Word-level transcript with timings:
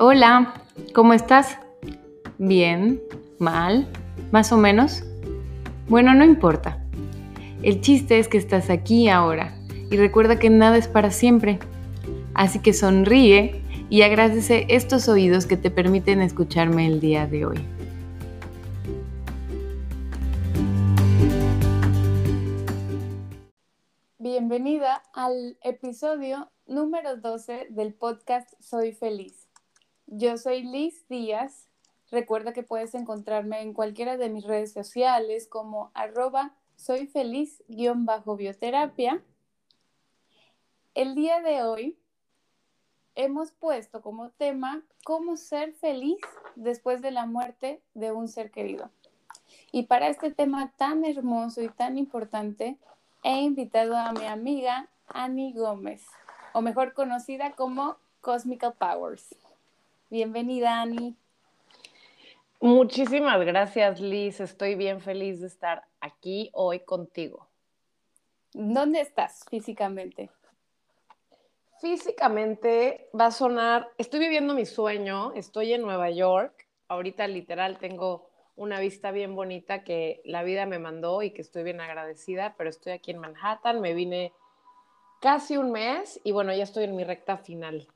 Hola, 0.00 0.54
¿cómo 0.94 1.12
estás? 1.12 1.58
¿Bien? 2.38 3.02
¿Mal? 3.40 3.88
¿Más 4.30 4.52
o 4.52 4.56
menos? 4.56 5.02
Bueno, 5.88 6.14
no 6.14 6.24
importa. 6.24 6.80
El 7.64 7.80
chiste 7.80 8.20
es 8.20 8.28
que 8.28 8.38
estás 8.38 8.70
aquí 8.70 9.08
ahora 9.08 9.58
y 9.90 9.96
recuerda 9.96 10.38
que 10.38 10.50
nada 10.50 10.76
es 10.76 10.86
para 10.86 11.10
siempre. 11.10 11.58
Así 12.32 12.60
que 12.60 12.74
sonríe 12.74 13.60
y 13.90 14.02
agradece 14.02 14.66
estos 14.68 15.08
oídos 15.08 15.46
que 15.46 15.56
te 15.56 15.68
permiten 15.68 16.20
escucharme 16.20 16.86
el 16.86 17.00
día 17.00 17.26
de 17.26 17.46
hoy. 17.46 17.58
Bienvenida 24.18 25.02
al 25.12 25.58
episodio 25.62 26.52
número 26.66 27.16
12 27.16 27.66
del 27.70 27.94
podcast 27.94 28.48
Soy 28.60 28.92
Feliz. 28.92 29.47
Yo 30.10 30.38
soy 30.38 30.62
Liz 30.62 31.06
Díaz. 31.10 31.68
Recuerda 32.10 32.54
que 32.54 32.62
puedes 32.62 32.94
encontrarme 32.94 33.60
en 33.60 33.74
cualquiera 33.74 34.16
de 34.16 34.30
mis 34.30 34.44
redes 34.44 34.72
sociales 34.72 35.46
como 35.46 35.90
arroba 35.92 36.54
soy 36.76 37.06
feliz-bioterapia. 37.06 39.22
El 40.94 41.14
día 41.14 41.42
de 41.42 41.62
hoy 41.62 41.98
hemos 43.16 43.52
puesto 43.52 44.00
como 44.00 44.30
tema 44.30 44.82
cómo 45.04 45.36
ser 45.36 45.74
feliz 45.74 46.16
después 46.56 47.02
de 47.02 47.10
la 47.10 47.26
muerte 47.26 47.82
de 47.92 48.10
un 48.10 48.28
ser 48.28 48.50
querido. 48.50 48.88
Y 49.72 49.82
para 49.82 50.08
este 50.08 50.32
tema 50.32 50.72
tan 50.78 51.04
hermoso 51.04 51.60
y 51.60 51.68
tan 51.68 51.98
importante, 51.98 52.78
he 53.24 53.42
invitado 53.42 53.94
a 53.94 54.12
mi 54.12 54.24
amiga 54.24 54.88
Annie 55.08 55.52
Gómez, 55.52 56.06
o 56.54 56.62
mejor 56.62 56.94
conocida 56.94 57.52
como 57.52 57.98
Cosmical 58.22 58.72
Powers. 58.72 59.36
Bienvenida, 60.10 60.80
Ani. 60.80 61.14
Muchísimas 62.60 63.44
gracias, 63.44 64.00
Liz. 64.00 64.40
Estoy 64.40 64.74
bien 64.74 65.02
feliz 65.02 65.40
de 65.42 65.48
estar 65.48 65.84
aquí 66.00 66.48
hoy 66.54 66.80
contigo. 66.80 67.46
¿Dónde 68.54 69.02
estás 69.02 69.44
físicamente? 69.50 70.30
Físicamente 71.82 73.10
va 73.18 73.26
a 73.26 73.30
sonar, 73.30 73.90
estoy 73.98 74.20
viviendo 74.20 74.54
mi 74.54 74.64
sueño, 74.64 75.32
estoy 75.34 75.74
en 75.74 75.82
Nueva 75.82 76.10
York. 76.10 76.66
Ahorita 76.88 77.28
literal 77.28 77.78
tengo 77.78 78.30
una 78.56 78.80
vista 78.80 79.10
bien 79.10 79.36
bonita 79.36 79.84
que 79.84 80.22
la 80.24 80.42
vida 80.42 80.64
me 80.64 80.78
mandó 80.78 81.22
y 81.22 81.32
que 81.32 81.42
estoy 81.42 81.64
bien 81.64 81.82
agradecida, 81.82 82.54
pero 82.56 82.70
estoy 82.70 82.92
aquí 82.94 83.10
en 83.10 83.18
Manhattan, 83.18 83.82
me 83.82 83.92
vine 83.92 84.32
casi 85.20 85.58
un 85.58 85.70
mes 85.70 86.18
y 86.24 86.32
bueno, 86.32 86.54
ya 86.54 86.62
estoy 86.62 86.84
en 86.84 86.96
mi 86.96 87.04
recta 87.04 87.36
final. 87.36 87.86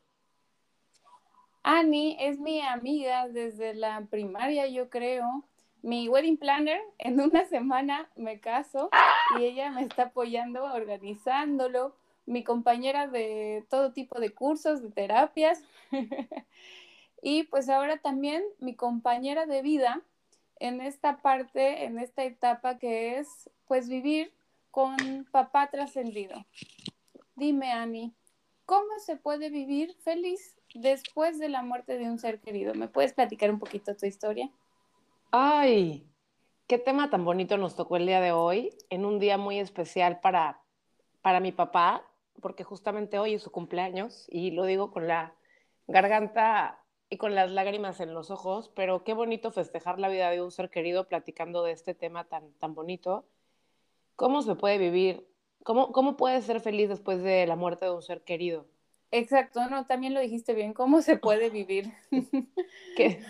Annie 1.62 2.16
es 2.18 2.40
mi 2.40 2.60
amiga 2.60 3.28
desde 3.28 3.74
la 3.74 4.00
primaria, 4.10 4.66
yo 4.66 4.90
creo. 4.90 5.44
Mi 5.82 6.08
wedding 6.08 6.36
planner, 6.36 6.80
en 6.98 7.20
una 7.20 7.44
semana 7.44 8.08
me 8.16 8.40
caso 8.40 8.90
y 9.38 9.44
ella 9.44 9.70
me 9.70 9.82
está 9.82 10.04
apoyando 10.04 10.64
organizándolo. 10.64 11.94
Mi 12.24 12.44
compañera 12.44 13.08
de 13.08 13.64
todo 13.68 13.92
tipo 13.92 14.20
de 14.20 14.30
cursos, 14.30 14.82
de 14.82 14.90
terapias. 14.90 15.62
y 17.22 17.44
pues 17.44 17.68
ahora 17.68 17.98
también 17.98 18.44
mi 18.58 18.74
compañera 18.74 19.46
de 19.46 19.62
vida 19.62 20.02
en 20.60 20.80
esta 20.80 21.16
parte, 21.16 21.84
en 21.84 21.98
esta 21.98 22.22
etapa 22.24 22.78
que 22.78 23.18
es 23.18 23.50
pues 23.66 23.88
vivir 23.88 24.32
con 24.70 24.96
papá 25.32 25.68
trascendido. 25.70 26.46
Dime, 27.34 27.72
Annie, 27.72 28.12
¿cómo 28.66 28.98
se 28.98 29.16
puede 29.16 29.50
vivir 29.50 29.96
feliz 30.04 30.54
después 30.74 31.38
de 31.38 31.48
la 31.48 31.62
muerte 31.62 31.98
de 31.98 32.04
un 32.04 32.18
ser 32.18 32.40
querido. 32.40 32.74
¿Me 32.74 32.88
puedes 32.88 33.12
platicar 33.12 33.50
un 33.50 33.58
poquito 33.58 33.96
tu 33.96 34.06
historia? 34.06 34.50
Ay, 35.30 36.06
qué 36.66 36.78
tema 36.78 37.10
tan 37.10 37.24
bonito 37.24 37.56
nos 37.56 37.76
tocó 37.76 37.96
el 37.96 38.06
día 38.06 38.20
de 38.20 38.32
hoy, 38.32 38.70
en 38.90 39.04
un 39.04 39.18
día 39.18 39.38
muy 39.38 39.58
especial 39.58 40.20
para, 40.20 40.60
para 41.22 41.40
mi 41.40 41.52
papá, 41.52 42.04
porque 42.40 42.64
justamente 42.64 43.18
hoy 43.18 43.34
es 43.34 43.42
su 43.42 43.50
cumpleaños 43.50 44.26
y 44.30 44.50
lo 44.50 44.64
digo 44.64 44.90
con 44.90 45.06
la 45.06 45.34
garganta 45.86 46.78
y 47.10 47.18
con 47.18 47.34
las 47.34 47.50
lágrimas 47.50 48.00
en 48.00 48.14
los 48.14 48.30
ojos, 48.30 48.70
pero 48.74 49.04
qué 49.04 49.12
bonito 49.12 49.50
festejar 49.50 49.98
la 49.98 50.08
vida 50.08 50.30
de 50.30 50.40
un 50.40 50.50
ser 50.50 50.70
querido 50.70 51.08
platicando 51.08 51.62
de 51.62 51.72
este 51.72 51.94
tema 51.94 52.24
tan, 52.24 52.52
tan 52.54 52.74
bonito. 52.74 53.26
¿Cómo 54.16 54.40
se 54.42 54.54
puede 54.54 54.78
vivir? 54.78 55.26
¿Cómo, 55.62 55.92
¿Cómo 55.92 56.16
puedes 56.16 56.44
ser 56.44 56.60
feliz 56.60 56.88
después 56.88 57.22
de 57.22 57.46
la 57.46 57.56
muerte 57.56 57.84
de 57.84 57.90
un 57.90 58.02
ser 58.02 58.22
querido? 58.22 58.66
Exacto, 59.12 59.68
no, 59.68 59.84
también 59.84 60.14
lo 60.14 60.20
dijiste 60.20 60.54
bien, 60.54 60.72
¿cómo 60.72 61.02
se 61.02 61.18
puede 61.18 61.50
vivir? 61.50 61.92
¿Qué? 62.96 63.22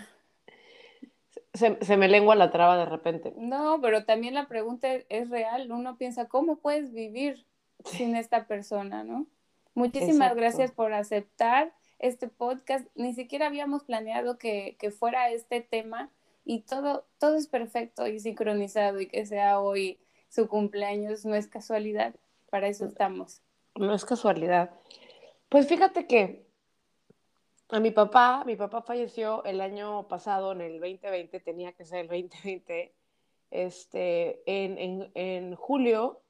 Se, 1.53 1.97
me 1.97 2.07
lengua 2.07 2.35
la 2.35 2.51
traba 2.51 2.77
de 2.77 2.85
repente. 2.85 3.33
No, 3.37 3.79
pero 3.81 4.05
también 4.05 4.33
la 4.33 4.47
pregunta 4.47 4.87
es 5.09 5.29
real, 5.29 5.71
uno 5.71 5.97
piensa, 5.97 6.27
¿cómo 6.29 6.55
puedes 6.55 6.93
vivir 6.93 7.45
sin 7.83 8.15
esta 8.15 8.47
persona, 8.47 9.03
no? 9.03 9.27
Muchísimas 9.75 10.35
gracias 10.35 10.71
por 10.71 10.93
aceptar 10.93 11.73
este 11.99 12.29
podcast, 12.29 12.87
ni 12.95 13.13
siquiera 13.13 13.47
habíamos 13.47 13.83
planeado 13.83 14.37
que, 14.37 14.77
que 14.79 14.89
fuera 14.89 15.29
este 15.31 15.61
tema 15.61 16.09
y 16.45 16.61
todo, 16.61 17.05
todo 17.19 17.35
es 17.35 17.47
perfecto 17.47 18.07
y 18.07 18.19
sincronizado 18.19 19.01
y 19.01 19.07
que 19.07 19.25
sea 19.25 19.59
hoy 19.59 19.99
su 20.29 20.47
cumpleaños, 20.47 21.25
no 21.25 21.35
es 21.35 21.47
casualidad, 21.47 22.15
para 22.49 22.67
eso 22.67 22.85
estamos. 22.85 23.41
No 23.75 23.93
es 23.93 24.05
casualidad. 24.05 24.71
Pues 25.53 25.67
fíjate 25.67 26.07
que 26.07 26.47
a 27.69 27.79
mi 27.79 27.91
papá, 27.91 28.43
mi 28.43 28.55
papá 28.55 28.81
falleció 28.81 29.43
el 29.43 29.61
año 29.61 30.07
pasado, 30.07 30.51
en 30.53 30.61
el 30.61 30.79
2020, 30.79 31.39
tenía 31.41 31.73
que 31.73 31.85
ser 31.85 31.99
el 31.99 32.07
2020, 32.07 32.91
este, 33.51 34.41
en, 34.47 35.53
julio, 35.53 36.21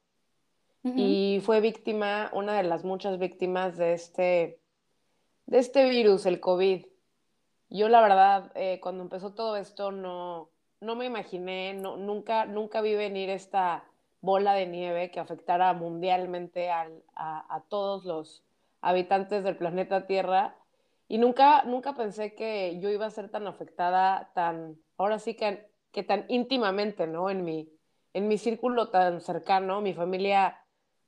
y 0.84 1.40
fue 1.42 1.62
víctima, 1.62 2.32
una 2.34 2.58
de 2.58 2.64
las 2.64 2.84
muchas 2.84 3.18
víctimas 3.18 3.78
de 3.78 3.94
este, 3.94 4.60
de 5.46 5.58
este 5.58 5.90
virus, 5.90 6.26
el 6.26 6.42
COVID. 6.42 6.86
Yo 7.70 7.88
la 7.88 8.02
verdad, 8.02 8.52
eh, 8.56 8.82
cuando 8.82 9.04
empezó 9.04 9.34
todo 9.34 9.56
esto, 9.56 9.94
no, 9.94 10.50
no 10.82 10.98
me 10.98 11.06
imaginé, 11.06 11.74
no, 11.76 11.96
nunca, 11.96 12.46
nunca 12.46 12.82
vi 12.82 12.94
venir 12.96 13.30
esta 13.30 13.86
bola 14.20 14.54
de 14.54 14.68
nieve 14.68 15.12
que 15.12 15.22
afectara 15.22 15.72
mundialmente 15.72 16.70
a, 16.70 16.90
a 17.16 17.64
todos 17.70 18.04
los 18.04 18.44
habitantes 18.84 19.44
del 19.44 19.58
planeta 19.58 20.06
Tierra 20.06 20.56
y 21.08 21.18
nunca, 21.18 21.64
nunca 21.64 21.96
pensé 21.96 22.36
que 22.36 22.80
yo 22.80 22.90
iba 22.90 23.06
a 23.06 23.12
ser 23.12 23.30
tan 23.30 23.48
afectada, 23.48 24.32
tan, 24.36 24.78
ahora 24.98 25.20
sí 25.20 25.36
que, 25.36 25.70
que 25.92 26.04
tan 26.04 26.26
íntimamente, 26.28 27.08
¿no? 27.08 27.30
En 27.30 27.44
mi, 27.44 27.72
en 28.14 28.28
mi 28.28 28.38
círculo 28.38 28.90
tan 28.90 29.22
cercano, 29.22 29.82
mi 29.82 29.94
familia, 29.94 30.60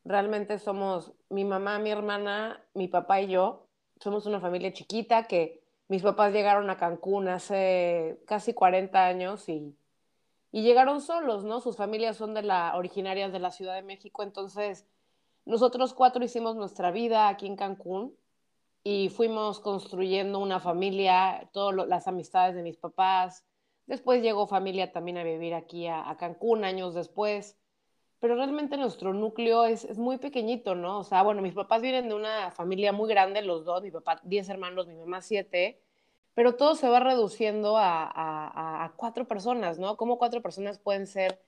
realmente 0.03 0.57
somos 0.57 1.13
mi 1.29 1.43
mamá, 1.43 1.77
mi 1.79 1.91
hermana, 1.91 2.63
mi 2.73 2.87
papá 2.87 3.21
y 3.21 3.27
yo, 3.27 3.67
somos 3.99 4.25
una 4.25 4.39
familia 4.39 4.73
chiquita 4.73 5.23
que 5.23 5.61
mis 5.87 6.01
papás 6.01 6.33
llegaron 6.33 6.69
a 6.69 6.77
Cancún 6.77 7.27
hace 7.27 8.21
casi 8.25 8.53
40 8.53 9.05
años 9.05 9.49
y, 9.49 9.75
y 10.51 10.61
llegaron 10.63 11.01
solos, 11.01 11.43
¿no? 11.43 11.59
Sus 11.59 11.75
familias 11.75 12.15
son 12.15 12.33
de 12.33 12.41
la, 12.41 12.75
originarias 12.77 13.33
de 13.33 13.39
la 13.39 13.51
Ciudad 13.51 13.75
de 13.75 13.81
México, 13.81 14.23
entonces 14.23 14.87
nosotros 15.45 15.93
cuatro 15.93 16.23
hicimos 16.23 16.55
nuestra 16.55 16.91
vida 16.91 17.29
aquí 17.29 17.45
en 17.45 17.55
Cancún 17.55 18.15
y 18.83 19.09
fuimos 19.09 19.59
construyendo 19.59 20.39
una 20.39 20.59
familia, 20.59 21.49
todas 21.53 21.87
las 21.87 22.07
amistades 22.07 22.55
de 22.55 22.63
mis 22.63 22.77
papás. 22.77 23.45
Después 23.85 24.23
llegó 24.23 24.47
familia 24.47 24.91
también 24.91 25.17
a 25.17 25.23
vivir 25.23 25.53
aquí 25.53 25.87
a, 25.87 26.15
Cancún 26.19 26.63
años 26.63 26.95
después. 26.95 27.57
Pero 28.19 28.35
realmente 28.35 28.77
nuestro 28.77 29.13
núcleo 29.13 29.65
es, 29.65 29.97
muy 29.97 30.17
pequeñito, 30.17 30.73
¿no? 30.73 30.99
O 30.99 31.03
sea, 31.03 31.21
bueno, 31.21 31.41
mis 31.41 31.53
papás 31.53 31.81
vienen 31.81 32.09
de 32.09 32.15
una 32.15 32.49
familia 32.51 32.91
muy 32.91 33.07
grande, 33.09 33.41
los 33.43 33.65
dos, 33.65 33.83
mi 33.83 33.91
papá 33.91 34.21
diez 34.23 34.49
hermanos, 34.49 34.87
mi 34.87 34.95
mamá 34.95 35.21
siete, 35.21 35.79
pero 36.33 36.55
todo 36.55 36.75
se 36.75 36.89
va 36.89 36.99
reduciendo 36.99 37.77
a, 37.77 38.03
a, 38.03 38.85
a 38.85 38.93
cuatro 38.95 39.27
personas, 39.27 39.77
¿no? 39.77 39.95
¿Cómo 39.97 40.17
cuatro 40.17 40.41
personas 40.41 40.79
pueden 40.79 41.05
ser 41.07 41.39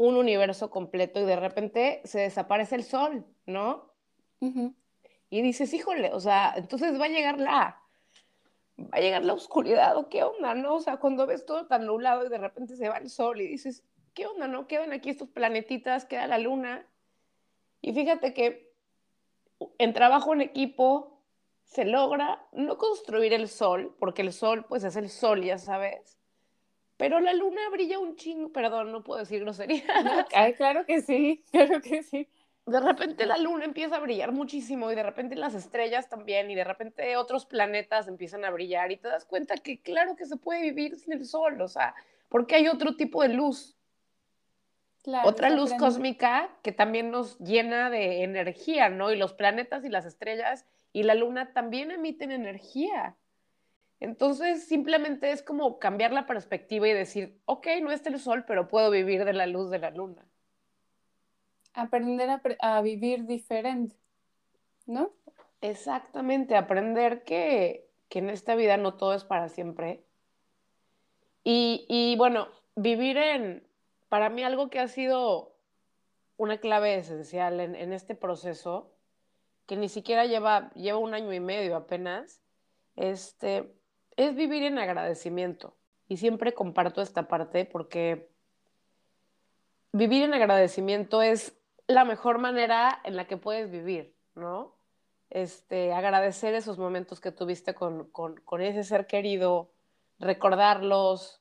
un 0.00 0.16
universo 0.16 0.70
completo 0.70 1.20
y 1.20 1.24
de 1.24 1.36
repente 1.36 2.00
se 2.04 2.20
desaparece 2.20 2.74
el 2.74 2.84
sol, 2.84 3.26
¿no? 3.44 3.92
Y 5.28 5.42
dices, 5.42 5.74
híjole, 5.74 6.10
o 6.14 6.20
sea, 6.20 6.54
entonces 6.56 6.98
va 6.98 7.04
a 7.04 7.08
llegar 7.08 7.38
la, 7.38 7.82
va 8.78 8.88
a 8.92 9.00
llegar 9.00 9.22
la 9.26 9.34
oscuridad 9.34 9.98
o 9.98 10.08
qué 10.08 10.22
onda, 10.22 10.54
¿no? 10.54 10.76
O 10.76 10.80
sea, 10.80 10.96
cuando 10.96 11.26
ves 11.26 11.44
todo 11.44 11.66
tan 11.66 11.84
nublado 11.84 12.24
y 12.24 12.30
de 12.30 12.38
repente 12.38 12.76
se 12.76 12.88
va 12.88 12.96
el 12.96 13.10
sol 13.10 13.42
y 13.42 13.46
dices, 13.46 13.84
¿qué 14.14 14.24
onda, 14.26 14.48
no? 14.48 14.66
Quedan 14.66 14.94
aquí 14.94 15.10
estos 15.10 15.28
planetitas, 15.28 16.06
queda 16.06 16.26
la 16.26 16.38
luna. 16.38 16.86
Y 17.82 17.92
fíjate 17.92 18.32
que 18.32 18.72
en 19.76 19.92
trabajo 19.92 20.32
en 20.32 20.40
equipo 20.40 21.20
se 21.64 21.84
logra 21.84 22.48
no 22.52 22.78
construir 22.78 23.34
el 23.34 23.48
sol, 23.48 23.94
porque 23.98 24.22
el 24.22 24.32
sol 24.32 24.64
pues 24.66 24.82
es 24.84 24.96
el 24.96 25.10
sol, 25.10 25.44
ya 25.44 25.58
sabes, 25.58 26.18
pero 27.00 27.18
la 27.18 27.32
luna 27.32 27.62
brilla 27.70 27.98
un 27.98 28.14
chingo, 28.14 28.52
perdón, 28.52 28.92
no 28.92 29.02
puedo 29.02 29.20
decir 29.20 29.40
grosería. 29.40 29.82
Ay, 30.34 30.52
claro 30.52 30.84
que 30.84 31.00
sí, 31.00 31.42
claro 31.50 31.80
que 31.80 32.02
sí. 32.02 32.28
de 32.66 32.78
repente 32.78 33.24
la 33.24 33.38
luna 33.38 33.64
empieza 33.64 33.96
a 33.96 34.00
brillar 34.00 34.32
muchísimo 34.32 34.92
y 34.92 34.94
de 34.94 35.02
repente 35.02 35.34
las 35.34 35.54
estrellas 35.54 36.10
también 36.10 36.50
y 36.50 36.54
de 36.54 36.62
repente 36.62 37.16
otros 37.16 37.46
planetas 37.46 38.06
empiezan 38.06 38.44
a 38.44 38.50
brillar 38.50 38.92
y 38.92 38.98
te 38.98 39.08
das 39.08 39.24
cuenta 39.24 39.54
que 39.56 39.80
claro 39.80 40.14
que 40.14 40.26
se 40.26 40.36
puede 40.36 40.60
vivir 40.60 40.94
sin 40.98 41.14
el 41.14 41.24
sol, 41.24 41.58
o 41.62 41.68
sea, 41.68 41.94
porque 42.28 42.56
hay 42.56 42.68
otro 42.68 42.94
tipo 42.94 43.22
de 43.22 43.30
luz. 43.30 43.78
Otra 45.24 45.48
luz 45.48 45.72
cósmica 45.78 46.50
que 46.62 46.72
también 46.72 47.10
nos 47.10 47.38
llena 47.38 47.88
de 47.88 48.24
energía, 48.24 48.90
¿no? 48.90 49.10
Y 49.10 49.16
los 49.16 49.32
planetas 49.32 49.86
y 49.86 49.88
las 49.88 50.04
estrellas 50.04 50.66
y 50.92 51.04
la 51.04 51.14
luna 51.14 51.54
también 51.54 51.90
emiten 51.90 52.30
energía. 52.30 53.16
Entonces, 54.00 54.66
simplemente 54.66 55.30
es 55.30 55.42
como 55.42 55.78
cambiar 55.78 56.12
la 56.12 56.26
perspectiva 56.26 56.88
y 56.88 56.94
decir, 56.94 57.38
ok, 57.44 57.66
no 57.82 57.92
está 57.92 58.08
el 58.08 58.18
sol, 58.18 58.44
pero 58.46 58.66
puedo 58.66 58.90
vivir 58.90 59.26
de 59.26 59.34
la 59.34 59.46
luz 59.46 59.70
de 59.70 59.78
la 59.78 59.90
luna. 59.90 60.24
Aprender 61.74 62.40
a, 62.60 62.80
vivir 62.80 63.26
diferente, 63.26 63.96
¿no? 64.86 65.12
Exactamente, 65.60 66.56
aprender 66.56 67.24
que, 67.24 67.88
en 68.08 68.30
esta 68.30 68.54
vida 68.54 68.78
no 68.78 68.94
todo 68.94 69.14
es 69.14 69.24
para 69.24 69.50
siempre. 69.50 70.02
Y, 71.44 72.14
bueno, 72.16 72.48
vivir 72.76 73.18
en, 73.18 73.66
para 74.08 74.30
mí 74.30 74.42
algo 74.42 74.70
que 74.70 74.80
ha 74.80 74.88
sido 74.88 75.54
una 76.38 76.58
clave 76.58 76.94
esencial 76.96 77.60
en, 77.60 77.74
en 77.74 77.92
este 77.92 78.14
proceso, 78.14 78.94
que 79.66 79.76
ni 79.76 79.90
siquiera 79.90 80.24
lleva, 80.24 80.72
lleva 80.72 80.98
un 80.98 81.12
año 81.12 81.32
y 81.32 81.40
medio 81.40 81.76
apenas, 81.76 82.42
este, 82.96 83.72
es 84.20 84.34
vivir 84.34 84.62
en 84.64 84.78
agradecimiento. 84.78 85.74
Y 86.08 86.18
siempre 86.18 86.52
comparto 86.52 87.00
esta 87.00 87.28
parte 87.28 87.64
porque 87.64 88.30
vivir 89.92 90.24
en 90.24 90.34
agradecimiento 90.34 91.22
es 91.22 91.56
la 91.86 92.04
mejor 92.04 92.38
manera 92.38 93.00
en 93.04 93.16
la 93.16 93.26
que 93.26 93.36
puedes 93.36 93.70
vivir, 93.70 94.14
¿no? 94.34 94.76
Este, 95.30 95.92
agradecer 95.92 96.54
esos 96.54 96.78
momentos 96.78 97.20
que 97.20 97.32
tuviste 97.32 97.74
con, 97.74 98.10
con 98.10 98.60
ese 98.60 98.84
ser 98.84 99.06
querido, 99.06 99.72
recordarlos, 100.18 101.40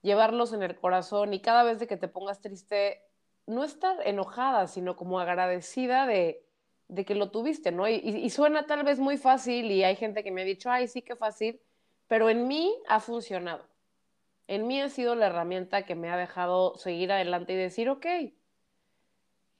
llevarlos 0.00 0.52
en 0.52 0.62
el 0.62 0.76
corazón 0.76 1.34
y 1.34 1.40
cada 1.40 1.64
vez 1.64 1.80
de 1.80 1.86
que 1.86 1.96
te 1.96 2.08
pongas 2.08 2.40
triste, 2.40 3.02
no 3.46 3.62
estar 3.62 3.96
enojada, 4.06 4.68
sino 4.68 4.96
como 4.96 5.20
agradecida 5.20 6.06
de, 6.06 6.46
de 6.88 7.04
que 7.04 7.14
lo 7.14 7.30
tuviste, 7.30 7.72
¿no? 7.72 7.88
Y, 7.88 8.30
suena 8.30 8.66
tal 8.66 8.84
vez 8.84 8.98
muy 8.98 9.18
fácil 9.18 9.70
y 9.70 9.84
hay 9.84 9.96
gente 9.96 10.22
que 10.22 10.30
me 10.30 10.42
ha 10.42 10.44
dicho, 10.44 10.70
ay, 10.70 10.88
sí, 10.88 11.02
qué 11.02 11.16
fácil, 11.16 11.60
pero 12.08 12.30
en 12.30 12.46
mí 12.48 12.74
ha 12.88 13.00
funcionado. 13.00 13.64
En 14.48 14.66
mí 14.66 14.80
ha 14.80 14.88
sido 14.88 15.14
la 15.14 15.26
herramienta 15.26 15.84
que 15.84 15.94
me 15.94 16.10
ha 16.10 16.16
dejado 16.16 16.76
seguir 16.76 17.10
adelante 17.10 17.52
y 17.52 17.56
decir, 17.56 17.90
ok, 17.90 18.06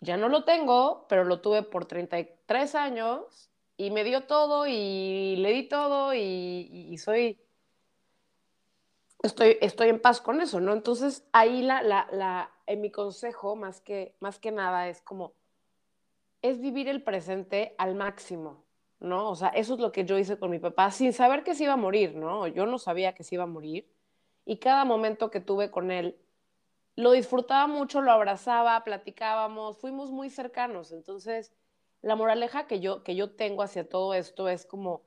ya 0.01 0.17
no 0.17 0.29
lo 0.29 0.45
tengo, 0.45 1.07
pero 1.09 1.25
lo 1.25 1.41
tuve 1.41 1.63
por 1.63 1.87
33 1.87 2.75
años 2.75 3.51
y 3.77 3.91
me 3.91 4.05
dio 4.05 4.25
todo 4.25 4.67
y 4.67 5.37
le 5.37 5.53
di 5.53 5.69
todo 5.69 6.15
y, 6.15 6.97
soy, 6.99 7.39
estoy, 9.23 9.59
estoy 9.61 9.89
en 9.89 10.01
paz 10.01 10.21
con 10.21 10.41
eso, 10.41 10.61
¿no? 10.61 10.73
Entonces 10.73 11.27
ahí 11.33 11.63
la, 11.63 11.83
la, 11.83 12.07
la, 12.13 12.51
en 12.67 12.81
mi 12.81 12.91
consejo, 12.91 13.57
más 13.57 13.81
que, 13.81 14.15
más 14.21 14.39
que 14.39 14.53
nada, 14.53 14.89
es 14.89 15.03
como, 15.03 15.33
es 16.43 16.61
vivir 16.61 16.89
el 16.89 17.03
presente 17.03 17.75
al 17.79 17.95
máximo, 17.97 18.66
¿no? 19.01 19.31
O 19.31 19.35
sea, 19.37 19.49
eso 19.49 19.75
es 19.75 19.81
lo 19.81 19.93
que 19.93 20.05
yo 20.05 20.19
hice 20.19 20.39
con 20.39 20.51
mi 20.51 20.59
papá, 20.59 20.91
sin 20.91 21.13
saber 21.13 21.45
que 21.45 21.55
se 21.55 21.65
iba 21.65 21.75
a 21.75 21.77
morir, 21.77 22.17
¿no? 22.17 22.47
Yo 22.47 22.67
no 22.67 22.79
sabía 22.79 23.15
que 23.15 23.25
se 23.25 23.35
iba 23.35 23.45
a 23.45 23.49
morir. 23.49 23.89
Y 24.45 24.59
cada 24.59 24.85
momento 24.85 25.31
que 25.31 25.41
tuve 25.41 25.71
con 25.71 25.91
él, 25.91 26.19
lo 26.95 27.13
disfrutaba 27.13 27.67
mucho, 27.67 28.01
lo 28.01 28.13
abrazaba, 28.13 28.83
platicábamos, 28.85 29.79
fuimos 29.79 30.11
muy 30.11 30.31
cercanos. 30.31 30.93
Entonces, 30.93 31.53
la 32.01 32.17
moraleja 32.17 32.67
que 32.67 32.81
yo, 32.81 33.03
que 33.03 33.15
yo 33.17 33.31
tengo 33.31 33.63
hacia 33.63 33.89
todo 33.89 34.15
esto 34.15 34.49
es 34.49 34.65
como 34.65 35.03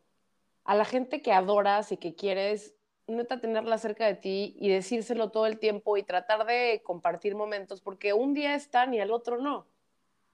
a 0.65 0.75
la 0.75 0.86
gente 0.86 1.21
que 1.21 1.31
adoras 1.31 1.91
y 1.91 1.97
que 1.97 2.15
quieres, 2.15 2.75
neta, 3.07 3.39
tenerla 3.39 3.77
cerca 3.80 4.06
de 4.06 4.15
ti 4.15 4.56
y 4.59 4.69
decírselo 4.69 5.31
todo 5.31 5.47
el 5.47 5.57
tiempo 5.57 5.97
y 5.97 6.03
tratar 6.03 6.45
de 6.45 6.81
compartir 6.83 7.36
momentos, 7.36 7.81
porque 7.81 8.13
un 8.13 8.33
día 8.33 8.53
están 8.53 8.94
y 8.94 9.00
al 9.00 9.12
otro 9.12 9.38
no, 9.38 9.65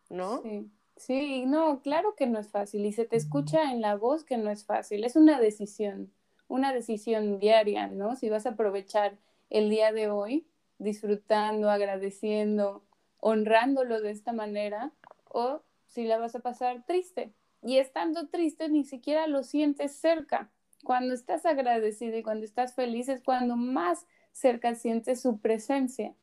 ¿no? 0.10 0.42
Sí. 0.42 0.70
Sí, 0.98 1.46
no, 1.46 1.82
claro 1.82 2.16
que 2.16 2.26
no 2.26 2.40
es 2.40 2.50
fácil 2.50 2.86
y 2.86 2.94
se 2.94 3.06
te 3.06 3.18
escucha 3.18 3.72
en 3.72 3.82
la 3.82 3.96
voz 3.96 4.24
que 4.24 4.38
no 4.38 4.50
es 4.50 4.66
fácil, 4.66 5.04
es 5.04 5.16
una 5.16 5.40
decisión, 5.40 6.12
una 6.48 6.74
decisión 6.74 7.38
diaria, 7.40 7.88
¿no? 7.88 8.16
Si 8.16 8.30
vas 8.30 8.46
a 8.46 8.52
aprovechar 8.52 9.18
el 9.50 9.70
día 9.70 9.92
de 9.92 10.10
hoy 10.10 10.48
disfrutando, 10.78 11.70
agradeciendo, 11.70 12.84
honrándolo 13.20 14.02
de 14.02 14.12
esta 14.12 14.34
manera 14.34 14.94
o 15.26 15.62
si 15.86 16.06
la 16.06 16.18
vas 16.18 16.36
a 16.36 16.40
pasar 16.40 16.86
triste. 16.86 17.34
Y 17.62 17.78
estando 17.78 18.28
triste 18.28 18.70
ni 18.70 18.84
siquiera 18.84 19.28
lo 19.28 19.44
sientes 19.44 19.96
cerca. 19.96 20.52
Cuando 20.84 21.14
estás 21.14 21.46
agradecido 21.46 22.18
y 22.18 22.24
cuando 22.24 22.46
estás 22.46 22.76
feliz 22.76 23.10
es 23.10 23.24
cuando 23.24 23.56
más 23.56 24.06
cerca 24.32 24.76
sientes 24.76 25.22
su 25.22 25.40
presencia. 25.40 26.14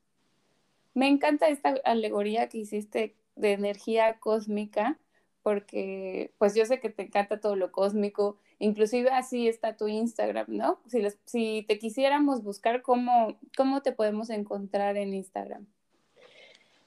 Me 0.94 1.08
encanta 1.08 1.48
esta 1.48 1.74
alegoría 1.84 2.48
que 2.48 2.58
hiciste 2.58 3.16
de 3.36 3.52
energía 3.52 4.18
cósmica, 4.18 4.98
porque 5.42 6.32
pues 6.38 6.54
yo 6.54 6.64
sé 6.64 6.80
que 6.80 6.90
te 6.90 7.02
encanta 7.02 7.40
todo 7.40 7.56
lo 7.56 7.72
cósmico, 7.72 8.36
inclusive 8.58 9.10
así 9.10 9.48
está 9.48 9.76
tu 9.76 9.88
Instagram, 9.88 10.46
¿no? 10.48 10.78
Si, 10.86 11.02
si 11.24 11.64
te 11.66 11.78
quisiéramos 11.78 12.42
buscar, 12.42 12.82
¿cómo, 12.82 13.36
¿cómo 13.56 13.82
te 13.82 13.92
podemos 13.92 14.30
encontrar 14.30 14.96
en 14.96 15.14
Instagram? 15.14 15.66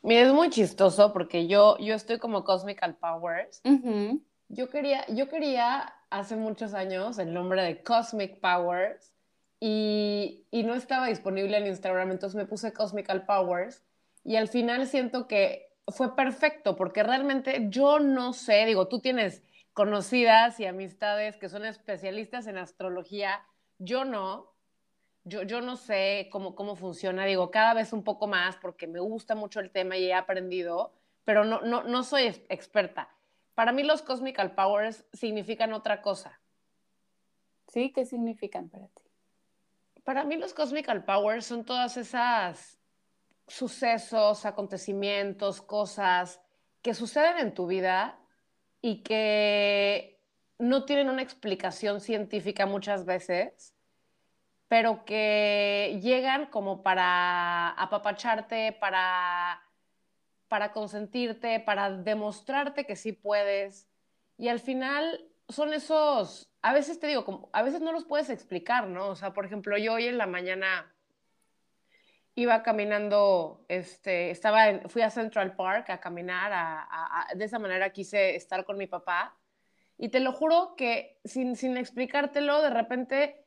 Mira, 0.01 0.21
es 0.21 0.33
muy 0.33 0.50
chistoso 0.50 1.12
porque 1.12 1.47
yo, 1.47 1.77
yo 1.80 1.95
estoy 1.95 2.19
como 2.19 2.44
Cosmical 2.44 2.95
Powers. 2.95 3.62
yo, 4.50 4.69
quería, 4.69 5.06
yo 5.07 5.27
quería 5.27 5.94
hace 6.09 6.36
muchos 6.36 6.74
años 6.74 7.18
el 7.18 7.33
nombre 7.33 7.63
de 7.63 7.81
Cosmic 7.81 8.39
Powers 8.39 9.12
y, 9.59 10.45
y 10.51 10.63
no 10.63 10.75
estaba 10.75 11.07
disponible 11.07 11.57
en 11.57 11.68
Instagram, 11.68 12.12
entonces 12.12 12.36
me 12.36 12.45
puse 12.45 12.71
Cosmical 12.71 13.25
Powers 13.25 13.83
y 14.24 14.36
al 14.38 14.47
final 14.47 14.86
siento 14.88 15.27
que 15.27 15.64
fue 15.87 16.15
perfecto 16.15 16.75
porque 16.75 17.03
realmente 17.03 17.67
yo 17.69 17.99
no 17.99 18.33
sé, 18.33 18.65
digo, 18.65 18.87
tú 18.87 18.99
tienes 18.99 19.43
conocidas 19.73 20.59
y 20.59 20.65
amistades 20.65 21.37
que 21.37 21.49
son 21.49 21.65
especialistas 21.65 22.47
en 22.47 22.57
astrología, 22.57 23.45
yo 23.77 24.05
no, 24.05 24.53
yo, 25.25 25.43
yo 25.43 25.61
no 25.61 25.75
sé 25.75 26.29
cómo, 26.31 26.55
cómo 26.55 26.75
funciona, 26.75 27.25
digo, 27.25 27.51
cada 27.51 27.73
vez 27.73 27.93
un 27.93 28.03
poco 28.03 28.27
más 28.27 28.55
porque 28.57 28.87
me 28.87 28.99
gusta 28.99 29.35
mucho 29.35 29.59
el 29.59 29.71
tema 29.71 29.97
y 29.97 30.05
he 30.05 30.13
aprendido, 30.13 30.93
pero 31.23 31.43
no, 31.43 31.61
no, 31.61 31.83
no 31.83 32.03
soy 32.03 32.27
experta. 32.49 33.09
Para 33.53 33.71
mí 33.71 33.83
los 33.83 34.01
Cosmical 34.01 34.54
Powers 34.54 35.06
significan 35.13 35.73
otra 35.73 36.01
cosa. 36.01 36.39
¿Sí? 37.68 37.92
¿Qué 37.92 38.06
significan 38.06 38.69
para 38.69 38.87
ti? 38.87 39.04
Para 40.04 40.23
mí 40.23 40.37
los 40.37 40.54
Cosmical 40.54 41.04
Powers 41.04 41.45
son 41.45 41.65
todas 41.65 41.97
esas 41.97 42.80
sucesos, 43.47 44.45
acontecimientos, 44.45 45.61
cosas 45.61 46.42
que 46.81 46.94
suceden 46.94 47.37
en 47.37 47.54
tu 47.54 47.68
vida 47.68 48.19
y 48.81 49.04
que 49.04 50.19
no 50.57 50.85
tienen 50.85 51.09
una 51.09 51.21
explicación 51.21 52.02
científica 52.02 52.66
muchas 52.66 53.06
veces, 53.06 53.73
pero 54.68 55.06
que 55.06 55.99
llegan 56.02 56.47
como 56.47 56.81
para 56.83 57.69
apapacharte, 57.69 58.71
para, 58.73 59.61
para 60.47 60.71
consentirte, 60.71 61.59
para 61.59 61.92
demostrarte 61.92 62.85
que 62.85 62.95
sí 62.95 63.11
puedes. 63.11 63.87
Y 64.37 64.47
al 64.47 64.59
final 64.59 65.25
son 65.49 65.73
esos, 65.73 66.49
a 66.61 66.73
veces 66.73 66.99
te 66.99 67.07
digo, 67.07 67.25
como, 67.25 67.49
a 67.54 67.61
veces 67.61 67.81
no 67.81 67.92
los 67.92 68.06
puedes 68.06 68.30
explicar, 68.30 68.87
¿no? 68.87 69.09
O 69.09 69.16
sea, 69.16 69.33
por 69.33 69.45
ejemplo, 69.45 69.78
yo 69.78 69.94
hoy 69.94 70.07
en 70.07 70.18
la 70.18 70.28
mañana 70.28 70.94
iba 72.35 72.63
caminando, 72.63 73.65
este, 73.69 74.30
estaba 74.30 74.81
fui 74.87 75.01
a 75.01 75.09
Central 75.09 75.56
Park 75.56 75.89
a 75.89 76.01
caminar, 76.01 76.85
de 77.33 77.45
esa 77.45 77.59
manera 77.59 77.92
quise 77.92 78.35
estar 78.35 78.65
con 78.65 78.77
mi 78.77 78.87
papá. 78.87 79.37
Y 79.97 80.09
te 80.09 80.19
lo 80.19 80.33
juro 80.33 80.75
que 80.75 81.18
sin, 81.23 81.56
sin 81.56 81.77
explicártelo, 81.77 82.61
de 82.61 82.69
repente 82.69 83.45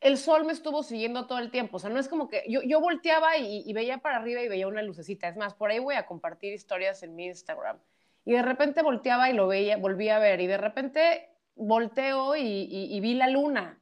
el 0.00 0.18
sol 0.18 0.44
me 0.44 0.52
estuvo 0.52 0.82
siguiendo 0.82 1.26
todo 1.26 1.38
el 1.38 1.50
tiempo. 1.50 1.78
O 1.78 1.80
sea, 1.80 1.88
no 1.88 1.98
es 1.98 2.08
como 2.08 2.28
que 2.28 2.44
yo, 2.46 2.60
yo 2.62 2.80
volteaba 2.80 3.38
y, 3.38 3.72
veía 3.72 3.98
para 3.98 4.18
arriba 4.18 4.42
y 4.42 4.48
veía 4.48 4.68
una 4.68 4.82
lucecita. 4.82 5.28
Es 5.28 5.36
más, 5.36 5.54
por 5.54 5.70
ahí 5.70 5.78
voy 5.78 5.94
a 5.94 6.04
compartir 6.04 6.52
historias 6.52 7.02
en 7.02 7.14
mi 7.14 7.26
Instagram. 7.26 7.78
Y 8.26 8.32
de 8.32 8.42
repente 8.42 8.82
volteaba 8.82 9.30
y 9.30 9.32
lo 9.32 9.46
veía, 9.46 9.78
volví 9.78 10.10
a 10.10 10.18
ver. 10.18 10.40
Y 10.42 10.46
de 10.46 10.58
repente 10.58 11.30
volteo 11.54 12.36
y 12.36 13.00
vi 13.00 13.14
la 13.14 13.28
luna. 13.28 13.80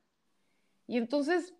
Y 0.86 0.98
entonces 0.98 1.54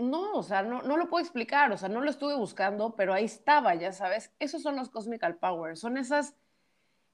no, 0.00 0.34
o 0.34 0.42
sea, 0.42 0.62
no, 0.62 0.82
no 0.82 0.96
lo 0.96 1.08
puedo 1.08 1.22
explicar, 1.22 1.72
o 1.72 1.76
sea, 1.76 1.88
no 1.88 2.00
lo 2.00 2.10
estuve 2.10 2.34
buscando, 2.34 2.96
pero 2.96 3.12
ahí 3.12 3.24
estaba, 3.24 3.74
ya 3.74 3.92
sabes. 3.92 4.32
Esos 4.38 4.62
son 4.62 4.76
los 4.76 4.90
Cosmical 4.90 5.36
Powers, 5.36 5.80
son 5.80 5.96
esas, 5.96 6.36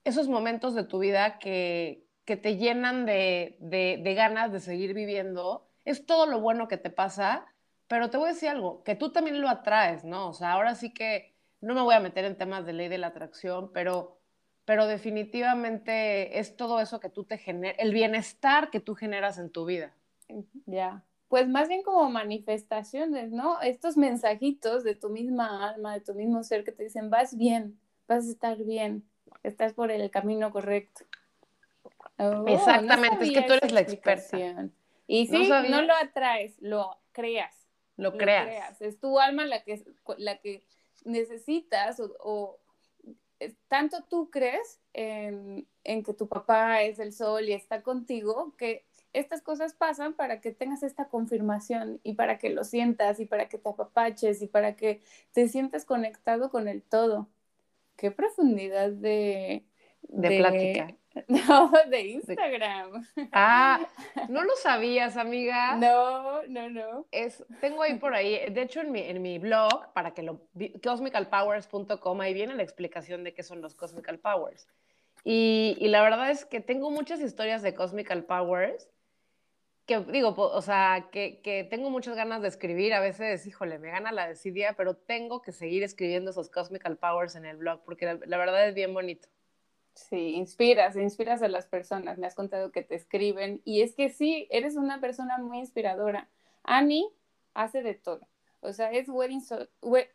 esos 0.05 0.29
momentos 0.29 0.75
de 0.75 0.85
tu 0.85 0.99
vida 0.99 1.39
que, 1.39 2.07
que 2.25 2.37
te 2.37 2.57
llenan 2.57 3.07
de, 3.07 3.57
de, 3.61 4.01
de, 4.03 4.15
ganas 4.15 4.53
de 4.53 4.61
seguir 4.61 4.95
viviendo. 4.95 5.69
Es 5.85 6.07
todo 6.07 6.27
lo 6.27 6.41
bueno 6.41 6.69
que 6.69 6.77
te 6.77 6.91
pasa, 6.91 7.47
pero 7.89 8.11
te 8.11 8.17
voy 8.17 8.31
a 8.31 8.33
decir 8.33 8.49
algo, 8.49 8.83
que 8.85 8.95
tú 8.95 9.13
también 9.13 9.41
lo 9.41 9.49
atraes, 9.49 10.05
¿no? 10.05 10.29
O 10.29 10.33
sea, 10.33 10.53
ahora 10.53 10.75
sí 10.75 10.93
que 10.93 11.35
no 11.61 11.75
me 11.75 11.83
voy 11.83 11.95
a 11.95 12.01
meter 12.01 12.25
en 12.25 12.37
temas 12.37 12.67
de 12.67 12.73
ley 12.73 12.89
de 12.89 12.99
la 12.99 13.09
atracción, 13.09 13.71
pero 13.73 14.17
pero 14.67 14.89
definitivamente 14.89 16.41
es 16.41 16.57
todo 16.57 16.81
eso 16.81 16.99
que 16.99 17.09
tú 17.09 17.25
te 17.25 17.39
generas, 17.39 17.77
el 17.79 17.95
bienestar 17.95 18.69
que 18.71 18.81
tú 18.81 18.97
generas 18.97 19.39
en 19.39 19.49
tu 19.49 19.65
vida. 19.65 19.95
Ya. 20.67 21.06
Pues 21.29 21.49
más 21.49 21.69
bien 21.69 21.83
como 21.83 22.09
manifestaciones, 22.09 23.33
¿no? 23.33 23.61
Estos 23.61 23.97
mensajitos 23.97 24.85
de 24.85 24.95
tu 24.95 25.09
misma 25.09 25.69
alma, 25.69 25.95
de 25.95 26.01
tu 26.01 26.15
mismo 26.15 26.43
ser 26.45 26.65
que 26.65 26.73
te 26.73 26.85
dicen, 26.85 27.11
vas 27.11 27.37
bien, 27.37 27.79
vas 28.07 28.27
a 28.27 28.31
estar 28.31 28.57
bien, 28.59 29.05
estás 29.43 29.73
por 29.73 29.91
el 29.91 30.09
camino 30.11 30.53
correcto. 30.53 31.05
Oh, 32.19 32.45
Exactamente, 32.47 33.25
es 33.25 33.33
que 33.33 33.43
tú 33.43 33.53
eres 33.55 33.73
la 33.73 33.81
experta. 33.81 34.71
Y 35.09 35.27
sí, 35.27 35.49
no, 35.49 35.83
lo 35.83 35.95
atraes, 35.95 36.57
lo 36.61 36.99
creas. 37.13 37.55
Lo, 37.97 38.13
creas. 38.13 38.81
Es 38.83 39.01
tu 39.01 39.19
alma 39.19 39.47
la 39.47 39.63
que, 39.65 39.83
la 40.19 40.39
que 40.39 40.67
necesitas 41.05 42.01
o, 42.01 42.59
tanto 43.69 44.05
tú 44.09 44.31
crees 44.31 44.81
en, 44.93 45.67
en, 45.85 46.03
que 46.03 46.13
tu 46.13 46.29
papá 46.29 46.83
es 46.83 46.99
el 46.99 47.13
sol 47.13 47.49
y 47.49 47.53
está 47.53 47.83
contigo 47.83 48.55
que 48.57 48.85
estas 49.17 49.41
cosas 49.41 49.73
pasan 49.73 50.13
para 50.13 50.41
que 50.41 50.53
tengas 50.53 50.83
esta 50.83 51.09
confirmación 51.09 52.01
y 52.03 52.15
para 52.15 52.39
que 52.39 52.51
lo 52.51 52.65
sientas 52.65 53.19
y 53.19 53.25
para 53.25 53.49
que 53.49 53.57
te 53.57 53.69
apapaches 53.69 54.43
y 54.43 54.47
para 54.47 54.77
que 54.77 55.01
te 55.33 55.49
sientas 55.49 55.87
conectado 55.87 56.51
con 56.51 56.69
el 56.69 56.83
todo. 56.83 57.29
Qué 57.97 58.11
profundidad 58.11 58.91
de, 58.91 59.65
de, 60.03 60.39
plática. 60.39 60.95
No, 61.29 61.73
de 61.89 62.01
Instagram. 62.09 63.07
Ah, 63.33 63.89
¿no 64.29 64.45
lo 64.45 64.55
sabías, 64.57 65.17
amiga? 65.17 65.75
No, 65.77 66.43
no, 66.43 66.69
no. 66.69 67.07
Es, 67.11 67.43
tengo 67.63 67.81
ahí 67.81 67.95
por 67.95 68.15
ahí, 68.15 68.39
de 68.51 68.61
hecho 68.61 68.83
en 68.83 68.93
mi, 68.93 69.01
en 69.01 69.23
mi 69.23 69.39
blog, 69.39 69.95
para 69.95 70.13
que 70.13 70.23
lo, 70.23 70.43
cosmicalpowers.com, 70.85 72.21
ahí 72.21 72.35
viene 72.35 72.55
la 72.55 72.63
explicación 72.63 73.25
de 73.25 73.33
qué 73.33 73.43
son 73.43 73.63
los 73.63 73.75
Cosmical 73.75 74.19
Powers. 74.19 74.69
Y, 75.25 75.79
y, 75.81 75.89
la 75.89 76.03
verdad 76.03 76.31
es 76.31 76.45
que 76.45 76.61
tengo 76.61 76.91
muchas 76.91 77.21
historias 77.21 77.63
de 77.63 77.75
Cosmical 77.75 78.25
Powers 78.25 78.91
que 79.87 80.01
digo, 80.01 80.35
o 80.37 80.63
sea, 80.63 81.09
que, 81.13 81.41
que, 81.43 81.63
tengo 81.65 81.91
muchas 81.91 82.17
ganas 82.17 82.43
de 82.43 82.49
escribir, 82.49 82.93
a 82.93 83.01
veces, 83.01 83.47
híjole, 83.47 83.79
me 83.79 83.91
gana 83.91 84.11
la 84.11 84.27
desidia, 84.27 84.75
pero 84.77 84.97
tengo 84.97 85.43
que 85.43 85.53
seguir 85.53 85.85
escribiendo 85.85 86.33
esos 86.33 86.51
Cosmical 86.51 86.97
Powers 86.97 87.37
en 87.37 87.47
el 87.47 87.57
blog, 87.57 87.85
porque 87.85 88.19
la, 88.27 88.37
verdad 88.37 88.69
es 88.69 88.75
bien 88.75 88.93
bonito. 88.93 89.29
Sí, 89.95 90.35
inspiras, 90.35 90.97
inspiras 90.97 91.41
a 91.43 91.49
las 91.49 91.67
personas, 91.67 92.19
me 92.19 92.27
has 92.27 92.35
contado 92.35 92.73
que 92.73 92.83
te 92.83 92.97
escriben, 92.97 93.63
y 93.65 93.83
es 93.83 93.95
que 93.95 94.09
sí, 94.11 94.49
eres 94.51 94.77
una 94.77 95.01
persona 95.01 95.39
muy 95.39 95.59
inspiradora. 95.59 96.29
Annie 96.65 97.07
hace 97.55 97.83
de 97.83 97.95
todo, 97.95 98.27
o 98.61 98.73
sea, 98.73 98.91
es 98.91 99.09
wedding, 99.09 99.43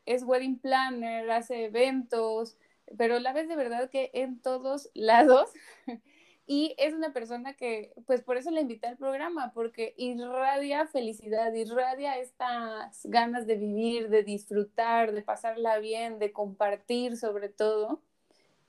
es 0.06 0.24
wedding 0.24 0.60
planner, 0.60 1.32
hace 1.32 1.66
eventos, 1.66 2.58
pero 2.98 3.20
la 3.20 3.32
ves 3.32 3.48
de 3.48 3.56
verdad 3.56 3.90
que 3.90 4.12
en 4.14 4.42
todos 4.42 4.90
lados 4.94 5.50
Y 6.54 6.76
es 6.78 6.94
una 6.94 7.14
persona 7.14 7.54
que, 7.54 7.94
pues 8.06 8.24
por 8.24 8.36
eso 8.36 8.52
la 8.52 8.60
invité 8.60 8.88
al 8.88 8.98
programa, 8.98 9.54
porque 9.54 9.94
irradia 9.96 10.86
felicidad, 10.86 11.54
irradia 11.54 12.18
estas 12.18 13.06
ganas 13.06 13.48
de 13.48 13.56
vivir, 13.56 14.10
de 14.10 14.24
disfrutar, 14.24 15.14
de 15.14 15.22
pasarla 15.22 15.80
bien, 15.80 16.20
de 16.20 16.34
compartir 16.34 17.16
sobre 17.16 17.48
todo. 17.48 18.02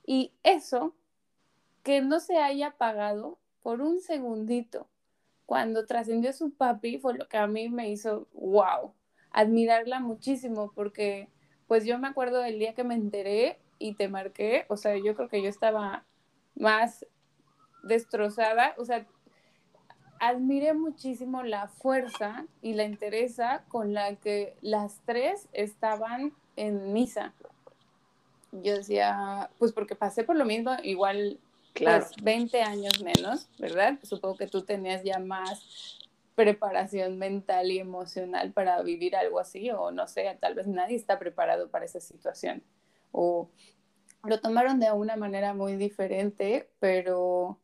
Y 0.07 0.31
eso, 0.45 0.95
que 1.83 2.03
no 2.03 2.21
se 2.21 2.37
haya 2.37 2.71
pagado 2.79 3.41
por 3.65 3.81
un 3.81 3.99
segundito 3.99 4.89
cuando 5.45 5.85
trascendió 5.85 6.33
su 6.33 6.55
papi, 6.55 6.99
fue 7.01 7.19
lo 7.19 7.27
que 7.27 7.39
a 7.39 7.49
mí 7.49 7.69
me 7.69 7.91
hizo, 7.91 8.29
wow, 8.33 8.95
admirarla 9.33 9.99
muchísimo, 9.99 10.71
porque 10.73 11.31
pues 11.67 11.85
yo 11.85 11.99
me 11.99 12.07
acuerdo 12.07 12.43
del 12.43 12.61
día 12.61 12.75
que 12.75 12.85
me 12.85 12.95
enteré 12.95 13.59
y 13.81 13.95
te 13.95 14.07
marqué, 14.07 14.67
o 14.69 14.77
sea, 14.77 14.97
yo 14.99 15.17
creo 15.17 15.29
que 15.29 15.43
yo 15.43 15.49
estaba 15.49 16.07
más 16.55 17.05
destrozada, 17.83 18.75
o 18.79 18.85
sea, 18.85 19.07
admiré 20.21 20.73
muchísimo 20.73 21.43
la 21.43 21.69
fuerza 21.69 22.47
y 22.61 22.75
la 22.75 22.85
interesa 22.85 23.65
con 23.69 23.93
la 23.93 24.15
que 24.17 24.57
las 24.61 25.01
tres 25.05 25.49
estaban 25.53 26.33
en 26.57 26.93
misa. 26.93 27.35
Yo 28.53 28.77
decía, 28.77 29.51
pues 29.59 29.73
porque 29.73 29.97
pasé 29.97 30.25
por 30.25 30.37
lo 30.37 30.45
mismo, 30.45 30.77
igual 30.85 31.41
claro. 31.73 32.07
20 32.23 32.63
años 32.63 33.03
menos, 33.03 33.49
¿verdad? 33.59 33.99
Supongo 34.03 34.37
que 34.37 34.47
tú 34.47 34.63
tenías 34.63 35.03
ya 35.03 35.19
más 35.19 35.99
preparación 36.35 37.19
mental 37.19 37.71
y 37.71 37.79
emocional 37.79 38.53
para 38.53 38.81
vivir 38.83 39.17
algo 39.17 39.39
así, 39.39 39.71
o 39.71 39.91
no 39.91 40.07
sé, 40.07 40.37
tal 40.41 40.55
vez 40.55 40.67
nadie 40.67 40.97
está 40.97 41.19
preparado 41.19 41.69
para 41.69 41.85
esa 41.85 42.01
situación. 42.01 42.63
O 43.11 43.51
lo 44.25 44.41
tomaron 44.41 44.79
de 44.79 44.93
una 44.93 45.17
manera 45.17 45.53
muy 45.53 45.77
diferente, 45.77 46.71
pero 46.79 47.59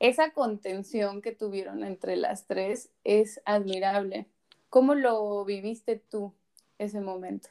esa 0.00 0.32
contención 0.32 1.20
que 1.20 1.32
tuvieron 1.32 1.84
entre 1.84 2.16
las 2.16 2.46
tres 2.46 2.90
es 3.04 3.40
admirable. 3.44 4.26
¿Cómo 4.70 4.94
lo 4.94 5.44
viviste 5.44 5.96
tú 5.96 6.34
ese 6.78 7.00
momento? 7.00 7.50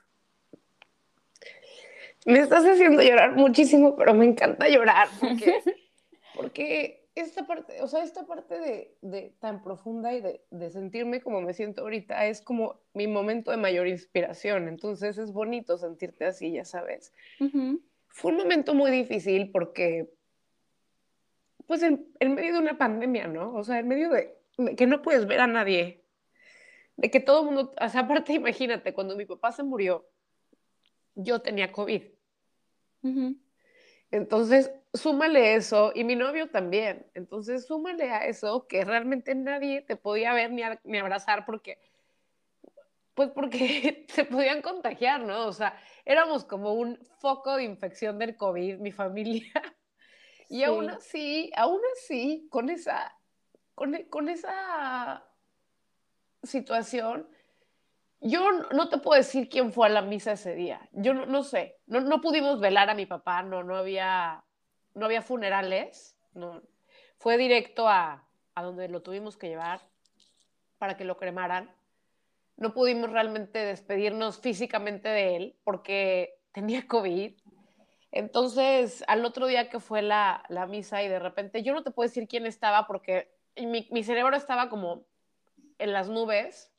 Me 2.26 2.40
estás 2.40 2.66
haciendo 2.66 3.02
llorar 3.02 3.36
muchísimo, 3.36 3.96
pero 3.96 4.14
me 4.14 4.26
encanta 4.26 4.68
llorar 4.68 5.08
porque, 5.20 5.62
porque 6.36 7.08
esta 7.16 7.46
parte, 7.46 7.82
o 7.82 7.88
sea, 7.88 8.04
esta 8.04 8.26
parte 8.26 8.60
de, 8.60 8.96
de 9.02 9.34
tan 9.40 9.62
profunda 9.62 10.14
y 10.14 10.22
de, 10.22 10.42
de, 10.50 10.70
sentirme 10.72 11.22
como 11.22 11.42
me 11.42 11.54
siento 11.54 11.84
ahorita 11.84 12.26
es 12.26 12.42
como 12.42 12.82
mi 12.94 13.08
momento 13.08 13.52
de 13.52 13.58
mayor 13.58 13.88
inspiración. 13.88 14.68
Entonces 14.68 15.18
es 15.18 15.32
bonito 15.32 15.78
sentirte 15.78 16.26
así, 16.26 16.54
ya 16.54 16.66
sabes. 16.66 17.14
Fue 18.08 18.32
un 18.32 18.38
momento 18.38 18.74
muy 18.74 18.90
difícil 18.92 19.52
porque 19.52 20.10
pues 21.70 21.84
en, 21.84 22.34
medio 22.34 22.54
de 22.54 22.60
una 22.60 22.80
pandemia, 22.80 23.28
¿no? 23.28 23.54
O 23.54 23.64
sea, 23.64 23.78
en 23.78 23.88
medio 23.88 24.10
de, 24.10 24.36
que 24.76 24.88
no 24.88 25.04
puedes 25.04 25.28
ver 25.28 25.40
a 25.40 25.46
nadie, 25.46 26.04
de 26.98 27.12
que 27.12 27.20
todo 27.20 27.42
el 27.42 27.46
mundo, 27.46 27.76
o 27.80 27.90
sea, 27.90 28.02
aparte 28.02 28.34
imagínate, 28.34 28.92
cuando 28.92 29.16
mi 29.16 29.28
papá 29.28 29.52
se 29.52 29.62
murió, 29.62 30.10
yo 31.14 31.44
tenía 31.44 31.72
COVID. 31.72 32.02
Entonces, 34.10 34.72
súmale 34.96 35.54
eso, 35.54 35.92
y 35.94 36.04
mi 36.06 36.16
novio 36.16 36.50
también. 36.50 37.06
Entonces, 37.14 37.68
súmale 37.68 38.10
a 38.10 38.26
eso 38.26 38.66
que 38.66 38.84
realmente 38.84 39.36
nadie 39.36 39.82
te 39.84 39.96
podía 39.96 40.34
ver 40.34 40.52
ni, 40.52 40.64
ni 40.86 40.98
abrazar 40.98 41.46
porque, 41.46 41.78
pues 43.14 43.30
porque 43.30 44.08
se 44.10 44.26
podían 44.26 44.64
contagiar, 44.64 45.22
¿no? 45.22 45.46
O 45.46 45.54
sea, 45.54 45.80
éramos 46.04 46.46
como 46.46 46.74
un 46.74 46.98
foco 47.20 47.58
de 47.58 47.66
infección 47.66 48.18
del 48.18 48.36
COVID, 48.38 48.80
mi 48.80 48.92
familia. 48.92 49.54
Y 50.50 50.64
aún 50.64 50.90
así, 50.90 51.52
aún 51.56 51.80
así, 51.94 52.48
con 52.50 52.70
esa, 52.72 53.16
con, 53.76 53.94
con 54.10 54.28
esa 54.28 55.24
situación, 56.42 57.30
yo 58.20 58.52
no 58.74 58.90
te 58.90 58.98
puedo 58.98 59.18
decir 59.18 59.48
quién 59.48 59.72
fue 59.72 59.88
a 59.88 59.92
la 59.92 60.02
misa 60.02 60.34
ese 60.34 60.56
día. 60.56 60.90
Yo 60.92 61.14
no, 61.14 61.28
no 61.28 61.44
sé. 61.44 61.78
No, 61.86 62.02
no, 62.02 62.20
pudimos 62.20 62.60
velar 62.60 62.90
a 62.90 62.96
mi 62.96 63.06
papá, 63.06 63.44
no, 63.44 63.64
no, 63.64 63.78
había, 63.78 64.44
no 64.96 65.06
había 65.06 65.22
funerales. 65.22 66.18
No. 66.34 66.64
Fue 67.20 67.38
directo 67.38 67.88
a, 67.88 68.28
a 68.56 68.64
donde 68.64 68.90
lo 68.90 69.04
tuvimos 69.04 69.38
que 69.38 69.50
llevar 69.50 69.82
para 70.80 70.98
que 70.98 71.06
lo 71.06 71.18
cremaran. 71.18 71.72
No 72.58 72.74
pudimos 72.74 73.12
realmente 73.12 73.60
despedirnos 73.60 74.40
físicamente 74.40 75.10
de 75.10 75.36
él 75.36 75.56
porque 75.64 76.40
tenía 76.52 76.88
COVID. 76.88 77.38
Entonces, 78.12 79.04
al 79.08 79.24
otro 79.26 79.48
día 79.48 79.70
que 79.70 79.80
fue 79.80 80.02
la, 80.02 80.44
misa 80.70 81.04
y 81.04 81.08
de 81.08 81.20
repente, 81.20 81.64
yo 81.64 81.74
no 81.74 81.84
te 81.84 81.92
puedo 81.92 82.08
decir 82.08 82.28
quién 82.28 82.46
estaba 82.46 82.88
porque 82.88 83.32
mi, 83.56 83.88
mi 83.92 84.04
cerebro 84.04 84.36
estaba 84.36 84.70
como 84.70 85.04
en 85.78 85.94
las 85.94 86.10
nubes, 86.10 86.72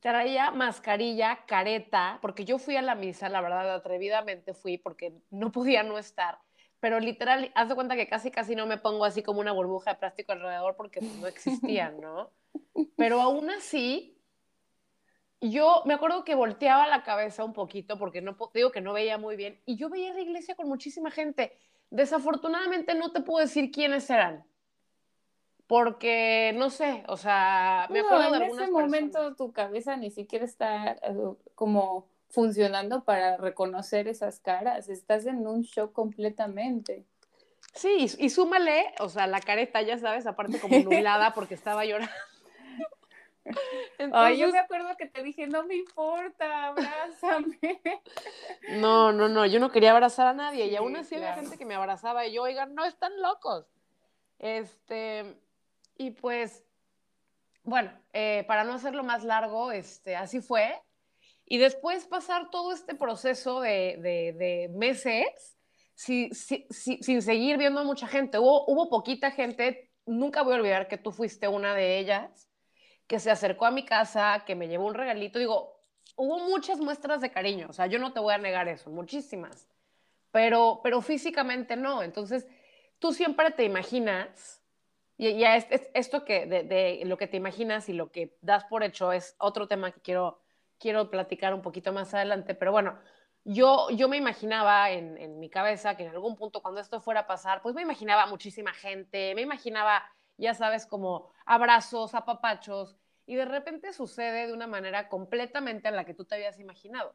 traía 0.00 0.50
mascarilla, 0.50 1.44
careta, 1.46 2.18
porque 2.20 2.44
yo 2.44 2.58
fui 2.58 2.76
a 2.76 2.82
la 2.82 2.96
misa, 2.96 3.28
la 3.28 3.40
verdad, 3.40 3.72
atrevidamente 3.72 4.52
fui 4.52 4.78
porque 4.78 5.12
no 5.30 5.52
podía 5.52 5.84
no 5.84 5.96
estar, 5.96 6.38
pero 6.82 6.98
literal, 6.98 7.52
haz 7.54 7.68
de 7.68 7.76
cuenta 7.76 7.94
que 7.94 8.08
casi 8.08 8.32
casi 8.32 8.56
no 8.56 8.66
me 8.66 8.76
pongo 8.76 9.04
así 9.04 9.22
como 9.22 9.38
una 9.38 9.52
burbuja 9.52 9.92
de 9.92 10.00
plástico 10.00 10.32
alrededor 10.32 10.74
porque 10.74 11.00
no 11.00 11.28
existían, 11.28 12.00
¿no? 12.00 12.32
Pero 12.96 13.20
aún 13.20 13.48
así, 13.50 14.11
yo 15.50 15.82
me 15.86 15.94
acuerdo 15.94 16.24
que 16.24 16.34
volteaba 16.34 16.86
la 16.86 17.02
cabeza 17.02 17.44
un 17.44 17.52
poquito 17.52 17.98
porque 17.98 18.22
no 18.22 18.36
digo 18.54 18.70
que 18.70 18.80
no 18.80 18.92
veía 18.92 19.18
muy 19.18 19.36
bien 19.36 19.60
y 19.66 19.76
yo 19.76 19.88
veía 19.88 20.12
la 20.12 20.20
iglesia 20.20 20.54
con 20.54 20.68
muchísima 20.68 21.10
gente. 21.10 21.56
Desafortunadamente 21.90 22.94
no 22.94 23.12
te 23.12 23.20
puedo 23.20 23.44
decir 23.44 23.70
quiénes 23.70 24.08
eran. 24.08 24.44
Porque 25.66 26.52
no 26.56 26.70
sé, 26.70 27.02
o 27.08 27.16
sea, 27.16 27.86
me 27.90 28.00
acuerdo 28.00 28.30
de 28.30 28.36
algunas 28.36 28.52
En 28.52 28.62
ese 28.64 28.70
momento 28.70 29.34
tu 29.36 29.52
cabeza 29.52 29.96
ni 29.96 30.10
siquiera 30.10 30.44
está 30.44 30.92
eh, 30.92 30.98
como 31.54 32.06
funcionando 32.28 33.04
para 33.04 33.36
reconocer 33.36 34.08
esas 34.08 34.40
caras. 34.40 34.88
Estás 34.88 35.26
en 35.26 35.46
un 35.46 35.62
shock 35.62 35.92
completamente. 35.92 37.04
Sí, 37.74 38.06
y, 38.18 38.28
súmale, 38.28 38.92
o 39.00 39.08
sea, 39.08 39.26
la 39.26 39.40
careta, 39.40 39.80
ya 39.80 39.98
sabes, 39.98 40.26
aparte 40.26 40.60
como 40.60 40.78
nublada 40.84 41.32
porque 41.34 41.54
estaba 41.54 41.84
llorando. 41.84 42.12
Ay, 44.12 44.38
yo 44.38 44.50
me 44.50 44.58
acuerdo 44.58 44.96
que 44.96 45.06
te 45.06 45.22
dije, 45.22 45.46
no 45.46 45.64
me 45.64 45.76
importa, 45.76 46.68
abrázame. 46.68 47.58
No, 48.76 49.12
no, 49.12 49.28
no, 49.28 49.44
yo 49.44 49.58
no 49.58 49.70
quería 49.70 49.90
abrazar 49.90 50.28
a 50.28 50.34
nadie 50.34 50.66
y 50.66 50.76
aún 50.76 50.94
así 50.96 51.16
había 51.16 51.34
gente 51.34 51.58
que 51.58 51.64
me 51.64 51.74
abrazaba 51.74 52.26
y 52.26 52.32
yo, 52.32 52.42
oigan, 52.42 52.74
no 52.74 52.84
están 52.84 53.20
locos. 53.20 53.66
Este, 54.38 55.36
y 55.96 56.12
pues, 56.12 56.64
bueno, 57.64 57.92
eh, 58.12 58.44
para 58.46 58.64
no 58.64 58.72
hacerlo 58.72 59.02
más 59.02 59.24
largo, 59.24 59.72
este, 59.72 60.16
así 60.16 60.40
fue. 60.40 60.80
Y 61.44 61.58
después 61.58 62.06
pasar 62.06 62.50
todo 62.50 62.72
este 62.72 62.94
proceso 62.94 63.60
de, 63.60 63.98
de, 64.00 64.70
meses 64.74 65.58
sin 65.94 66.32
seguir 67.22 67.58
viendo 67.58 67.80
a 67.80 67.84
mucha 67.84 68.06
gente. 68.06 68.38
Hubo, 68.38 68.64
hubo 68.66 68.88
poquita 68.88 69.32
gente, 69.32 69.90
nunca 70.06 70.42
voy 70.42 70.54
a 70.54 70.56
olvidar 70.56 70.88
que 70.88 70.98
tú 70.98 71.10
fuiste 71.12 71.48
una 71.48 71.74
de 71.74 71.98
ellas, 71.98 72.48
que 73.12 73.20
se 73.20 73.30
acercó 73.30 73.66
a 73.66 73.70
mi 73.70 73.84
casa, 73.84 74.42
que 74.46 74.54
me 74.54 74.68
llevó 74.68 74.86
un 74.86 74.94
regalito. 74.94 75.38
Digo, 75.38 75.78
hubo 76.16 76.38
muchas 76.38 76.80
muestras 76.80 77.20
de 77.20 77.30
cariño, 77.30 77.66
o 77.68 77.72
sea, 77.74 77.86
yo 77.86 77.98
no 77.98 78.14
te 78.14 78.20
voy 78.20 78.32
a 78.32 78.38
negar 78.38 78.68
eso, 78.68 78.88
muchísimas, 78.88 79.68
pero, 80.30 80.80
pero 80.82 81.02
físicamente 81.02 81.76
no. 81.76 82.02
Entonces, 82.02 82.48
tú 82.98 83.12
siempre 83.12 83.50
te 83.50 83.64
imaginas 83.64 84.62
y 85.18 85.36
ya 85.36 85.56
es, 85.56 85.66
esto 85.92 86.24
que 86.24 86.46
de, 86.46 87.02
lo 87.04 87.18
que 87.18 87.26
te 87.26 87.36
imaginas 87.36 87.90
y 87.90 87.92
lo 87.92 88.10
que 88.10 88.38
das 88.40 88.64
por 88.64 88.82
hecho 88.82 89.12
es 89.12 89.36
otro 89.36 89.68
tema 89.68 89.92
que 89.92 90.00
quiero, 90.00 90.40
quiero 90.78 91.10
platicar 91.10 91.52
un 91.52 91.60
poquito 91.60 91.92
más 91.92 92.14
adelante, 92.14 92.54
pero 92.54 92.72
bueno, 92.72 92.98
yo, 93.44 93.90
yo 93.90 94.08
me 94.08 94.16
imaginaba 94.16 94.90
en, 94.90 95.18
en, 95.18 95.38
mi 95.38 95.50
cabeza 95.50 95.98
que 95.98 96.04
en 96.04 96.12
algún 96.12 96.34
punto 96.34 96.62
cuando 96.62 96.80
esto 96.80 96.98
fuera 96.98 97.20
a 97.20 97.26
pasar, 97.26 97.60
pues 97.60 97.74
me 97.74 97.82
imaginaba 97.82 98.24
muchísima 98.24 98.72
gente, 98.72 99.34
me 99.34 99.42
imaginaba, 99.42 100.02
ya 100.38 100.54
sabes, 100.54 100.86
como 100.86 101.30
abrazos, 101.44 102.14
apapachos, 102.14 102.96
y 103.26 103.36
de 103.36 103.44
repente 103.44 103.92
sucede 103.92 104.46
de 104.46 104.52
una 104.52 104.66
manera 104.66 105.08
completamente 105.08 105.88
en 105.88 105.96
la 105.96 106.04
que 106.04 106.14
tú 106.14 106.24
te 106.24 106.34
habías 106.34 106.58
imaginado, 106.58 107.14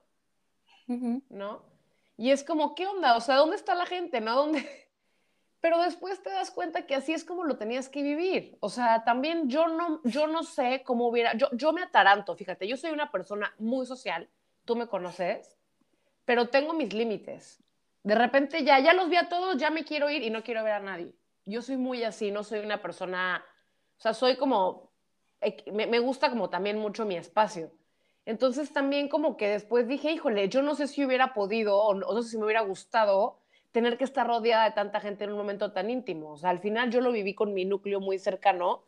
¿no? 1.29 1.65
Y 2.17 2.31
es 2.31 2.43
como, 2.43 2.73
¿qué 2.73 2.87
onda? 2.87 3.15
O 3.15 3.21
sea, 3.21 3.35
¿dónde 3.35 3.55
está 3.55 3.75
la 3.75 3.85
gente? 3.85 4.21
¿No? 4.21 4.35
¿Dónde, 4.35 4.67
pero 5.59 5.81
después 5.81 6.21
te 6.23 6.29
das 6.29 6.51
cuenta 6.51 6.85
que 6.85 6.95
así 6.95 7.13
es 7.13 7.23
como 7.23 7.43
lo 7.43 7.57
tenías 7.57 7.89
que 7.89 8.01
vivir. 8.01 8.57
O 8.59 8.69
sea, 8.69 9.03
también 9.03 9.49
yo 9.49 9.67
no, 9.67 10.01
yo 10.03 10.27
no 10.27 10.43
sé 10.43 10.83
cómo 10.83 11.07
hubiera, 11.07 11.35
yo, 11.35 11.49
yo 11.51 11.73
me 11.73 11.83
ataranto, 11.83 12.35
fíjate, 12.35 12.67
yo 12.67 12.77
soy 12.77 12.91
una 12.91 13.11
persona 13.11 13.53
muy 13.59 13.85
social, 13.85 14.29
tú 14.65 14.75
me 14.75 14.87
conoces, 14.87 15.57
pero 16.25 16.49
tengo 16.49 16.73
mis 16.73 16.93
límites. 16.93 17.63
De 18.03 18.15
repente 18.15 18.63
ya, 18.63 18.79
ya 18.79 18.93
los 18.93 19.09
vi 19.09 19.17
a 19.17 19.29
todos, 19.29 19.57
ya 19.57 19.69
me 19.69 19.83
quiero 19.83 20.09
ir 20.09 20.23
y 20.23 20.29
no 20.29 20.43
quiero 20.43 20.63
ver 20.63 20.73
a 20.73 20.79
nadie. 20.79 21.13
Yo 21.45 21.61
soy 21.61 21.77
muy 21.77 22.03
así, 22.03 22.31
no 22.31 22.43
soy 22.43 22.59
una 22.59 22.81
persona, 22.81 23.43
o 23.97 24.01
sea, 24.01 24.13
soy 24.13 24.37
como, 24.37 24.86
me, 25.71 25.87
me 25.87 25.99
gusta 25.99 26.29
como 26.29 26.49
también 26.49 26.77
mucho 26.77 27.05
mi 27.05 27.15
espacio. 27.15 27.71
Entonces 28.25 28.73
también 28.73 29.07
como 29.07 29.37
que 29.37 29.47
después 29.47 29.87
dije, 29.87 30.11
híjole, 30.11 30.49
yo 30.49 30.61
no 30.61 30.75
sé 30.75 30.87
si 30.87 31.05
hubiera 31.05 31.33
podido 31.33 31.77
o 31.77 31.93
no 31.93 32.21
sé 32.21 32.31
si 32.31 32.37
me 32.37 32.43
hubiera 32.43 32.61
gustado 32.61 33.39
tener 33.71 33.97
que 33.97 34.03
estar 34.03 34.27
rodeada 34.27 34.65
de 34.65 34.71
tanta 34.71 34.99
gente 34.99 35.23
en 35.23 35.31
un 35.31 35.37
momento 35.37 35.71
tan 35.71 35.89
íntimo. 35.89 36.31
O 36.31 36.37
sea, 36.37 36.49
al 36.49 36.59
final 36.59 36.91
yo 36.91 36.99
lo 36.99 37.11
viví 37.11 37.33
con 37.33 37.53
mi 37.53 37.63
núcleo 37.63 37.99
muy 37.99 38.19
cercano 38.19 38.83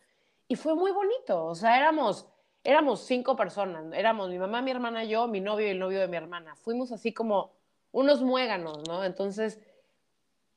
y 0.50 0.56
fue 0.56 0.75
muy 0.75 0.92
bonito. 0.92 1.46
O 1.46 1.56
sea, 1.56 1.78
éramos, 1.78 2.28
éramos 2.63 3.01
cinco 3.06 3.36
personas. 3.36 3.86
Éramos 3.94 4.30
mi 4.30 4.39
mamá, 4.39 4.62
mi 4.62 4.72
hermana, 4.72 5.04
yo, 5.06 5.28
mi 5.28 5.39
novio 5.39 5.68
y 5.68 5.70
el 5.70 5.80
novio 5.80 6.00
de 6.00 6.08
mi 6.08 6.18
hermana. 6.18 6.56
Fuimos 6.56 6.92
así 6.92 7.13
como 7.13 7.54
unos 7.92 8.22
muéganos, 8.22 8.80
¿no? 8.88 9.04
Entonces, 9.06 9.60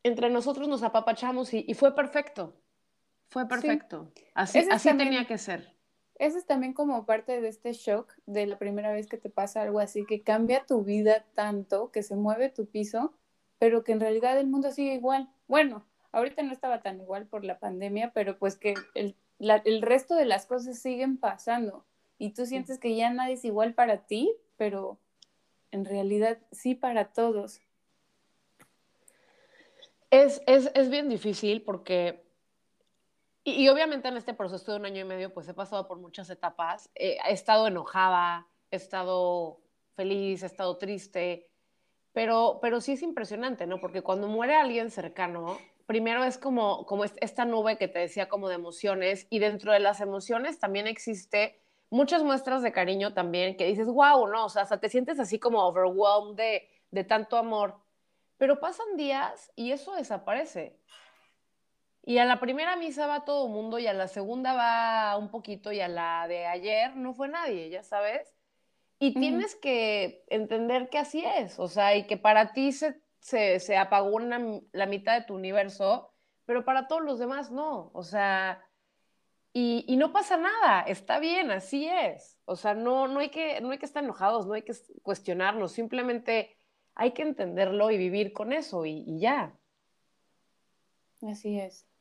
entre 0.02 0.30
nosotros 0.30 0.66
nos 0.66 0.82
apapachamos 0.82 1.54
y, 1.54 1.73
fue 1.75 1.94
perfecto. 1.94 2.54
Fue 3.28 3.47
perfecto. 3.47 4.11
Así, 4.35 4.66
así 4.71 4.97
tenía 4.97 5.26
que 5.26 5.38
ser. 5.38 5.72
Eso 6.23 6.38
es 6.38 6.47
también 6.47 6.73
como 6.73 7.05
parte 7.05 7.41
de 7.41 7.49
este 7.49 7.73
shock 7.73 8.14
de 8.26 8.47
la 8.47 8.57
primera 8.57 8.93
vez 8.93 9.09
que 9.09 9.17
te 9.17 9.29
pasa 9.29 9.62
algo 9.62 9.81
así, 9.81 10.07
que 10.07 10.23
cambia 10.23 10.64
tu 10.64 10.85
vida 10.85 11.26
tanto, 11.35 11.91
que 11.91 12.05
se 12.05 12.14
mueve 12.14 12.49
tu 12.49 12.67
piso, 12.67 13.12
pero 13.59 13.83
que 13.83 13.91
en 13.91 13.99
realidad 13.99 14.38
el 14.38 14.47
mundo 14.47 14.71
sigue 14.71 14.95
igual. 14.95 15.29
Bueno, 15.49 15.85
ahorita 16.12 16.45
no 16.45 16.52
estaba 16.52 16.81
tan 16.81 17.00
igual 17.00 17.26
por 17.26 17.45
la 17.45 17.59
pandemia, 17.59 18.12
pero 18.14 18.38
pues 18.38 18.57
que 18.57 18.75
el, 18.95 19.17
el 19.41 19.82
resto 19.82 20.15
de 20.15 20.25
las 20.25 20.47
cosas 20.47 20.78
siguen 20.78 21.17
pasando 21.17 21.85
y 22.19 22.30
tú 22.35 22.47
sientes 22.47 22.78
que 22.78 22.95
ya 22.95 23.11
nadie 23.11 23.35
es 23.35 23.45
igual 23.45 23.75
para 23.75 24.06
ti, 24.06 24.32
pero 24.56 25.00
en 25.73 25.85
realidad 25.85 26.39
sí 26.52 26.76
para 26.76 27.06
todos. 27.06 27.61
Es, 30.13 30.41
es, 30.47 30.71
es 30.76 30.89
bien 30.89 31.08
difícil 31.08 31.63
porque, 31.63 32.23
y, 33.45 33.69
obviamente 33.69 34.09
en 34.09 34.17
este 34.17 34.35
proceso 34.35 34.73
de 34.73 34.78
un 34.78 34.87
año 34.87 35.00
y 35.00 35.05
medio, 35.05 35.33
pues 35.33 35.49
he 35.49 35.55
pasado 35.55 35.89
por 35.89 35.99
muchas 35.99 36.31
etapas. 36.31 36.91
he 36.95 37.19
estado 37.28 37.67
enojada, 37.67 38.47
he 38.71 38.76
estado 38.76 39.61
feliz, 39.95 40.43
he 40.43 40.47
estado 40.47 40.78
triste, 40.78 41.49
pero, 42.13 42.59
pero 42.61 42.81
sí 42.81 42.93
es 42.93 43.02
impresionante, 43.02 43.67
¿no? 43.67 43.81
Porque 43.81 44.02
cuando 44.02 44.28
muere 44.28 44.55
alguien 44.55 44.91
cercano, 44.91 45.59
primero 45.87 46.25
es 46.25 46.39
como, 46.39 46.87
como 46.87 47.05
esta 47.05 47.45
nube 47.45 47.78
que 47.78 47.89
te 47.89 47.99
decía 47.99 48.28
como 48.28 48.49
de 48.49 48.55
emociones 48.55 49.26
y 49.31 49.39
dentro 49.39 49.73
de 49.73 49.81
las 49.81 50.00
emociones 50.00 50.59
también 50.59 50.87
existe 50.87 51.61
muchas 51.91 52.23
muestras 52.23 52.63
de 52.63 52.73
cariño 52.73 53.13
también 53.13 53.57
que 53.57 53.67
dices, 53.67 53.87
wow, 53.87 54.26
¿no? 54.26 54.47
O 54.47 54.49
sea, 54.49 54.63
hasta 54.63 54.81
te 54.81 54.89
sientes 54.89 55.21
así 55.21 55.39
como 55.39 55.67
overwhelmed 55.67 56.37
de, 56.37 56.69
de 56.91 57.05
tanto 57.05 57.37
amor. 57.37 57.76
Pero 58.39 58.61
pasan 58.61 58.97
días 58.97 59.52
y 59.57 59.73
eso 59.73 59.95
desaparece. 59.95 60.78
Y 62.04 62.19
a 62.19 62.25
la 62.25 62.41
primera 62.41 62.76
misa 62.76 63.06
va 63.06 63.25
todo 63.25 63.47
el 63.47 63.52
mundo 63.52 63.78
y 63.78 63.86
a 63.86 63.93
la 63.93 64.08
segunda 64.08 64.54
va 64.54 65.17
un 65.17 65.30
poquito 65.30 65.71
y 65.71 65.80
a 65.80 65.88
la 65.88 66.26
de 66.26 66.47
ayer 66.47 66.97
no 66.97 67.15
fue 67.15 67.28
nadie, 67.28 67.71
ya 67.71 67.84
sabes. 67.84 68.34
Y 68.99 69.15
tienes 69.15 69.56
que 69.56 70.25
entender 70.28 70.88
que 70.88 70.99
así 70.99 71.25
es, 71.25 71.58
o 71.58 71.67
sea, 71.67 71.97
y 71.97 72.06
que 72.06 72.17
para 72.17 72.52
ti 72.52 72.71
se, 72.71 73.00
se, 73.19 73.76
apagó 73.76 74.21
la 74.21 74.86
mitad 74.86 75.19
de 75.19 75.26
tu 75.26 75.34
universo, 75.34 76.12
pero 76.45 76.65
para 76.65 76.86
todos 76.86 77.02
los 77.02 77.19
demás 77.19 77.50
no, 77.50 77.91
o 77.95 78.04
sea, 78.04 78.65
y, 79.52 79.84
y, 79.88 79.97
no 79.97 80.12
pasa 80.12 80.36
nada, 80.36 80.82
está 80.82 81.19
bien, 81.19 81.50
así 81.50 81.88
es, 81.88 82.38
o 82.45 82.54
sea, 82.54 82.75
no, 82.75 83.08
no, 83.08 83.19
hay 83.19 83.30
que, 83.30 83.60
no 83.60 83.73
hay 83.73 83.78
que 83.78 83.86
estar 83.86 84.04
enojados, 84.04 84.47
no 84.47 84.54
hay 84.54 84.62
que 84.62 84.75
cuestionarnos, 85.02 85.73
simplemente 85.73 86.56
hay 86.95 87.10
que 87.10 87.23
entenderlo 87.23 87.91
y 87.91 87.99
vivir 87.99 88.32
con 88.32 88.52
eso 88.52 88.86
y, 88.86 89.02
y 89.04 89.19
ya. 89.19 89.58
Así 91.23 91.58
es. 91.58 91.92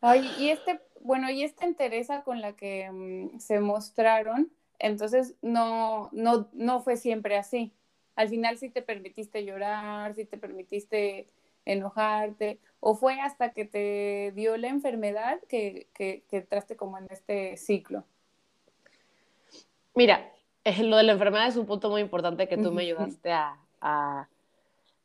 Ay, 0.00 0.30
y 0.38 0.48
este, 0.48 0.80
bueno, 1.00 1.30
y 1.30 1.42
esta 1.42 1.64
entereza 1.64 2.22
con 2.22 2.40
la 2.40 2.54
que 2.54 2.90
mm, 2.90 3.38
se 3.38 3.60
mostraron, 3.60 4.50
entonces, 4.80 5.34
no, 5.42 6.08
no, 6.12 6.48
no 6.52 6.80
fue 6.80 6.96
siempre 6.96 7.36
así. 7.36 7.72
Al 8.16 8.28
final 8.28 8.58
sí 8.58 8.70
te 8.70 8.82
permitiste 8.82 9.44
llorar, 9.44 10.14
sí 10.14 10.24
te 10.24 10.38
permitiste 10.38 11.28
enojarte, 11.66 12.58
o 12.80 12.94
fue 12.94 13.20
hasta 13.20 13.52
que 13.52 13.66
te 13.66 14.32
dio 14.34 14.56
la 14.56 14.68
enfermedad 14.68 15.38
que, 15.48 15.86
que, 15.94 16.24
entraste 16.30 16.76
como 16.76 16.96
en 16.98 17.06
este 17.10 17.58
ciclo. 17.58 18.04
Mira, 19.94 20.32
eh, 20.64 20.82
lo 20.82 20.96
de 20.96 21.02
la 21.02 21.12
enfermedad 21.12 21.48
es 21.48 21.56
un 21.56 21.66
punto 21.66 21.90
muy 21.90 22.00
importante 22.00 22.48
que 22.48 22.56
tú 22.56 22.72
me 22.72 22.82
ayudaste 22.82 23.30
a, 23.32 23.58
a, 23.82 24.28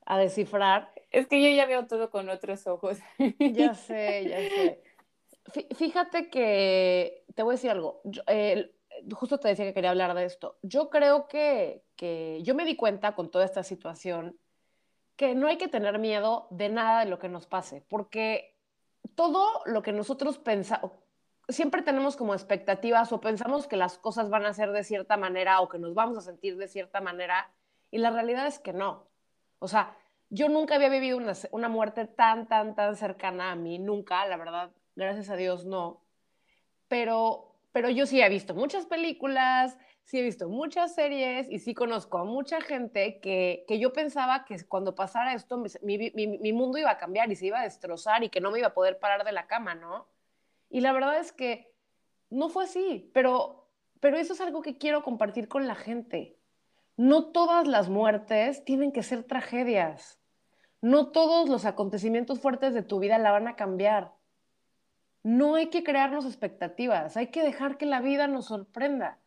a 0.06 0.18
descifrar. 0.18 0.92
Es 1.12 1.28
que 1.28 1.42
yo 1.42 1.54
ya 1.54 1.66
veo 1.66 1.86
todo 1.86 2.10
con 2.10 2.30
otros 2.30 2.66
ojos. 2.68 2.98
Ya 3.40 3.74
sé, 3.74 4.30
ya 4.30 4.38
sé. 4.38 4.82
Fíjate 5.76 6.30
que 6.30 7.26
te 7.36 7.44
voy 7.44 7.54
a 7.54 7.58
decir 7.58 7.72
algo. 7.72 8.02
Justo 9.14 9.40
te 9.40 9.50
decía 9.50 9.66
que 9.66 9.74
quería 9.74 9.92
hablar 9.92 10.14
de 10.16 10.26
esto. 10.26 10.58
Yo 10.62 10.90
creo 10.90 11.28
que, 11.28 11.84
que 11.96 12.40
yo 12.44 12.56
me 12.56 12.66
di 12.66 12.76
cuenta 12.76 13.14
con 13.16 13.30
toda 13.30 13.46
esta 13.46 13.64
situación 13.64 14.40
que 15.16 15.36
no 15.36 15.48
hay 15.48 15.58
que 15.58 15.68
tener 15.68 16.00
miedo 16.00 16.48
de 16.50 16.70
nada 16.70 17.02
de 17.02 17.10
lo 17.10 17.20
que 17.20 17.30
nos 17.30 17.48
pase, 17.48 17.82
porque 17.88 18.58
todo 19.16 19.62
lo 19.66 19.82
que 19.82 19.94
nosotros 19.94 20.38
pensamos, 20.38 20.92
siempre 21.48 21.82
tenemos 21.82 22.16
como 22.18 22.34
expectativas 22.34 23.12
o 23.12 23.22
pensamos 23.22 23.68
que 23.68 23.78
las 23.78 23.98
cosas 23.98 24.30
van 24.30 24.46
a 24.46 24.54
ser 24.54 24.72
de 24.72 24.84
cierta 24.84 25.16
manera 25.16 25.62
o 25.62 25.70
que 25.70 25.80
nos 25.80 25.94
vamos 25.94 26.18
a 26.18 26.22
sentir 26.22 26.58
de 26.58 26.68
cierta 26.68 27.02
manera, 27.02 27.50
y 27.92 28.00
la 28.00 28.10
realidad 28.10 28.48
es 28.48 28.60
que 28.60 28.74
no. 28.74 29.08
O 29.60 29.68
sea, 29.68 29.96
yo 30.30 30.50
nunca 30.50 30.76
había 30.76 30.90
vivido 30.90 31.18
una, 31.18 31.34
una 31.52 31.70
muerte 31.70 32.08
tan, 32.08 32.48
tan, 32.48 32.76
tan 32.76 32.96
cercana 32.98 33.52
a 33.52 33.56
mí, 33.56 33.80
nunca, 33.80 34.26
la 34.26 34.38
verdad, 34.38 34.72
gracias 34.96 35.30
a 35.30 35.36
Dios 35.36 35.66
no. 35.66 36.02
Pero 36.88 37.56
pero 37.76 37.90
yo 37.90 38.06
sí 38.06 38.22
he 38.22 38.30
visto 38.30 38.56
muchas 38.56 38.86
películas, 38.86 39.78
sí 40.06 40.18
he 40.18 40.22
visto 40.22 40.48
muchas 40.48 40.96
series 40.96 41.52
y 41.52 41.60
sí 41.60 41.74
conozco 41.74 42.18
a 42.18 42.24
mucha 42.24 42.62
gente 42.62 43.20
que, 43.20 43.66
que 43.68 43.80
yo 43.80 43.92
pensaba 43.92 44.46
que 44.46 44.64
cuando 44.66 44.96
pasara 44.96 45.34
esto 45.34 45.58
mi, 45.58 45.98
mi, 45.98 46.38
mi, 46.38 46.54
mundo 46.54 46.78
iba 46.78 46.92
a 46.92 46.98
cambiar 46.98 47.30
y 47.30 47.36
se 47.36 47.48
iba 47.48 47.60
a 47.60 47.64
destrozar 47.64 48.24
y 48.24 48.30
que 48.30 48.40
no 48.40 48.50
me 48.50 48.60
iba 48.60 48.70
a 48.70 48.74
poder 48.74 48.98
parar 48.98 49.26
de 49.26 49.34
la 49.34 49.48
cama, 49.48 49.76
¿no? 49.76 50.08
Y 50.70 50.80
la 50.80 50.94
verdad 50.94 51.20
es 51.20 51.34
que 51.34 51.70
no 52.30 52.48
fue 52.48 52.64
así, 52.64 53.12
pero, 53.14 53.68
pero 54.00 54.16
eso 54.16 54.32
es 54.32 54.40
algo 54.40 54.62
que 54.62 54.78
quiero 54.78 55.04
compartir 55.04 55.50
con 55.50 55.68
la 55.68 55.76
gente. 55.76 56.38
No 56.96 57.26
todas 57.34 57.68
las 57.68 57.90
muertes 57.90 58.64
tienen 58.64 58.94
que 58.94 59.04
ser 59.04 59.26
tragedias. 59.26 60.18
No 60.80 61.12
todos 61.12 61.50
los 61.50 61.66
acontecimientos 61.66 62.40
fuertes 62.40 62.74
de 62.74 62.84
tu 62.84 63.00
vida 63.00 63.18
la 63.18 63.32
van 63.32 63.50
a 63.50 63.58
cambiar. 63.58 64.14
No 65.26 65.56
hay 65.56 65.72
que 65.72 65.84
crearnos 65.84 66.24
expectativas, 66.24 67.18
hay 67.18 67.32
que 67.32 67.42
dejar 67.42 67.80
que 67.80 67.88
la 67.88 68.00
vida 68.00 68.28
nos 68.28 68.46
sorprenda. 68.46 69.18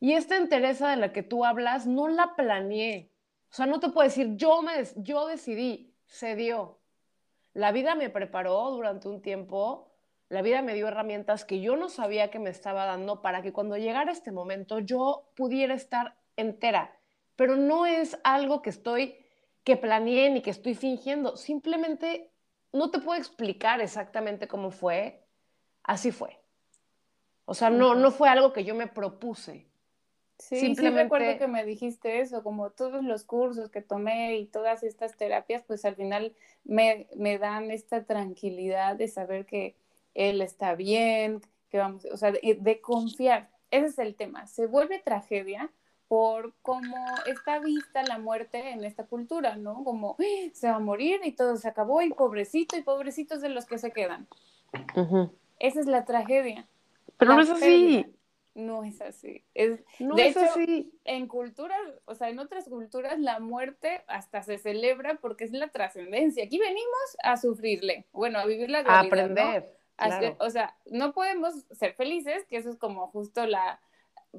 Y 0.00 0.14
esta 0.14 0.38
entereza 0.38 0.88
de 0.88 0.96
la 0.96 1.12
que 1.12 1.22
tú 1.22 1.44
hablas, 1.44 1.86
no 1.86 2.08
la 2.08 2.34
planeé. 2.36 3.12
O 3.50 3.54
sea, 3.54 3.66
no 3.66 3.78
te 3.78 3.90
puedo 3.90 4.08
decir, 4.08 4.36
yo, 4.36 4.62
me, 4.62 4.72
yo 4.96 5.26
decidí, 5.26 5.94
se 6.06 6.36
dio. 6.36 6.80
La 7.52 7.70
vida 7.70 7.94
me 7.96 8.08
preparó 8.08 8.70
durante 8.70 9.08
un 9.08 9.20
tiempo, 9.20 9.92
la 10.30 10.40
vida 10.40 10.62
me 10.62 10.72
dio 10.72 10.88
herramientas 10.88 11.44
que 11.44 11.60
yo 11.60 11.76
no 11.76 11.90
sabía 11.90 12.30
que 12.30 12.38
me 12.38 12.48
estaba 12.48 12.86
dando 12.86 13.20
para 13.20 13.42
que 13.42 13.52
cuando 13.52 13.76
llegara 13.76 14.12
este 14.12 14.32
momento 14.32 14.78
yo 14.78 15.30
pudiera 15.36 15.74
estar 15.74 16.16
entera. 16.36 16.98
Pero 17.36 17.56
no 17.56 17.84
es 17.84 18.18
algo 18.24 18.62
que 18.62 18.70
estoy, 18.70 19.14
que 19.64 19.76
planeé 19.76 20.30
ni 20.30 20.40
que 20.40 20.48
estoy 20.48 20.74
fingiendo. 20.74 21.36
Simplemente 21.36 22.32
no 22.72 22.90
te 22.90 23.00
puedo 23.00 23.18
explicar 23.18 23.82
exactamente 23.82 24.48
cómo 24.48 24.70
fue. 24.70 25.25
Así 25.86 26.10
fue. 26.10 26.38
O 27.44 27.54
sea, 27.54 27.70
no, 27.70 27.94
no 27.94 28.10
fue 28.10 28.28
algo 28.28 28.52
que 28.52 28.64
yo 28.64 28.74
me 28.74 28.88
propuse. 28.88 29.66
Sí, 30.38 30.60
Simplemente... 30.60 30.98
sí 30.98 31.02
recuerdo 31.04 31.38
que 31.38 31.46
me 31.46 31.64
dijiste 31.64 32.20
eso, 32.20 32.42
como 32.42 32.70
todos 32.70 33.04
los 33.04 33.24
cursos 33.24 33.70
que 33.70 33.80
tomé 33.80 34.36
y 34.36 34.46
todas 34.46 34.82
estas 34.82 35.16
terapias, 35.16 35.62
pues 35.62 35.84
al 35.84 35.94
final 35.94 36.34
me, 36.64 37.06
me 37.16 37.38
dan 37.38 37.70
esta 37.70 38.04
tranquilidad 38.04 38.96
de 38.96 39.08
saber 39.08 39.46
que 39.46 39.76
él 40.14 40.42
está 40.42 40.74
bien, 40.74 41.40
que 41.70 41.78
vamos, 41.78 42.04
o 42.06 42.16
sea, 42.16 42.32
de, 42.32 42.80
confiar. 42.80 43.48
Ese 43.70 43.86
es 43.86 43.98
el 43.98 44.16
tema. 44.16 44.46
Se 44.46 44.66
vuelve 44.66 44.98
tragedia 44.98 45.70
por 46.08 46.52
cómo 46.62 46.96
está 47.26 47.60
vista 47.60 48.02
la 48.02 48.18
muerte 48.18 48.70
en 48.70 48.84
esta 48.84 49.06
cultura, 49.06 49.56
¿no? 49.56 49.84
Como 49.84 50.16
¡Ah! 50.18 50.50
se 50.52 50.68
va 50.68 50.76
a 50.76 50.80
morir 50.80 51.20
y 51.24 51.32
todo 51.32 51.56
se 51.56 51.68
acabó 51.68 52.02
y 52.02 52.10
pobrecito 52.10 52.76
y 52.76 52.82
pobrecitos 52.82 53.40
de 53.40 53.50
los 53.50 53.66
que 53.66 53.78
se 53.78 53.92
quedan. 53.92 54.26
Esa 55.58 55.80
es 55.80 55.86
la 55.86 56.04
tragedia. 56.04 56.66
Pero 57.16 57.34
no 57.34 57.40
es 57.40 57.50
así. 57.50 58.06
No 58.54 58.84
es 58.84 59.00
así. 59.02 59.44
Es, 59.52 59.80
no 59.98 60.14
de 60.14 60.28
es 60.28 60.36
así. 60.36 60.92
En 61.04 61.28
culturas, 61.28 61.78
o 62.06 62.14
sea, 62.14 62.30
en 62.30 62.38
otras 62.38 62.68
culturas 62.68 63.18
la 63.18 63.38
muerte 63.38 64.02
hasta 64.06 64.42
se 64.42 64.58
celebra 64.58 65.16
porque 65.16 65.44
es 65.44 65.52
la 65.52 65.68
trascendencia. 65.68 66.44
Aquí 66.44 66.58
venimos 66.58 67.16
a 67.22 67.36
sufrirle, 67.36 68.06
bueno, 68.12 68.38
a 68.38 68.46
vivir 68.46 68.70
la 68.70 68.78
A 68.80 69.00
aprender 69.00 69.76
o 70.38 70.50
sea, 70.50 70.76
no 70.86 71.12
podemos 71.12 71.54
ser 71.72 71.94
felices, 71.94 72.44
que 72.46 72.56
eso 72.56 72.70
es 72.70 72.76
como 72.76 73.08
justo 73.08 73.46
la, 73.46 73.80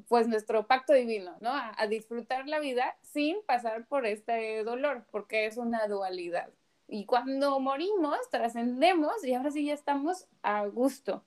pues 0.08 0.28
nuestro 0.28 0.66
pacto 0.66 0.92
divino, 0.92 1.36
¿no? 1.40 1.50
A, 1.52 1.86
disfrutar 1.88 2.46
la 2.48 2.60
vida 2.60 2.96
sin 3.02 3.42
pasar 3.44 3.86
por 3.86 4.06
este 4.06 4.62
dolor, 4.62 5.04
porque 5.10 5.46
es 5.46 5.56
una 5.56 5.86
dualidad. 5.88 6.48
Y 6.88 7.04
cuando 7.04 7.60
morimos, 7.60 8.18
trascendemos 8.30 9.22
y 9.24 9.34
ahora 9.34 9.50
sí 9.50 9.66
ya 9.66 9.74
estamos 9.74 10.26
a 10.42 10.66
gusto. 10.66 11.22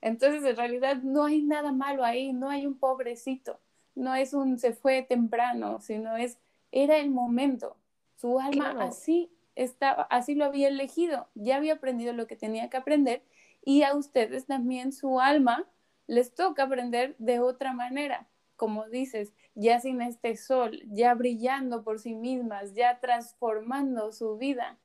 Entonces, 0.00 0.44
en 0.44 0.56
realidad 0.56 0.96
no 0.96 1.24
hay 1.24 1.42
nada 1.42 1.72
malo 1.72 2.04
ahí, 2.04 2.32
no 2.32 2.50
hay 2.50 2.66
un 2.66 2.78
pobrecito, 2.78 3.60
no 3.94 4.14
es 4.14 4.34
un 4.34 4.58
se 4.58 4.72
fue 4.72 5.02
temprano, 5.02 5.80
sino 5.80 6.16
es, 6.16 6.38
era 6.72 6.96
el 6.96 7.10
momento. 7.10 7.76
Su 8.16 8.40
alma 8.40 8.76
así 8.80 9.30
estaba, 9.54 10.02
así 10.04 10.34
lo 10.34 10.44
había 10.44 10.68
elegido, 10.68 11.28
ya 11.34 11.56
había 11.56 11.74
aprendido 11.74 12.12
lo 12.12 12.26
que 12.26 12.36
tenía 12.36 12.68
que 12.68 12.76
aprender 12.76 13.22
y 13.64 13.82
a 13.82 13.94
ustedes 13.94 14.46
también 14.46 14.92
su 14.92 15.20
alma 15.20 15.66
les 16.06 16.34
toca 16.34 16.64
aprender 16.64 17.14
de 17.18 17.40
otra 17.40 17.72
manera, 17.72 18.26
como 18.56 18.88
dices, 18.88 19.32
ya 19.60 19.80
sin 19.80 20.00
este 20.00 20.36
sol, 20.36 20.80
ya 20.86 21.14
brillando 21.14 21.84
por 21.84 21.98
sí 21.98 22.14
mismas, 22.14 22.74
ya 22.74 22.98
transformando 22.98 24.12
su 24.12 24.36
vida. 24.36 24.78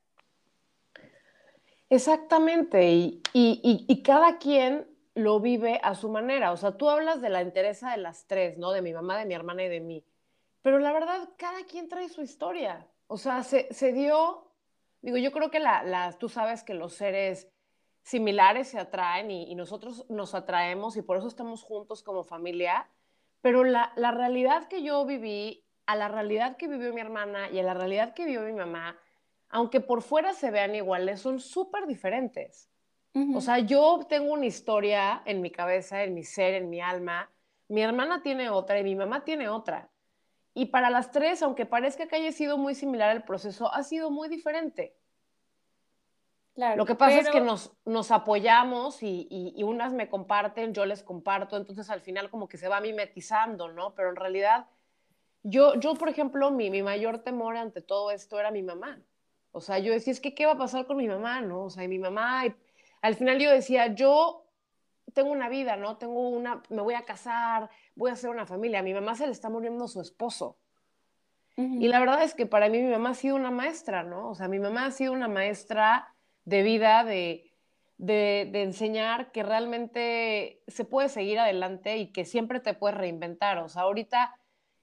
Exactamente, 1.89 2.91
y, 2.91 3.21
y, 3.33 4.03
cada 4.03 4.37
quien 4.37 4.87
lo 5.13 5.39
vive 5.39 5.79
a 5.83 5.95
su 5.95 6.09
manera. 6.09 6.51
O 6.51 6.57
sea, 6.57 6.77
tú 6.77 6.89
hablas 6.89 7.21
de 7.21 7.29
la 7.29 7.41
entereza 7.41 7.91
de 7.91 7.97
las 7.97 8.27
tres, 8.27 8.57
¿no? 8.57 8.71
De 8.71 8.81
mi 8.81 8.91
mamá, 8.91 9.17
de 9.17 9.25
mi 9.25 9.33
hermana 9.33 9.63
y 9.63 9.69
de 9.69 9.79
mí. 9.79 10.03
Pero 10.61 10.79
la 10.79 10.91
verdad, 10.91 11.29
cada 11.37 11.63
quien 11.65 11.87
trae 11.87 12.09
su 12.09 12.21
historia. 12.21 12.87
O 13.07 13.17
sea, 13.17 13.43
se, 13.43 13.71
se 13.71 13.93
dio, 13.93 14.51
digo, 15.01 15.17
yo 15.17 15.31
creo 15.31 15.51
que 15.51 15.59
la, 15.59 16.15
tú 16.19 16.27
sabes 16.27 16.63
que 16.63 16.73
los 16.73 16.93
seres 16.95 17.47
similares 18.01 18.69
se 18.69 18.79
atraen 18.79 19.31
y, 19.31 19.55
nosotros 19.55 20.05
nos 20.09 20.35
atraemos 20.35 20.97
y 20.97 21.01
por 21.01 21.17
eso 21.17 21.27
estamos 21.27 21.63
juntos 21.63 22.03
como 22.03 22.23
familia, 22.23 22.89
pero 23.45 23.63
la, 23.63 23.93
la, 23.95 24.09
realidad 24.09 24.67
que 24.67 24.81
yo 24.81 25.05
viví, 25.05 25.63
a 25.85 25.95
la 25.95 26.07
realidad 26.07 26.57
que 26.57 26.67
vivió 26.67 26.91
mi 26.95 27.01
hermana 27.01 27.47
y 27.51 27.59
a 27.59 27.61
la 27.61 27.75
realidad 27.75 28.15
que 28.15 28.25
vivió 28.25 28.41
mi 28.41 28.53
mamá, 28.53 28.97
aunque 29.49 29.81
por 29.81 30.01
fuera 30.01 30.33
se 30.33 30.49
vean 30.49 30.73
iguales, 30.73 31.21
son 31.21 31.39
súper 31.39 31.85
diferentes. 31.85 32.71
O 33.35 33.41
sea, 33.41 33.59
yo 33.59 33.99
tengo 34.09 34.33
una 34.33 34.47
historia 34.47 35.21
en 35.25 35.41
mi 35.41 35.51
cabeza, 35.51 36.03
en 36.03 36.15
mi 36.15 36.23
ser, 36.23 36.55
en 36.55 36.71
mi 36.71 36.81
alma, 36.81 37.29
mi 37.67 37.83
hermana 37.83 38.23
tiene 38.23 38.49
otra 38.49 38.79
y 38.79 38.83
mi 38.83 38.95
mamá 38.95 39.23
tiene 39.23 39.47
otra. 39.47 39.91
Y 40.55 40.65
para 40.65 40.89
las 40.89 41.11
tres, 41.11 41.43
aunque 41.43 41.67
parezca 41.67 42.07
que 42.07 42.15
haya 42.15 42.31
sido 42.31 42.57
muy 42.57 42.73
similar 42.73 43.15
el 43.15 43.21
proceso, 43.21 43.71
ha 43.71 43.83
sido 43.83 44.09
muy 44.09 44.27
diferente. 44.27 44.95
Lo 46.55 46.85
que 46.85 46.95
pasa 46.95 47.19
es 47.19 47.29
que 47.29 47.41
nos, 47.41 47.73
nos 47.83 48.11
apoyamos 48.11 49.03
y, 49.03 49.27
y, 49.29 49.63
unas 49.63 49.91
me 49.91 50.07
comparten, 50.07 50.73
yo 50.73 50.85
les 50.85 51.03
comparto, 51.03 51.57
entonces 51.57 51.89
al 51.89 51.99
final 51.99 52.29
como 52.29 52.47
que 52.47 52.57
se 52.57 52.69
va 52.69 52.79
mimetizando, 52.79 53.67
¿no? 53.67 53.93
Pero 53.93 54.09
en 54.09 54.15
realidad, 54.15 54.67
yo, 55.43 55.75
yo 55.75 55.95
por 55.95 56.07
ejemplo, 56.07 56.51
mi, 56.51 56.69
mi 56.69 56.81
mayor 56.81 57.19
temor 57.19 57.57
ante 57.57 57.81
todo 57.81 58.09
esto 58.11 58.39
era 58.39 58.51
mi 58.51 58.63
mamá. 58.63 59.01
O 59.51 59.59
sea, 59.59 59.79
yo 59.79 59.91
decía, 59.91 60.13
es 60.13 60.21
que, 60.21 60.33
¿qué 60.33 60.45
va 60.45 60.53
a 60.53 60.57
pasar 60.57 60.85
con 60.85 60.95
mi 60.95 61.07
mamá, 61.07 61.41
no? 61.41 61.65
O 61.65 61.69
sea, 61.69 61.85
mi 61.89 61.99
mamá, 61.99 62.45
y 62.45 62.55
al 63.01 63.15
final 63.15 63.37
yo 63.37 63.51
decía, 63.51 63.87
yo 63.93 64.45
tengo 65.13 65.31
una 65.31 65.49
vida, 65.49 65.75
¿no? 65.75 65.97
Tengo 65.97 66.29
una, 66.29 66.63
me 66.69 66.81
voy 66.81 66.93
a 66.93 67.03
casar, 67.03 67.69
voy 67.95 68.11
a 68.11 68.13
hacer 68.13 68.29
una 68.29 68.45
familia. 68.45 68.79
A 68.79 68.83
mi 68.83 68.93
mamá 68.93 69.15
se 69.15 69.25
le 69.25 69.33
está 69.33 69.49
muriendo 69.49 69.87
su 69.87 69.99
esposo. 69.99 70.57
Y 71.57 71.87
la 71.87 71.99
verdad 72.01 72.21
es 72.21 72.33
que 72.33 72.45
para 72.45 72.67
mí 72.67 72.81
mi 72.81 72.91
mamá 72.91 73.11
ha 73.11 73.13
sido 73.13 73.37
una 73.37 73.49
maestra, 73.49 74.03
¿no? 74.03 74.29
O 74.29 74.35
sea, 74.35 74.49
mi 74.49 74.59
mamá 74.59 74.87
ha 74.87 74.91
sido 74.91 75.13
una 75.13 75.29
maestra 75.29 76.14
de 76.45 76.63
vida, 76.63 77.03
de, 77.03 77.51
de, 77.97 78.61
enseñar 78.61 79.31
que 79.31 79.43
realmente 79.43 80.63
se 80.67 80.85
puede 80.85 81.09
seguir 81.09 81.39
adelante 81.39 81.97
y 81.97 82.11
que 82.11 82.25
siempre 82.25 82.59
te 82.59 82.73
puedes 82.73 82.97
reinventar. 82.97 83.57
O 83.59 83.69
sea, 83.69 83.83
ahorita 83.83 84.35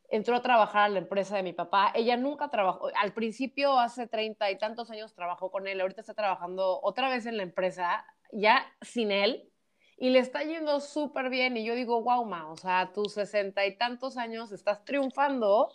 entró 0.09 0.37
a 0.37 0.43
trabajar 0.43 0.85
a 0.85 0.89
la 0.89 0.99
empresa 0.99 1.37
de 1.37 1.43
mi 1.43 1.53
papá. 1.53 1.93
Ella 1.95 2.17
nunca 2.17 2.51
trabajó, 2.51 2.89
al 3.01 3.15
principio 3.15 3.79
hace 3.79 4.07
treinta 4.07 4.51
y 4.51 4.59
tantos 4.59 4.91
años 4.91 5.15
trabajó 5.15 5.51
con 5.51 5.67
él, 5.67 5.81
ahorita 5.81 6.03
está 6.03 6.15
trabajando 6.15 6.81
otra 6.83 7.09
vez 7.09 7.27
en 7.27 7.39
la 7.39 7.43
empresa, 7.45 8.05
ya 8.31 8.67
sin 8.83 9.11
él, 9.11 9.49
y 9.97 10.11
le 10.11 10.19
está 10.19 10.43
yendo 10.43 10.81
súper 10.81 11.31
bien. 11.31 11.57
Y 11.57 11.65
yo 11.65 11.75
digo, 11.75 12.03
wow, 12.03 12.25
ma, 12.25 12.51
o 12.51 12.57
sea, 12.57 12.93
tus 12.93 13.15
sesenta 13.15 13.65
y 13.67 13.77
tantos 13.77 14.17
años 14.17 14.53
estás 14.53 14.85
triunfando 14.85 15.69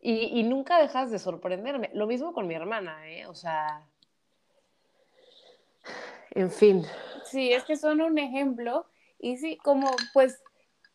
y, 0.00 0.38
y, 0.38 0.42
nunca 0.42 0.80
dejas 0.80 1.10
de 1.12 1.20
sorprenderme. 1.20 1.90
Lo 1.94 2.08
mismo 2.08 2.32
con 2.32 2.48
mi 2.48 2.54
hermana, 2.54 3.08
¿eh? 3.08 3.26
O 3.28 3.34
sea, 3.34 3.86
en 6.30 6.50
fin. 6.50 6.84
Sí, 7.24 7.52
es 7.52 7.64
que 7.64 7.76
son 7.76 8.00
un 8.00 8.18
ejemplo 8.18 8.86
y 9.18 9.36
sí, 9.36 9.56
como 9.58 9.90
pues 10.12 10.42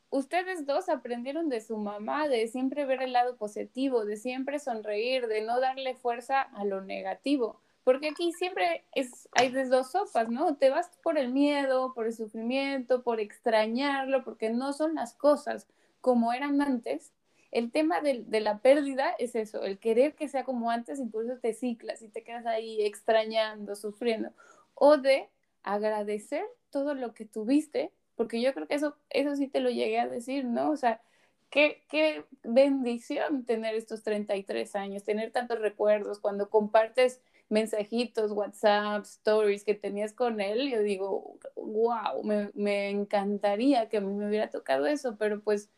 ustedes 0.10 0.66
dos 0.66 0.90
aprendieron 0.90 1.50
de 1.50 1.62
su 1.62 1.78
mamá, 1.78 2.28
de 2.28 2.48
siempre 2.48 2.86
ver 2.86 3.02
el 3.02 3.14
lado 3.14 3.38
positivo, 3.38 4.06
de 4.06 4.18
siempre 4.18 4.60
sonreír, 4.60 5.28
de 5.28 5.42
no 5.42 5.60
darle 5.60 5.96
fuerza 5.96 6.42
a 6.42 6.66
lo 6.66 6.82
negativo. 6.82 7.60
Porque 7.84 8.10
aquí 8.10 8.34
siempre 8.34 8.84
es, 8.94 9.30
hay 9.32 9.50
de 9.50 9.66
dos 9.66 9.92
sopas, 9.92 10.30
¿no? 10.30 10.58
Te 10.58 10.70
vas 10.70 10.92
por 11.02 11.18
el 11.18 11.32
miedo, 11.32 11.94
por 11.94 12.06
el 12.06 12.14
sufrimiento, 12.14 13.02
por 13.02 13.22
extrañarlo, 13.22 14.26
porque 14.26 14.50
no 14.50 14.74
son 14.74 14.96
las 14.96 15.14
cosas 15.14 15.68
como 16.02 16.34
eran 16.34 16.62
antes. 16.62 17.14
El 17.52 17.72
tema 17.72 18.02
de, 18.02 18.26
de 18.28 18.42
la 18.42 18.60
pérdida 18.60 19.16
es 19.20 19.36
eso, 19.36 19.64
el 19.64 19.80
querer 19.80 20.16
que 20.16 20.28
sea 20.28 20.44
como 20.44 20.70
antes 20.70 21.00
y 21.00 21.06
por 21.06 21.24
eso 21.24 21.38
te 21.42 21.54
ciclas 21.54 22.02
y 22.02 22.10
te 22.10 22.24
quedas 22.24 22.46
ahí 22.46 22.86
extrañando, 22.86 23.74
sufriendo 23.78 24.32
o 24.80 24.98
de 24.98 25.30
agradecer 25.64 26.46
todo 26.70 26.94
lo 26.94 27.14
que 27.14 27.26
tuviste, 27.26 27.92
porque 28.16 28.42
yo 28.42 28.54
creo 28.54 28.68
que 28.68 28.76
eso, 28.76 28.96
eso 29.10 29.36
sí 29.36 29.48
te 29.48 29.60
lo 29.60 29.70
llegué 29.70 30.00
a 30.00 30.08
decir, 30.08 30.46
¿no? 30.46 30.72
O 30.72 30.78
sea, 30.78 31.02
qué, 31.50 31.84
qué 31.90 32.26
bendición 32.44 33.46
tener 33.46 33.76
estos 33.76 34.04
33 34.04 34.76
años, 34.76 35.04
tener 35.04 35.32
tantos 35.32 35.60
recuerdos, 35.60 36.20
cuando 36.20 36.50
compartes 36.50 37.22
mensajitos, 37.50 38.32
WhatsApp, 38.32 39.04
stories 39.06 39.64
que 39.64 39.74
tenías 39.74 40.14
con 40.14 40.42
él, 40.42 40.70
yo 40.70 40.82
digo, 40.82 41.40
wow, 41.56 42.24
me, 42.24 42.52
me 42.54 42.90
encantaría 42.90 43.90
que 43.90 44.02
me 44.02 44.28
hubiera 44.28 44.50
tocado 44.50 44.86
eso, 44.86 45.18
pero 45.18 45.42
pues 45.42 45.70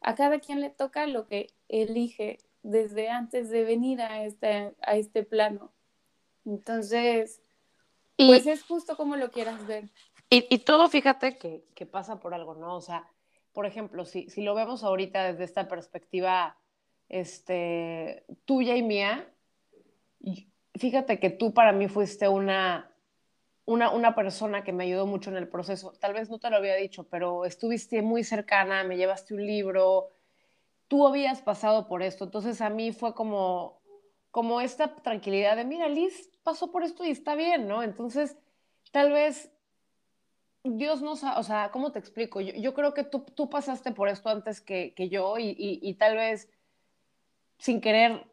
a 0.00 0.14
cada 0.14 0.40
quien 0.40 0.60
le 0.60 0.70
toca 0.70 1.06
lo 1.06 1.26
que 1.26 1.48
elige 1.68 2.38
desde 2.62 3.08
antes 3.08 3.50
de 3.50 3.64
venir 3.64 4.02
a 4.02 4.24
este, 4.24 4.74
a 4.82 4.96
este 4.96 5.22
plano. 5.22 5.72
Entonces, 6.44 7.40
pues 8.26 8.46
es 8.46 8.62
justo 8.62 8.96
como 8.96 9.16
lo 9.16 9.30
quieras 9.30 9.66
ver. 9.66 9.90
Y, 10.34 10.58
todo, 10.60 10.88
fíjate 10.88 11.36
que, 11.36 11.62
que, 11.74 11.84
pasa 11.84 12.18
por 12.18 12.32
algo, 12.32 12.54
¿no? 12.54 12.76
O 12.76 12.80
sea, 12.80 13.06
por 13.52 13.66
ejemplo, 13.66 14.06
si, 14.06 14.30
si 14.30 14.42
lo 14.42 14.54
vemos 14.54 14.82
ahorita 14.82 15.24
desde 15.24 15.44
esta 15.44 15.68
perspectiva 15.68 16.56
este, 17.10 18.24
tuya 18.46 18.74
y 18.74 18.82
mía, 18.82 19.28
fíjate 20.74 21.20
que 21.20 21.28
tú 21.28 21.52
para 21.52 21.72
mí 21.72 21.86
fuiste 21.86 22.28
una, 22.28 22.90
una, 23.66 23.90
una 23.90 24.14
persona 24.14 24.64
que 24.64 24.72
me 24.72 24.84
ayudó 24.84 25.06
mucho 25.06 25.28
en 25.28 25.36
el 25.36 25.48
proceso. 25.48 25.92
Tal 26.00 26.14
vez 26.14 26.30
no 26.30 26.38
te 26.38 26.48
lo 26.48 26.56
había 26.56 26.76
dicho, 26.76 27.04
pero 27.04 27.44
estuviste 27.44 28.00
muy 28.00 28.24
cercana, 28.24 28.84
me 28.84 28.96
llevaste 28.96 29.34
un 29.34 29.46
libro, 29.46 30.08
tú 30.88 31.06
habías 31.06 31.42
pasado 31.42 31.86
por 31.86 32.02
esto. 32.02 32.24
Entonces 32.24 32.62
a 32.62 32.70
mí 32.70 32.92
fue 32.92 33.14
como, 33.14 33.82
como 34.30 34.62
esta 34.62 34.96
tranquilidad 34.96 35.56
de, 35.56 35.64
mira, 35.64 35.88
Liz 35.88 36.31
pasó 36.42 36.70
por 36.70 36.82
esto 36.82 37.04
y 37.04 37.10
está 37.10 37.34
bien, 37.34 37.68
¿no? 37.68 37.82
Entonces, 37.82 38.36
tal 38.90 39.12
vez 39.12 39.50
Dios 40.64 41.02
no 41.02 41.16
sabe, 41.16 41.40
o 41.40 41.42
sea, 41.42 41.70
¿cómo 41.70 41.92
te 41.92 41.98
explico? 41.98 42.40
Yo, 42.40 42.54
yo 42.54 42.74
creo 42.74 42.94
que 42.94 43.04
tú, 43.04 43.20
tú, 43.20 43.48
pasaste 43.50 43.92
por 43.92 44.08
esto 44.08 44.28
antes 44.28 44.60
que, 44.60 44.94
que 44.94 45.08
yo 45.08 45.38
y, 45.38 45.48
y, 45.50 45.80
y 45.82 45.94
tal 45.94 46.16
vez 46.16 46.48
sin 47.58 47.80
querer 47.80 48.26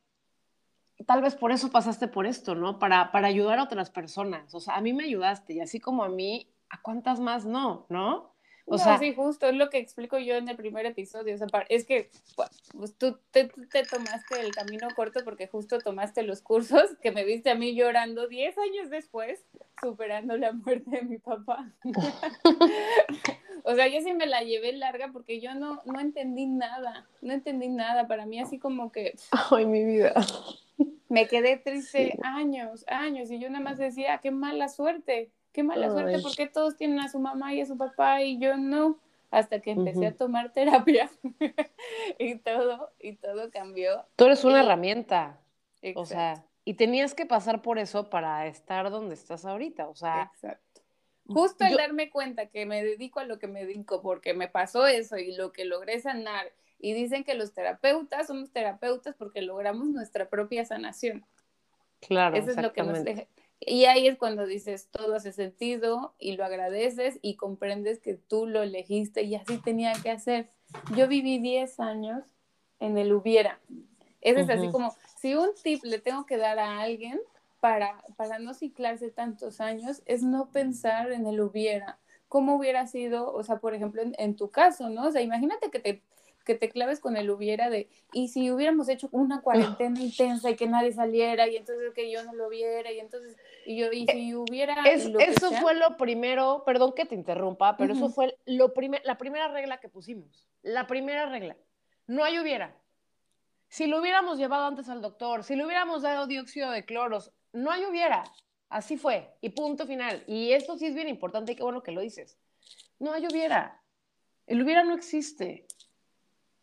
tal 1.06 1.22
vez 1.22 1.36
por 1.36 1.52
eso 1.52 1.70
pasaste 1.70 2.08
por 2.08 2.26
esto, 2.26 2.56
¿no? 2.56 2.80
Para, 2.80 3.12
para 3.12 3.28
ayudar 3.28 3.60
a 3.60 3.64
otras 3.64 3.90
personas. 3.90 4.54
O 4.54 4.60
sea, 4.60 4.76
a 4.76 4.82
mí 4.82 4.94
me 4.94 5.06
ayudaste 5.06 5.54
y 5.54 5.62
así 5.62 5.80
como 5.80 6.04
a 6.04 6.10
mí, 6.10 6.48
¿a 6.70 6.82
cuántas 6.82 7.20
más 7.20 7.46
no? 7.46 7.86
¿No? 7.90 8.34
O 8.70 8.78
no, 8.78 8.78
sea, 8.78 9.00
sí, 9.00 9.16
justo 9.16 9.48
es 9.48 9.56
lo 9.56 9.72
que 9.72 9.80
explico 9.80 10.20
yo 10.20 10.36
en 10.36 10.48
el 10.48 10.56
primer 10.56 10.86
episodio. 10.86 11.34
O 11.34 11.38
sea, 11.40 11.48
es 11.70 11.86
que 11.86 12.12
pues, 12.36 12.96
tú 13.00 13.18
te, 13.32 13.46
te, 13.46 13.84
tomaste 13.84 14.40
el 14.40 14.52
camino 14.52 14.88
corto 14.96 15.22
porque 15.24 15.48
justo 15.48 15.80
tomaste 15.80 16.22
los 16.22 16.42
cursos 16.42 16.84
que 17.02 17.12
me 17.12 17.26
viste 17.26 17.50
a 17.50 17.56
mí 17.56 17.74
llorando 17.74 18.28
10 18.28 18.58
años 18.60 18.92
después, 18.92 19.44
superando 19.82 20.38
la 20.38 20.52
muerte 20.54 20.92
de 20.92 21.02
mi 21.02 21.18
papá. 21.18 21.74
o 23.64 23.74
sea, 23.74 23.88
yo 23.88 24.02
sí 24.02 24.14
me 24.14 24.28
la 24.28 24.44
llevé 24.44 24.72
larga 24.74 25.10
porque 25.12 25.42
yo 25.42 25.56
no, 25.56 25.82
no 25.86 26.00
entendí 26.00 26.46
nada, 26.46 27.08
no 27.24 27.34
entendí 27.34 27.70
nada. 27.70 28.08
Para 28.08 28.28
mí 28.28 28.40
así 28.40 28.60
como 28.60 28.92
que... 28.92 29.16
Ay, 29.50 29.66
mi 29.66 29.84
vida. 29.84 30.14
Me 31.10 31.28
quedé 31.28 31.58
triste 31.58 32.12
sí. 32.12 32.20
años, 32.22 32.86
años, 32.88 33.32
y 33.32 33.40
yo 33.40 33.50
nada 33.50 33.64
más 33.64 33.80
decía, 33.80 34.20
qué 34.20 34.30
mala 34.30 34.70
suerte, 34.70 35.32
qué 35.52 35.64
mala 35.64 35.88
Ay. 35.88 35.92
suerte, 35.92 36.20
porque 36.22 36.48
todos 36.48 36.76
tienen 36.76 37.00
a 37.00 37.10
su 37.10 37.20
mamá 37.20 37.54
y 37.54 37.62
a 37.62 37.66
su 37.66 37.78
papá 37.78 38.22
y 38.22 38.40
yo 38.40 38.58
no, 38.58 39.00
hasta 39.32 39.60
que 39.60 39.72
empecé 39.72 40.00
uh 40.00 40.04
-huh. 40.04 40.14
a 40.14 40.18
tomar 40.18 40.54
terapia 40.54 41.10
y 42.18 42.36
todo, 42.36 42.92
y 43.00 43.14
todo 43.14 43.52
cambió. 43.52 44.06
Tú 44.16 44.26
eres 44.26 44.44
una 44.44 44.60
y... 44.60 44.66
herramienta, 44.66 45.40
Exacto. 45.82 46.00
o 46.02 46.06
sea, 46.06 46.46
y 46.66 46.74
tenías 46.76 47.16
que 47.16 47.26
pasar 47.26 47.62
por 47.62 47.80
eso 47.80 48.10
para 48.10 48.46
estar 48.48 48.90
donde 48.90 49.16
estás 49.16 49.46
ahorita, 49.46 49.88
o 49.88 49.96
sea. 49.96 50.32
Exacto. 50.34 50.82
Justo 51.28 51.64
al 51.64 51.72
yo... 51.72 51.78
darme 51.78 52.10
cuenta 52.10 52.48
que 52.48 52.66
me 52.66 52.84
dedico 52.84 53.20
a 53.20 53.24
lo 53.24 53.38
que 53.38 53.48
me 53.48 53.66
dedico, 53.66 54.02
porque 54.02 54.34
me 54.34 54.48
pasó 54.48 54.88
eso 54.88 55.18
y 55.18 55.36
lo 55.36 55.52
que 55.52 55.66
logré 55.66 56.00
sanar 56.00 56.52
y 56.80 56.94
dicen 56.94 57.24
que 57.24 57.36
los 57.36 57.54
terapeutas 57.54 58.28
somos 58.28 58.52
terapeutas 58.52 59.16
porque 59.16 59.42
logramos 59.42 59.88
nuestra 59.90 60.30
propia 60.30 60.66
sanación. 60.66 61.26
Claro. 62.00 62.36
Eso 62.36 62.52
es 62.52 62.58
lo 62.58 62.74
que 62.74 62.84
nos 62.84 63.04
deja. 63.04 63.24
Y 63.60 63.86
ahí 63.86 64.08
es 64.08 64.18
cuando 64.18 64.46
dices, 64.46 64.88
todo 64.90 65.16
hace 65.16 65.34
sentido 65.34 66.14
y 66.18 66.38
lo 66.38 66.46
agradeces 66.46 67.20
y 67.22 67.36
comprendes 67.36 68.00
que 68.00 68.14
tú 68.14 68.48
lo 68.48 68.64
elegiste 68.64 69.24
y 69.24 69.36
así 69.36 69.58
tenía 69.58 69.94
que 70.02 70.12
hacer. 70.12 70.50
Yo 70.96 71.08
viví 71.08 71.40
10 71.40 71.80
años 71.80 72.24
en 72.80 72.98
el 72.98 73.12
hubiera. 73.14 73.60
Uh 73.70 73.74
-huh. 73.74 73.86
es 74.22 74.50
así 74.50 74.70
como, 74.70 74.96
si 75.20 75.36
un 75.36 75.50
tip 75.62 75.84
le 75.84 76.00
tengo 76.00 76.26
que 76.26 76.38
dar 76.38 76.58
a 76.60 76.80
alguien 76.80 77.20
para, 77.60 78.02
para 78.16 78.40
no 78.40 78.54
ciclarse 78.54 79.10
tantos 79.10 79.60
años, 79.60 80.02
es 80.06 80.24
no 80.24 80.52
pensar 80.52 81.12
en 81.12 81.28
el 81.28 81.42
hubiera. 81.42 82.00
¿Cómo 82.30 82.56
hubiera 82.56 82.88
sido, 82.88 83.34
o 83.34 83.44
sea, 83.44 83.58
por 83.58 83.74
ejemplo, 83.74 84.02
en, 84.02 84.16
en 84.18 84.36
tu 84.36 84.52
caso, 84.52 84.90
¿no? 84.90 85.08
O 85.08 85.12
sea, 85.12 85.22
imagínate 85.22 85.70
que 85.70 85.80
te 85.80 86.04
que 86.46 86.56
te 86.56 86.70
claves 86.70 87.00
con 87.00 87.18
el 87.18 87.30
hubiera 87.30 87.70
de, 87.70 87.90
y 88.14 88.30
si 88.30 88.52
hubiéramos 88.52 88.90
hecho 88.90 89.10
una 89.12 89.42
cuarentena 89.42 90.00
intensa 90.00 90.50
y 90.50 90.56
que 90.56 90.68
nadie 90.68 90.92
saliera 90.92 91.48
y 91.48 91.58
entonces 91.58 91.94
que 91.94 92.10
yo 92.12 92.24
no 92.24 92.34
lo 92.34 92.50
viera 92.50 92.92
y 92.92 93.00
entonces, 93.00 93.38
y 93.66 93.78
yo, 93.78 93.92
y 93.92 94.06
si 94.08 94.34
hubiera... 94.34 94.84
Es, 94.86 95.06
eso 95.06 95.50
sea... 95.50 95.62
fue 95.62 95.76
lo 95.76 95.98
primero, 95.98 96.64
perdón 96.66 96.94
que 96.94 97.06
te 97.06 97.16
interrumpa, 97.16 97.78
pero 97.78 97.94
uh 97.94 97.98
-huh. 97.98 98.06
eso 98.06 98.10
fue 98.10 98.38
lo 98.46 98.74
primer, 98.74 99.02
la 99.06 99.18
primera 99.18 99.48
regla 99.50 99.80
que 99.80 99.90
pusimos, 99.90 100.48
la 100.64 100.88
primera 100.88 101.28
regla, 101.30 101.56
no 102.08 102.24
hay 102.24 102.40
hubiera. 102.40 102.76
Si 103.68 103.86
lo 103.86 104.00
hubiéramos 104.00 104.40
llevado 104.40 104.66
antes 104.66 104.90
al 104.90 105.02
doctor, 105.02 105.44
si 105.44 105.56
le 105.56 105.64
hubiéramos 105.66 106.02
dado 106.02 106.26
dióxido 106.26 106.72
de 106.72 106.84
cloros, 106.86 107.32
no 107.54 107.70
hay 107.70 107.86
hubiera. 107.86 108.24
Así 108.70 108.98
fue, 108.98 109.30
y 109.42 109.50
punto 109.50 109.86
final. 109.88 110.24
Y 110.28 110.52
esto 110.54 110.78
sí 110.78 110.86
es 110.86 110.94
bien 110.96 111.10
importante 111.10 111.52
y 111.52 111.56
qué 111.56 111.64
bueno 111.64 111.82
que 111.82 111.92
lo 111.92 112.02
dices. 112.02 112.38
No 113.00 113.14
hay 113.14 113.26
hubiera. 113.26 113.82
El 114.46 114.62
hubiera 114.64 114.84
no 114.84 114.94
existe. 114.94 115.66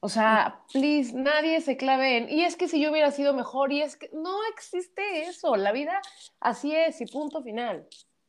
O 0.07 0.09
sea, 0.09 0.61
please, 0.73 1.13
nadie 1.13 1.61
se 1.61 1.77
clave 1.77 2.17
en, 2.17 2.31
y 2.31 2.45
es 2.45 2.55
que 2.55 2.69
si 2.69 2.81
yo 2.81 2.93
hubiera 2.93 3.11
sido 3.11 3.35
mejor, 3.35 3.73
y 3.73 3.83
es 3.83 3.97
que 3.97 4.09
no 4.13 4.39
existe 4.53 5.25
eso, 5.25 5.57
la 5.57 5.73
vida 5.73 6.01
así 6.39 6.73
es 6.73 7.01
y 7.01 7.07
punto 7.07 7.43
final. 7.43 7.89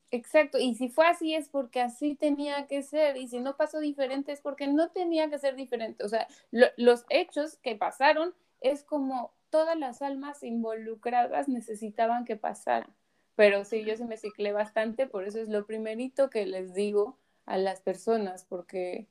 Exacto, 0.10 0.58
y 0.58 0.74
si 0.74 0.90
fue 0.90 1.06
así 1.06 1.36
es 1.36 1.50
porque 1.50 1.80
así 1.80 2.16
tenía 2.16 2.66
que 2.66 2.82
ser, 2.82 3.16
y 3.16 3.28
si 3.28 3.38
no 3.38 3.58
pasó 3.58 3.80
diferente 3.80 4.32
es 4.32 4.42
porque 4.42 4.66
no 4.66 4.90
tenía 4.90 5.30
que 5.30 5.38
ser 5.38 5.56
diferente. 5.56 6.04
O 6.04 6.10
sea, 6.10 6.26
lo, 6.50 6.66
los 6.78 7.06
hechos 7.12 7.58
que 7.58 7.76
pasaron 7.76 8.34
es 8.60 8.84
como 8.84 9.36
todas 9.52 9.78
las 9.78 10.02
almas 10.02 10.42
involucradas 10.42 11.48
necesitaban 11.48 12.26
que 12.26 12.38
pasaran. 12.38 12.92
Pero 13.36 13.66
sí, 13.66 13.84
yo 13.86 13.96
sí 13.96 14.04
me 14.04 14.18
ciclé 14.18 14.52
bastante, 14.52 15.06
por 15.06 15.26
eso 15.26 15.40
es 15.40 15.48
lo 15.48 15.68
primerito 15.68 16.32
que 16.32 16.48
les 16.48 16.74
digo 16.74 17.20
a 17.46 17.60
las 17.60 17.82
personas, 17.82 18.46
porque 18.46 19.06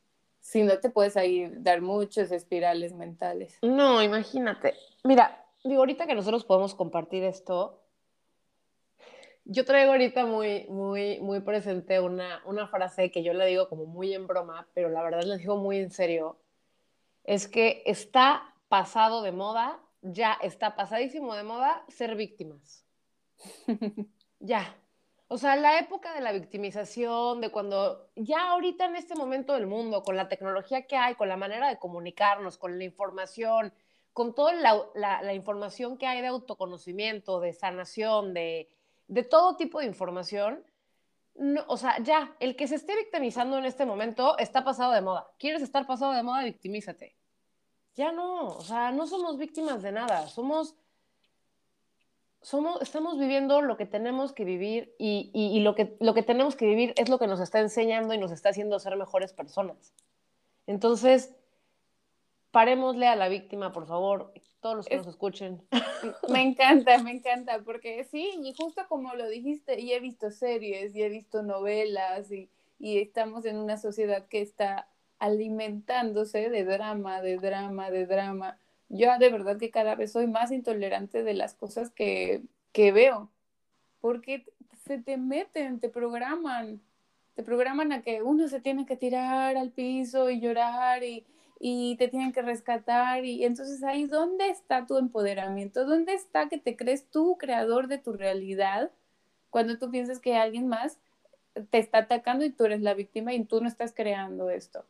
si 0.47 0.63
no 0.63 0.79
te 0.79 0.91
puedes 0.91 1.17
ahí 1.17 1.51
dar 1.57 1.81
muchos 1.81 2.31
espirales 2.31 2.93
mentales. 2.93 3.59
No, 3.63 4.01
imagínate. 4.01 4.75
Mira, 5.03 5.45
digo, 5.65 5.81
ahorita 5.81 6.07
que 6.07 6.15
nosotros 6.15 6.45
podemos 6.45 6.73
compartir 6.77 7.25
esto, 7.25 7.83
yo 9.45 9.65
traigo 9.65 9.91
ahorita 9.91 10.25
muy, 10.25 10.69
muy, 10.69 11.19
muy 11.19 11.41
presente 11.41 11.99
una, 11.99 12.43
una 12.45 12.69
frase 12.69 13.11
que 13.11 13.25
yo 13.25 13.33
le 13.33 13.45
digo 13.47 13.69
como 13.69 13.87
muy 13.87 14.15
en 14.15 14.29
broma, 14.29 14.69
pero 14.73 14.89
la 14.89 15.03
verdad 15.03 15.25
les 15.25 15.39
digo 15.39 15.57
muy 15.57 15.79
en 15.79 15.91
serio, 15.91 16.39
es 17.25 17.49
que 17.49 17.83
está 17.85 18.55
pasado 18.69 19.23
de 19.23 19.33
moda, 19.33 19.81
ya 20.01 20.35
está 20.43 20.77
pasadísimo 20.77 21.35
de 21.35 21.43
moda 21.43 21.85
ser 21.89 22.15
víctimas. 22.15 22.85
ya, 24.39 24.77
o 25.29 25.39
sea, 25.39 25.57
la 25.57 25.79
época 25.79 26.15
de 26.15 26.21
la 26.21 26.33
victimización, 26.33 27.41
de 27.41 27.51
cuando 27.51 28.11
ya 28.15 28.51
ahorita 28.51 28.85
en 28.87 28.97
este 28.97 29.15
momento 29.15 29.55
del 29.55 29.67
mundo, 29.67 30.03
con 30.03 30.17
la 30.17 30.29
tecnología 30.29 30.87
que 30.87 30.97
hay, 30.97 31.15
con 31.15 31.29
la 31.29 31.37
manera 31.37 31.69
de 31.69 31.79
comunicarnos, 31.79 32.59
con 32.59 32.79
la 32.79 32.85
información, 32.85 33.73
con 34.13 34.35
toda 34.35 34.53
la, 34.53 34.81
la, 34.95 35.23
la 35.23 35.35
información 35.35 35.99
que 35.99 36.07
hay 36.07 36.21
de 36.21 36.29
autoconocimiento, 36.29 37.41
de 37.41 37.53
sanación, 37.53 38.35
de, 38.35 38.71
de 39.09 39.25
todo 39.25 39.57
tipo 39.57 39.81
de 39.81 39.87
información, 39.87 40.65
no, 41.39 41.65
o 41.69 41.77
sea, 41.77 41.99
ya, 42.03 42.35
el 42.41 42.57
que 42.57 42.67
se 42.67 42.77
esté 42.77 42.97
victimizando 42.97 43.59
en 43.59 43.67
este 43.67 43.85
momento 43.85 44.39
está 44.39 44.65
pasado 44.65 44.93
de 44.93 45.03
moda. 45.03 45.31
¿Quieres 45.39 45.63
estar 45.63 45.87
pasado 45.87 46.13
de 46.13 46.23
moda? 46.23 46.45
Victimízate. 46.45 47.17
Ya 47.95 48.13
no, 48.13 48.47
o 48.47 48.63
sea, 48.63 48.91
no 48.93 49.07
somos 49.07 49.37
víctimas 49.37 49.83
de 49.83 49.93
nada, 49.93 50.29
somos 50.29 50.77
somos, 52.47 52.81
estamos 52.81 53.19
viviendo 53.19 53.61
lo 53.61 53.77
que 53.77 53.87
tenemos 53.87 54.33
que 54.33 54.45
vivir 54.45 54.95
y, 54.99 55.33
y, 55.35 55.49
y, 55.49 55.61
lo, 55.63 55.75
que, 55.75 55.97
lo 55.99 56.15
que 56.15 56.23
tenemos 56.23 56.55
que 56.55 56.65
vivir 56.65 56.95
es 56.97 57.09
lo 57.09 57.19
que 57.19 57.27
nos 57.27 57.41
está 57.41 57.59
enseñando 57.59 58.15
y 58.15 58.19
nos 58.19 58.31
está 58.31 58.51
haciendo 58.51 58.79
ser 58.79 58.97
mejores 58.97 59.33
personas. 59.33 59.93
Entonces, 60.69 61.35
parémosle 62.53 63.09
a 63.09 63.17
la 63.17 63.29
víctima, 63.29 63.73
por 63.73 63.89
favor, 63.89 64.33
todos 64.61 64.77
los 64.77 64.87
que 64.87 64.95
es, 64.95 64.99
nos 64.99 65.09
escuchen. 65.09 65.61
Me 66.29 66.41
encanta, 66.41 67.03
me 67.03 67.11
encanta, 67.11 67.63
porque 67.65 68.05
sí, 68.05 68.39
y 68.41 68.55
justo 68.55 68.83
como 68.89 69.15
lo 69.15 69.29
dijiste, 69.29 69.81
y 69.81 69.93
he 69.93 69.99
visto 69.99 70.31
series, 70.31 70.95
y 70.95 71.03
he 71.03 71.09
visto 71.09 71.43
novelas, 71.43 72.31
y, 72.31 72.49
y 72.79 72.99
estamos 72.99 73.45
en 73.45 73.57
una 73.57 73.77
sociedad 73.77 74.27
que 74.29 74.41
está 74.41 74.87
alimentándose 75.19 76.49
de 76.49 76.65
drama, 76.65 77.23
de 77.23 77.39
drama, 77.39 77.91
de 77.91 78.07
drama 78.07 78.57
yo 78.89 79.19
de 79.19 79.31
verdad 79.31 79.59
que 79.59 79.71
cada 79.71 79.95
vez 79.95 80.13
soy 80.13 80.27
más 80.27 80.51
intolerante 80.53 81.23
de 81.23 81.35
las 81.35 81.55
cosas 81.55 81.91
que, 81.91 82.43
que 82.73 82.93
veo, 82.93 83.31
porque 84.01 84.47
se 84.87 84.99
te 84.99 85.17
meten, 85.17 85.81
te 85.81 85.89
programan, 85.89 86.81
te 87.35 87.43
programan 87.43 87.93
a 87.93 88.03
que 88.03 88.23
uno 88.23 88.49
se 88.49 88.61
tiene 88.61 88.87
que 88.87 88.97
tirar 88.97 89.57
al 89.57 89.71
piso 89.71 90.31
y 90.31 90.41
llorar 90.41 91.03
y, 91.03 91.27
y 91.59 91.97
te 91.97 92.09
tienen 92.09 92.33
que 92.33 92.43
rescatar 92.43 93.25
y 93.25 93.45
entonces 93.45 93.83
ahí, 93.83 94.07
¿dónde 94.07 94.51
está 94.51 94.87
tu 94.87 94.99
empoderamiento? 94.99 95.85
¿Dónde 95.85 96.15
está 96.15 96.49
que 96.49 96.59
te 96.59 96.77
crees 96.77 97.11
tú 97.11 97.37
creador 97.39 97.89
de 97.89 97.99
tu 97.99 98.13
realidad 98.13 98.91
cuando 99.51 99.79
tú 99.79 99.91
piensas 99.91 100.21
que 100.21 100.37
alguien 100.37 100.69
más 100.69 100.99
te 101.71 101.79
está 101.79 101.99
atacando 101.99 102.45
y 102.45 102.51
tú 102.51 102.67
eres 102.67 102.83
la 102.83 102.95
víctima 102.95 103.33
y 103.33 103.43
tú 103.45 103.61
no 103.61 103.69
estás 103.69 103.93
creando 103.95 104.51
esto? 104.51 104.85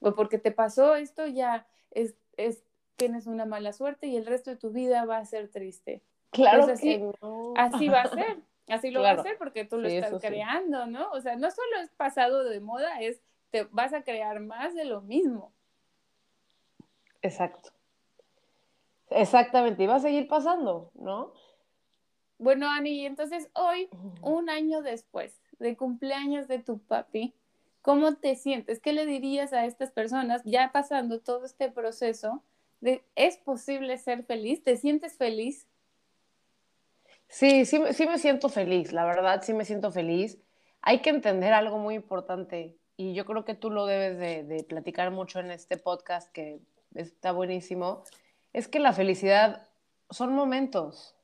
O 0.00 0.14
porque 0.14 0.38
te 0.38 0.50
pasó 0.50 0.96
esto 0.96 1.26
ya 1.26 1.66
es, 1.90 2.14
es 2.36 2.64
tienes 3.02 3.26
una 3.26 3.46
mala 3.46 3.72
suerte 3.72 4.06
y 4.06 4.16
el 4.16 4.26
resto 4.26 4.50
de 4.50 4.56
tu 4.56 4.70
vida 4.70 5.04
va 5.06 5.16
a 5.16 5.24
ser 5.24 5.48
triste. 5.48 6.04
Claro 6.30 6.66
pues 6.66 6.78
así, 6.78 6.86
que 6.86 7.12
no. 7.20 7.52
así 7.56 7.88
va 7.88 8.02
a 8.02 8.06
ser, 8.14 8.36
así 8.68 8.92
lo 8.92 9.00
claro. 9.00 9.16
va 9.16 9.22
a 9.22 9.26
ser 9.26 9.38
porque 9.38 9.64
tú 9.64 9.78
lo 9.78 9.88
sí, 9.88 9.96
estás 9.96 10.22
creando, 10.22 10.84
sí. 10.84 10.90
¿no? 10.92 11.10
O 11.10 11.20
sea, 11.20 11.34
no 11.34 11.50
solo 11.50 11.78
es 11.82 11.90
pasado 11.90 12.44
de 12.44 12.60
moda, 12.60 13.00
es 13.00 13.20
te 13.50 13.64
vas 13.64 13.92
a 13.92 14.04
crear 14.04 14.38
más 14.38 14.76
de 14.76 14.84
lo 14.84 15.00
mismo. 15.00 15.52
Exacto. 17.22 17.70
Exactamente, 19.10 19.82
y 19.82 19.86
va 19.88 19.96
a 19.96 20.00
seguir 20.00 20.28
pasando, 20.28 20.92
¿no? 20.94 21.32
Bueno, 22.38 22.70
Ani, 22.70 23.04
entonces 23.04 23.50
hoy, 23.54 23.88
un 24.20 24.48
año 24.48 24.80
después 24.80 25.42
de 25.58 25.76
cumpleaños 25.76 26.46
de 26.46 26.60
tu 26.60 26.78
papi, 26.78 27.34
¿cómo 27.82 28.14
te 28.14 28.36
sientes? 28.36 28.78
¿Qué 28.78 28.92
le 28.92 29.06
dirías 29.06 29.52
a 29.52 29.66
estas 29.66 29.90
personas 29.90 30.42
ya 30.44 30.70
pasando 30.72 31.18
todo 31.18 31.44
este 31.44 31.68
proceso? 31.68 32.44
¿Es 33.14 33.36
posible 33.38 33.96
ser 33.98 34.24
feliz? 34.24 34.62
¿Te 34.62 34.76
sientes 34.76 35.16
feliz? 35.16 35.68
Sí, 37.28 37.64
sí, 37.64 37.80
sí 37.92 38.06
me 38.06 38.18
siento 38.18 38.48
feliz, 38.48 38.92
la 38.92 39.04
verdad, 39.04 39.42
sí 39.42 39.54
me 39.54 39.64
siento 39.64 39.90
feliz. 39.90 40.38
Hay 40.82 41.00
que 41.00 41.10
entender 41.10 41.52
algo 41.52 41.78
muy 41.78 41.94
importante 41.94 42.76
y 42.96 43.14
yo 43.14 43.24
creo 43.24 43.44
que 43.44 43.54
tú 43.54 43.70
lo 43.70 43.86
debes 43.86 44.18
de, 44.18 44.44
de 44.44 44.64
platicar 44.64 45.10
mucho 45.10 45.40
en 45.40 45.50
este 45.50 45.78
podcast 45.78 46.30
que 46.32 46.60
está 46.94 47.32
buenísimo, 47.32 48.04
es 48.52 48.68
que 48.68 48.80
la 48.80 48.92
felicidad 48.92 49.68
son 50.10 50.34
momentos. 50.34 51.16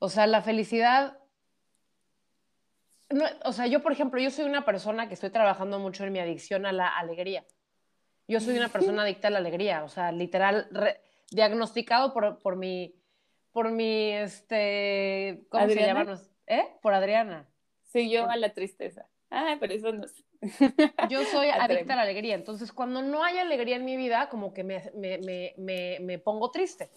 O 0.00 0.08
sea, 0.08 0.26
la 0.26 0.42
felicidad 0.42 1.18
o 3.44 3.52
sea, 3.52 3.66
yo, 3.66 3.82
por 3.82 3.92
ejemplo, 3.92 4.20
yo 4.20 4.30
soy 4.30 4.44
una 4.44 4.64
persona 4.64 5.08
que 5.08 5.14
estoy 5.14 5.30
trabajando 5.30 5.78
mucho 5.78 6.04
en 6.04 6.12
mi 6.12 6.18
adicción 6.18 6.66
a 6.66 6.72
la 6.72 6.88
alegría. 6.88 7.44
Yo 8.28 8.40
soy 8.40 8.58
una 8.58 8.68
persona 8.68 9.02
adicta 9.02 9.28
a 9.28 9.30
la 9.30 9.38
alegría, 9.38 9.82
o 9.84 9.88
sea, 9.88 10.12
literal, 10.12 10.68
diagnosticado 11.30 12.12
por, 12.12 12.38
por 12.38 12.56
mi, 12.56 12.94
por 13.52 13.70
mi, 13.70 14.12
este, 14.12 15.46
¿cómo 15.48 15.66
se 15.68 15.80
llama? 15.80 16.20
¿Eh? 16.46 16.64
Por 16.82 16.92
Adriana. 16.92 17.48
Sí, 17.84 18.10
yo 18.10 18.28
a 18.28 18.36
la 18.36 18.52
tristeza. 18.52 19.06
Ah, 19.30 19.56
pero 19.58 19.74
eso 19.74 19.92
no 19.92 20.06
Yo 21.10 21.24
soy 21.24 21.48
adicta 21.58 21.94
a 21.94 21.96
la 21.96 22.02
alegría, 22.02 22.34
entonces 22.34 22.70
cuando 22.70 23.02
no 23.02 23.24
hay 23.24 23.38
alegría 23.38 23.76
en 23.76 23.84
mi 23.84 23.96
vida, 23.96 24.28
como 24.28 24.52
que 24.52 24.62
me, 24.62 24.90
me, 24.94 25.54
me, 25.56 25.98
me 26.00 26.18
pongo 26.18 26.50
triste. 26.50 26.90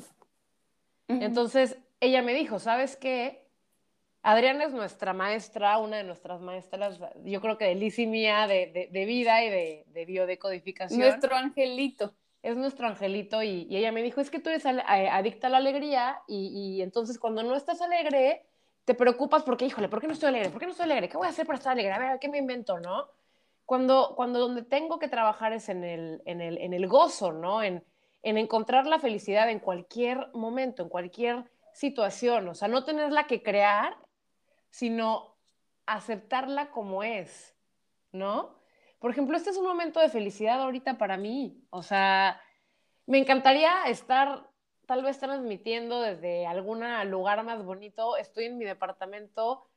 Entonces, 1.08 1.78
ella 2.00 2.22
me 2.22 2.34
dijo, 2.34 2.60
¿sabes 2.60 2.96
qué? 2.96 3.41
Adriana 4.24 4.66
es 4.66 4.74
nuestra 4.74 5.14
maestra, 5.14 5.78
una 5.80 5.98
de 5.98 6.04
nuestras 6.04 6.42
maestras, 6.42 7.00
yo 7.24 7.42
creo 7.42 7.58
que 7.58 7.66
de 7.66 7.76
Liz 7.76 7.98
y 7.98 8.06
mía, 8.06 8.46
de, 8.48 8.90
de, 8.92 9.06
vida 9.06 9.44
y 9.44 9.50
de, 9.50 9.86
de, 9.88 10.06
biodecodificación. 10.06 11.00
Nuestro 11.00 11.36
angelito. 11.36 12.14
Es 12.44 12.56
nuestro 12.56 12.88
angelito 12.88 13.44
y, 13.44 13.68
y, 13.70 13.78
ella 13.78 13.92
me 13.92 14.02
dijo, 14.02 14.20
es 14.20 14.32
que 14.32 14.40
tú 14.40 14.50
eres 14.50 14.66
adicta 14.66 15.48
a 15.48 15.50
la 15.50 15.58
alegría 15.58 16.22
y, 16.28 16.48
y, 16.78 16.82
entonces 16.82 17.20
cuando 17.20 17.44
no 17.44 17.56
estás 17.56 17.82
alegre, 17.82 18.46
te 18.86 18.96
preocupas 18.96 19.44
porque, 19.44 19.66
híjole, 19.66 19.90
¿por 19.90 20.02
qué 20.02 20.08
no 20.08 20.14
estoy 20.14 20.30
alegre? 20.30 20.50
¿Por 20.50 20.60
qué 20.60 20.66
no 20.66 20.72
estoy 20.72 20.86
alegre? 20.86 21.08
¿Qué 21.08 21.18
voy 21.18 21.28
a 21.28 21.30
hacer 21.30 21.46
para 21.46 21.58
estar 21.58 21.74
alegre? 21.74 21.94
A 21.94 22.00
ver, 22.00 22.20
¿qué 22.20 22.30
me 22.30 22.40
invento, 22.40 22.80
no? 22.80 23.08
Cuando, 23.66 24.14
cuando 24.16 24.40
donde 24.40 24.64
tengo 24.64 24.98
que 24.98 25.08
trabajar 25.08 25.54
es 25.54 25.70
en 25.70 25.84
el, 25.84 26.22
en 26.26 26.42
el, 26.42 26.58
en 26.58 26.74
el 26.74 26.88
gozo, 26.88 27.32
¿no? 27.32 27.62
En, 27.62 27.84
en 28.24 28.38
encontrar 28.38 28.86
la 28.86 29.00
felicidad 29.00 29.50
en 29.50 29.60
cualquier 29.60 30.30
momento, 30.34 30.84
en 30.84 30.90
cualquier 30.90 31.46
situación, 31.74 32.48
o 32.50 32.56
sea, 32.56 32.68
no 32.68 32.84
tenerla 32.84 33.28
que 33.28 33.42
crear, 33.42 33.96
sino 34.72 35.38
aceptarla 35.86 36.72
como 36.72 37.04
es, 37.04 37.56
¿no? 38.12 38.60
Por 39.00 39.12
ejemplo, 39.12 39.38
este 39.38 39.52
es 39.52 39.58
un 39.58 39.66
momento 39.66 40.00
de 40.00 40.10
felicidad 40.10 40.62
ahorita 40.62 40.98
para 40.98 41.18
mí, 41.18 41.64
o 41.70 41.84
sea, 41.84 42.42
me 43.06 43.20
encantaría 43.20 43.84
estar 43.86 44.50
tal 44.86 45.04
vez 45.04 45.20
transmitiendo 45.20 46.02
desde 46.02 46.46
algún 46.48 46.82
lugar 47.10 47.44
más 47.44 47.64
bonito, 47.64 48.18
estoy 48.18 48.46
en 48.46 48.58
mi 48.58 48.66
departamento 48.66 49.68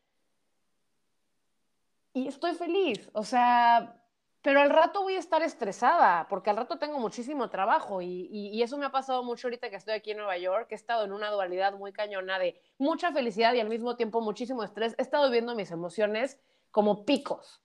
y 2.12 2.28
estoy 2.28 2.54
feliz, 2.54 3.10
o 3.12 3.24
sea, 3.24 4.03
pero 4.44 4.60
al 4.60 4.68
rato 4.68 5.00
voy 5.00 5.14
a 5.14 5.20
estar 5.20 5.42
estresada, 5.42 6.26
porque 6.28 6.50
al 6.50 6.58
rato 6.58 6.76
tengo 6.76 6.98
muchísimo 6.98 7.48
trabajo 7.48 8.02
y, 8.02 8.62
eso 8.62 8.76
me 8.76 8.84
ha 8.84 8.90
pasado 8.90 9.24
mucho 9.24 9.46
ahorita 9.46 9.70
que 9.70 9.76
estoy 9.76 9.94
aquí 9.94 10.10
en 10.10 10.18
Nueva 10.18 10.36
York, 10.36 10.66
he 10.70 10.74
estado 10.74 11.06
en 11.06 11.12
una 11.12 11.30
dualidad 11.30 11.72
muy 11.72 11.94
cañona 11.94 12.38
de 12.38 12.60
mucha 12.76 13.10
felicidad 13.10 13.54
y 13.54 13.60
al 13.60 13.70
mismo 13.70 13.96
tiempo 13.96 14.20
muchísimo 14.20 14.62
estrés. 14.62 14.94
He 14.98 15.02
estado 15.02 15.30
viendo 15.30 15.54
mis 15.54 15.70
emociones 15.70 16.38
como 16.70 17.06
picos. 17.06 17.62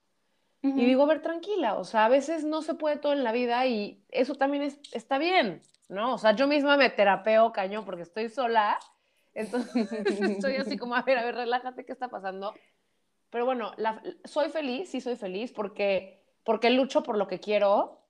Y 0.61 0.85
digo, 0.85 1.03
a 1.03 1.07
ver, 1.07 1.21
tranquila, 1.21 1.75
o 1.75 1.83
sea, 1.83 2.05
a 2.05 2.09
veces 2.09 2.45
no 2.45 2.61
se 2.61 2.75
puede 2.75 2.95
todo 2.95 3.11
en 3.11 3.25
la 3.25 3.33
vida 3.33 3.65
y 3.65 4.01
eso 4.07 4.35
también 4.35 4.63
está 4.93 5.17
bien, 5.17 5.61
¿no? 5.89 6.13
O 6.13 6.17
sea, 6.17 6.31
yo 6.31 6.47
misma 6.47 6.77
me 6.77 6.89
terapeo 6.89 7.51
cañón 7.51 7.83
porque 7.83 8.03
estoy 8.03 8.29
sola, 8.29 8.79
entonces 9.33 9.91
estoy 9.91 10.55
así 10.55 10.77
como, 10.77 10.95
a 10.95 11.01
ver, 11.01 11.17
a 11.17 11.25
ver, 11.25 11.35
relájate, 11.35 11.85
¿qué 11.85 11.91
está 11.91 12.07
pasando? 12.07 12.53
Pero 13.29 13.45
bueno, 13.45 13.73
soy 14.23 14.49
feliz, 14.49 14.89
sí 14.89 15.01
soy 15.01 15.17
feliz 15.17 15.51
porque 15.51 16.18
porque 16.49 16.71
lucho 16.71 17.03
por 17.03 17.15
lo 17.15 17.27
que 17.27 17.39
quiero, 17.39 18.01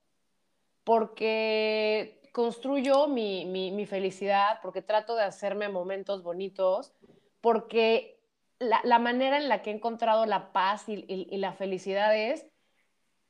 porque 0.86 2.22
construyo 2.32 3.10
mi, 3.10 3.44
mi, 3.46 3.86
felicidad, 3.86 4.60
porque 4.62 4.82
trato 4.82 5.18
de 5.18 5.24
hacerme 5.24 5.68
momentos 5.68 6.24
bonitos, 6.24 6.94
porque 7.42 8.24
la, 8.58 8.80
la, 8.86 8.98
manera 8.98 9.36
en 9.36 9.50
la 9.50 9.62
que 9.62 9.72
he 9.72 9.74
encontrado 9.74 10.26
la 10.26 10.54
paz 10.54 10.88
y, 10.88 11.04
y, 11.06 11.36
la 11.36 11.52
felicidad 11.52 12.16
es 12.16 12.48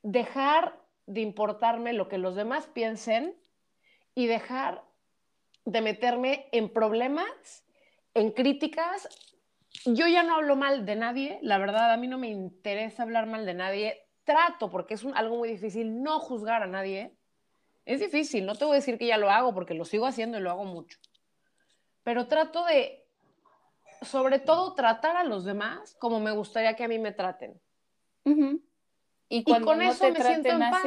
dejar 0.03 0.79
de 1.07 1.21
importarme 1.21 1.93
lo 1.93 2.07
que 2.07 2.19
los 2.19 2.35
demás 2.35 2.67
piensen 2.67 3.35
y 4.13 4.27
dejar 4.27 4.83
de 5.65 5.81
meterme 5.81 6.49
en 6.51 6.71
problemas, 6.71 7.65
en 8.13 8.29
críticas. 8.29 9.09
Yo 9.85 10.05
ya 10.05 10.21
no 10.21 10.35
hablo 10.35 10.55
mal 10.55 10.85
de 10.85 10.95
nadie, 10.95 11.39
la 11.41 11.57
verdad, 11.57 11.91
a 11.91 11.97
mí 11.97 12.07
no 12.07 12.19
me 12.19 12.27
interesa 12.27 13.01
hablar 13.01 13.25
mal 13.25 13.47
de 13.47 13.55
nadie 13.55 14.08
trato, 14.29 14.69
porque 14.69 14.93
es 14.93 15.03
algo 15.15 15.37
muy 15.37 15.49
difícil, 15.49 16.03
no 16.03 16.19
juzgar 16.19 16.61
a 16.61 16.67
nadie. 16.67 17.15
Es 17.83 17.99
difícil, 17.99 18.45
no 18.45 18.53
te 18.53 18.63
voy 18.63 18.73
a 18.73 18.75
decir 18.75 18.99
que 18.99 19.07
ya 19.07 19.17
lo 19.17 19.31
hago, 19.31 19.55
porque 19.55 19.73
lo 19.73 19.85
sigo 19.85 20.05
haciendo 20.05 20.37
y 20.37 20.41
lo 20.41 20.51
hago 20.51 20.65
mucho. 20.65 20.99
Pero 22.03 22.27
trato 22.27 22.63
de, 22.65 23.07
sobre 24.03 24.37
todo, 24.37 24.75
tratar 24.75 25.17
a 25.17 25.23
los 25.23 25.45
demás 25.45 25.95
como 25.99 26.19
me 26.19 26.29
gustaría 26.29 26.75
que 26.75 26.83
a 26.83 26.87
mí 26.87 26.99
me 26.99 27.11
traten. 27.11 27.59
Y, 29.29 29.43
con 29.43 29.81
eso 29.81 30.11
me 30.11 30.21
siento 30.21 30.49
en 30.49 30.59
paz. 30.59 30.85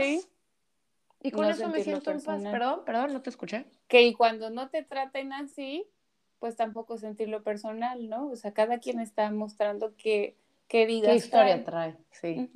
y 1.21 1.31
con 1.33 1.47
eso 1.47 1.69
me 1.69 1.83
siento 1.83 2.13
en 2.13 2.23
paz. 2.23 2.43
Perdón, 2.45 2.85
perdón, 2.85 3.13
no 3.13 3.23
te 3.23 3.31
escuché. 3.31 3.67
Que 3.89 4.03
y 4.03 4.15
cuando 4.15 4.51
no 4.51 4.71
te 4.71 4.85
traten 4.85 5.33
así, 5.33 5.85
pues 6.39 6.55
tampoco 6.55 6.97
sentirlo 6.97 7.43
personal, 7.43 8.09
¿no? 8.09 8.29
O 8.29 8.37
sea, 8.37 8.53
cada 8.53 8.79
quien 8.79 9.01
está 9.01 9.29
mostrando 9.33 9.97
qué, 9.97 10.37
qué 10.69 10.87
vida. 10.87 11.09
Qué 11.09 11.17
historia 11.17 11.65
trae, 11.65 11.97
sí. 12.13 12.49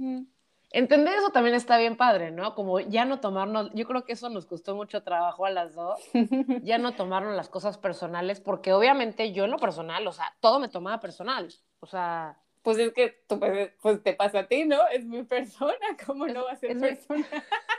Entender 0.72 1.14
eso 1.14 1.31
también 1.31 1.55
está 1.55 1.79
bien 1.79 1.96
padre, 1.96 2.33
¿no? 2.33 2.55
Como 2.55 2.81
ya 2.81 3.05
no 3.05 3.20
tomarnos, 3.20 3.70
yo 3.72 3.87
creo 3.87 4.05
que 4.05 4.12
eso 4.12 4.29
nos 4.29 4.46
costó 4.46 4.74
mucho 4.74 5.02
trabajo 5.02 5.46
a 5.46 5.50
las 5.50 5.74
dos, 5.74 6.00
ya 6.62 6.79
no 6.79 6.94
tomarnos 6.94 7.37
las 7.37 7.48
cosas 7.48 7.79
personales, 7.79 8.40
porque 8.40 8.72
obviamente 8.72 9.33
yo 9.33 9.44
en 9.44 9.52
lo 9.52 9.59
personal, 9.59 10.07
o 10.07 10.12
sea, 10.12 10.35
todo 10.40 10.59
me 10.59 10.68
tomaba 10.68 11.00
personal, 11.00 11.52
o 11.81 11.87
sea... 11.87 12.38
Pues 12.62 12.79
es 12.79 12.92
que 12.92 13.22
tú, 13.29 13.38
pues, 13.38 13.70
pues 13.81 14.02
te 14.02 14.12
pasa 14.14 14.40
a 14.40 14.48
ti, 14.48 14.64
¿no? 14.64 14.88
Es 14.88 15.05
mi 15.05 15.22
persona, 15.22 15.76
¿cómo 16.05 16.26
no 16.26 16.46
va 16.46 16.50
a 16.50 16.57
ser 16.57 16.76
persona? 16.76 17.24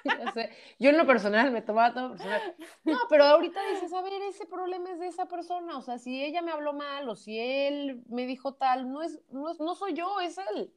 yo 0.80 0.90
en 0.90 0.98
lo 0.98 1.06
personal 1.06 1.52
me 1.52 1.62
tomaba 1.62 1.94
todo 1.94 2.12
personal. 2.12 2.56
No, 2.86 2.98
pero 3.10 3.26
ahorita 3.26 3.62
dices, 3.74 3.92
a 3.92 4.02
ver, 4.02 4.14
ese 4.30 4.46
problema 4.46 4.90
es 4.92 5.00
de 5.00 5.08
esa 5.08 5.26
persona, 5.26 5.78
o 5.78 5.82
sea, 5.82 5.98
si 5.98 6.24
ella 6.24 6.42
me 6.42 6.52
habló 6.54 6.72
mal 6.72 7.10
o 7.10 7.18
si 7.18 7.38
él 7.38 8.02
me 8.08 8.26
dijo 8.26 8.54
tal, 8.54 8.90
no 8.90 9.04
es, 9.04 9.20
no, 9.30 9.54
no 9.56 9.76
soy 9.76 9.94
yo, 9.94 10.22
es 10.22 10.38
él. 10.38 10.72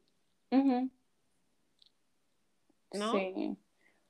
¿No? 2.92 3.12
Sí. 3.12 3.56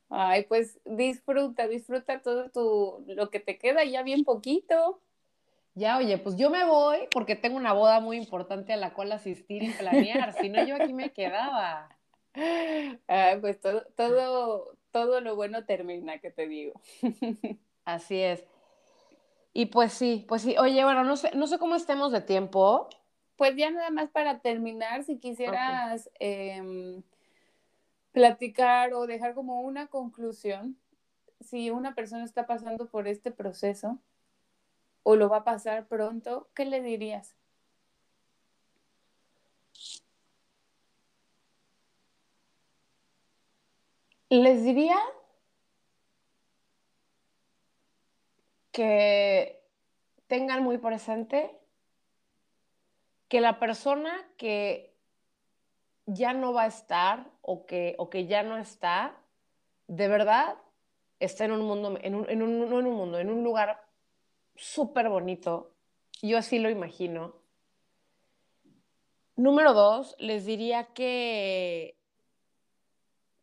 Ay, 0.09 0.45
pues 0.45 0.81
disfruta, 0.85 1.69
disfruta 1.69 2.21
todo 2.21 2.51
tu, 2.51 3.05
lo 3.07 3.31
que 3.31 3.38
te 3.38 3.59
queda 3.59 3.85
ya 3.85 4.03
bien 4.03 4.25
poquito. 4.25 5.01
Ya, 5.75 5.99
oye, 5.99 6.19
pues 6.19 6.37
yo 6.37 6.51
me 6.51 6.64
voy 6.64 6.99
porque 7.12 7.37
tengo 7.37 7.57
una 7.57 7.73
boda 7.73 8.01
muy 8.01 8.16
importante 8.16 8.73
a 8.73 8.77
la 8.77 8.93
cual 8.93 9.12
asistir 9.12 9.62
y 9.62 9.71
planear, 9.71 10.33
si 10.33 10.49
no 10.49 10.66
yo 10.66 10.77
aquí 10.77 10.93
me 10.93 11.12
quedaba. 11.12 11.88
Ah, 13.09 13.37
pues 13.40 13.61
todo, 13.61 13.85
todo, 13.97 14.77
todo 14.93 15.21
lo 15.21 15.35
bueno 15.35 15.64
termina, 15.64 16.19
que 16.19 16.31
te 16.31 16.47
digo. 16.47 16.81
Así 17.85 18.21
es. 18.21 18.45
Y 19.53 19.66
pues 19.66 19.93
sí, 19.93 20.25
pues 20.29 20.43
sí. 20.43 20.57
Oye, 20.57 20.85
bueno, 20.85 21.03
no 21.03 21.16
sé, 21.16 21.33
no 21.35 21.49
sé 21.49 21.59
cómo 21.59 21.75
estemos 21.75 22.12
de 22.12 22.21
tiempo. 22.21 22.88
Pues 23.35 23.57
ya 23.57 23.71
nada 23.71 23.90
más 23.90 24.11
para 24.11 24.38
terminar, 24.38 25.03
si 25.03 25.19
quisieras 25.19 26.09
em, 26.21 27.03
platicar 28.12 28.92
o 28.94 29.07
dejar 29.07 29.35
como 29.35 29.61
una 29.61 29.87
conclusión 29.88 30.77
si 31.40 31.70
una 31.70 31.94
persona 31.94 32.25
está 32.25 32.46
pasando 32.46 32.87
por 32.88 33.09
este 33.09 33.30
proceso 33.30 33.99
o 35.03 35.16
lo 35.16 35.28
va 35.28 35.39
a 35.39 35.45
pasar 35.45 35.87
pronto, 35.87 36.49
¿qué 36.55 36.64
le 36.64 36.82
dirías? 36.82 37.34
Les 44.28 44.62
diría 44.62 44.97
que 48.70 49.61
tengan 50.28 50.62
muy 50.62 50.78
presente 50.78 51.51
que 53.28 53.41
la 53.41 53.59
persona 53.59 54.12
que 54.37 54.89
ya 56.12 56.32
no 56.32 56.52
va 56.52 56.64
a 56.64 56.66
estar 56.66 57.30
o 57.42 57.66
que, 57.66 57.94
o 57.98 58.11
que 58.11 58.26
ya 58.26 58.42
no 58.42 58.56
está, 58.58 59.16
de 59.86 60.08
verdad 60.08 60.56
está 61.18 61.44
en 61.44 61.52
un 61.52 61.62
mundo, 61.62 61.98
en 62.00 62.14
un, 62.14 62.28
en 62.28 62.42
un, 62.42 62.58
no 62.58 62.80
en 62.80 62.86
un 62.86 62.94
mundo, 62.94 63.18
en 63.18 63.30
un 63.30 63.44
lugar 63.44 63.84
súper 64.56 65.08
bonito. 65.08 65.74
Yo 66.22 66.38
así 66.38 66.58
lo 66.58 66.70
imagino. 66.70 67.34
Número 69.36 69.72
dos, 69.72 70.16
les 70.18 70.44
diría 70.44 70.92
que, 70.92 71.96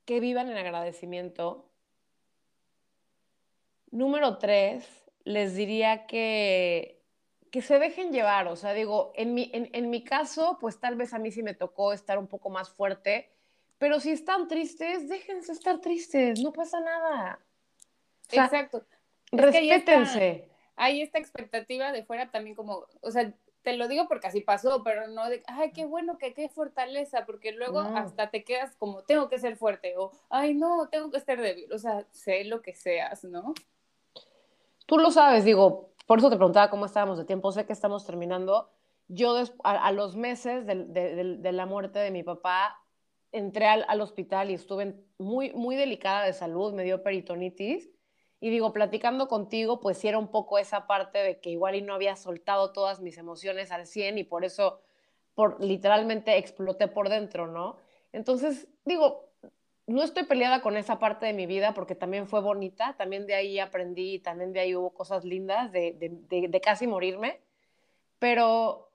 que 0.06 0.20
vivan 0.20 0.50
en 0.50 0.58
agradecimiento. 0.58 1.70
Número 3.90 4.38
tres, 4.38 4.86
les 5.24 5.56
diría 5.56 6.06
que, 6.06 6.97
que 7.52 7.62
se 7.62 7.80
dejen 7.80 8.12
llevar. 8.12 8.48
O 8.48 8.56
sea, 8.56 8.74
digo, 8.74 9.12
en 9.16 9.34
mi, 9.34 9.50
en, 9.54 9.70
en 9.74 9.90
mi 9.90 10.04
caso, 10.04 10.58
pues 10.60 10.80
tal 10.80 10.96
vez 10.96 11.14
a 11.14 11.20
mí 11.20 11.32
sí 11.32 11.44
me 11.44 11.54
tocó 11.54 11.94
estar 11.94 12.18
un 12.18 12.28
poco 12.28 12.50
más 12.50 12.70
fuerte, 12.70 13.30
pero 13.78 14.00
si 14.00 14.12
están 14.12 14.48
tristes, 14.48 15.08
déjense 15.08 15.52
estar 15.52 15.80
tristes, 15.80 16.40
no 16.42 16.52
pasa 16.52 16.80
nada. 16.80 17.40
O 18.28 18.30
sea, 18.30 18.46
Exacto. 18.46 18.86
Respétense. 19.32 20.50
hay 20.76 21.02
esta 21.02 21.20
expectativa 21.20 21.92
de 21.92 22.04
fuera 22.04 22.32
también 22.32 22.56
como, 22.56 22.86
o 23.02 23.12
sea, 23.12 23.34
te 23.62 23.76
lo 23.76 23.88
digo 23.90 24.08
porque 24.08 24.28
así 24.28 24.40
pasó, 24.42 24.82
pero 24.84 25.08
no 25.10 25.30
de, 25.30 25.44
ay, 25.48 25.72
qué 25.74 25.86
bueno, 25.86 26.18
que 26.18 26.34
qué 26.34 26.48
fortaleza, 26.48 27.26
porque 27.26 27.52
luego 27.52 27.80
hasta 27.80 28.30
te 28.30 28.46
quedas 28.46 28.76
como, 28.78 29.04
tengo 29.04 29.28
que 29.28 29.40
ser 29.40 29.58
fuerte, 29.58 29.96
o, 29.98 30.12
ay, 30.30 30.54
no, 30.54 30.88
tengo 30.90 31.12
que 31.12 31.18
estar 31.18 31.40
débil, 31.40 31.72
o 31.74 31.78
sea, 31.78 32.06
sé 32.12 32.46
lo 32.46 32.62
que 32.62 32.74
seas, 32.74 33.26
¿no? 33.26 33.54
Tú 34.86 34.98
lo 34.98 35.12
sabes, 35.12 35.44
digo, 35.44 35.90
por 36.08 36.20
eso 36.20 36.30
te 36.30 36.38
preguntaba 36.38 36.70
cómo 36.72 36.86
estábamos 36.86 37.20
de 37.20 37.26
tiempo, 37.26 37.52
sé 37.52 37.66
que 37.66 37.74
estamos 37.74 38.06
terminando. 38.06 38.72
Yo 39.08 39.36
a, 39.64 39.92
los 39.92 40.16
meses 40.16 40.66
de, 40.66 41.52
la 41.52 41.66
muerte 41.66 42.00
de 42.00 42.12
mi 42.12 42.24
papá, 42.24 42.82
entré 43.32 43.68
al, 43.68 43.86
al, 43.88 44.02
hospital 44.02 44.50
y 44.50 44.56
estuve 44.56 44.96
muy, 45.18 45.52
muy 45.54 45.76
delicada 45.76 46.26
de 46.26 46.34
salud, 46.34 46.74
me 46.74 46.84
dio 46.84 47.04
peritonitis 47.04 47.92
y 48.40 48.50
digo, 48.50 48.72
platicando 48.72 49.28
contigo, 49.28 49.80
pues 49.80 50.04
era 50.06 50.18
un 50.18 50.30
poco 50.30 50.60
esa 50.60 50.88
parte 50.88 51.20
de 51.20 51.40
que 51.40 51.50
igual 51.50 51.76
y 51.76 51.82
no 51.82 51.94
había 51.94 52.16
soltado 52.16 52.72
todas 52.72 53.02
mis 53.02 53.18
emociones 53.18 53.72
al 53.72 53.86
100 53.86 54.20
y 54.20 54.24
por 54.24 54.46
eso 54.46 54.82
por, 55.34 55.64
literalmente 55.64 56.38
exploté 56.38 56.88
por 56.88 57.10
dentro, 57.10 57.48
¿no? 57.48 57.78
Entonces, 58.12 58.68
digo, 58.86 59.27
no 59.88 60.04
estoy 60.04 60.24
peleada 60.24 60.62
con 60.62 60.76
esa 60.76 61.00
parte 61.00 61.26
de 61.26 61.34
mi 61.34 61.46
vida 61.46 61.74
porque 61.74 61.96
también 61.96 62.28
fue 62.28 62.42
bonita, 62.42 62.96
también 62.98 63.26
de 63.26 63.36
ahí 63.36 63.58
aprendí, 63.58 64.20
también 64.20 64.52
de 64.52 64.60
ahí 64.60 64.76
hubo 64.76 64.92
cosas 64.92 65.24
lindas 65.24 65.72
de, 65.72 65.94
de, 65.94 66.48
de, 66.48 66.62
casi 66.62 66.88
morirme, 66.88 67.40
pero... 68.20 68.90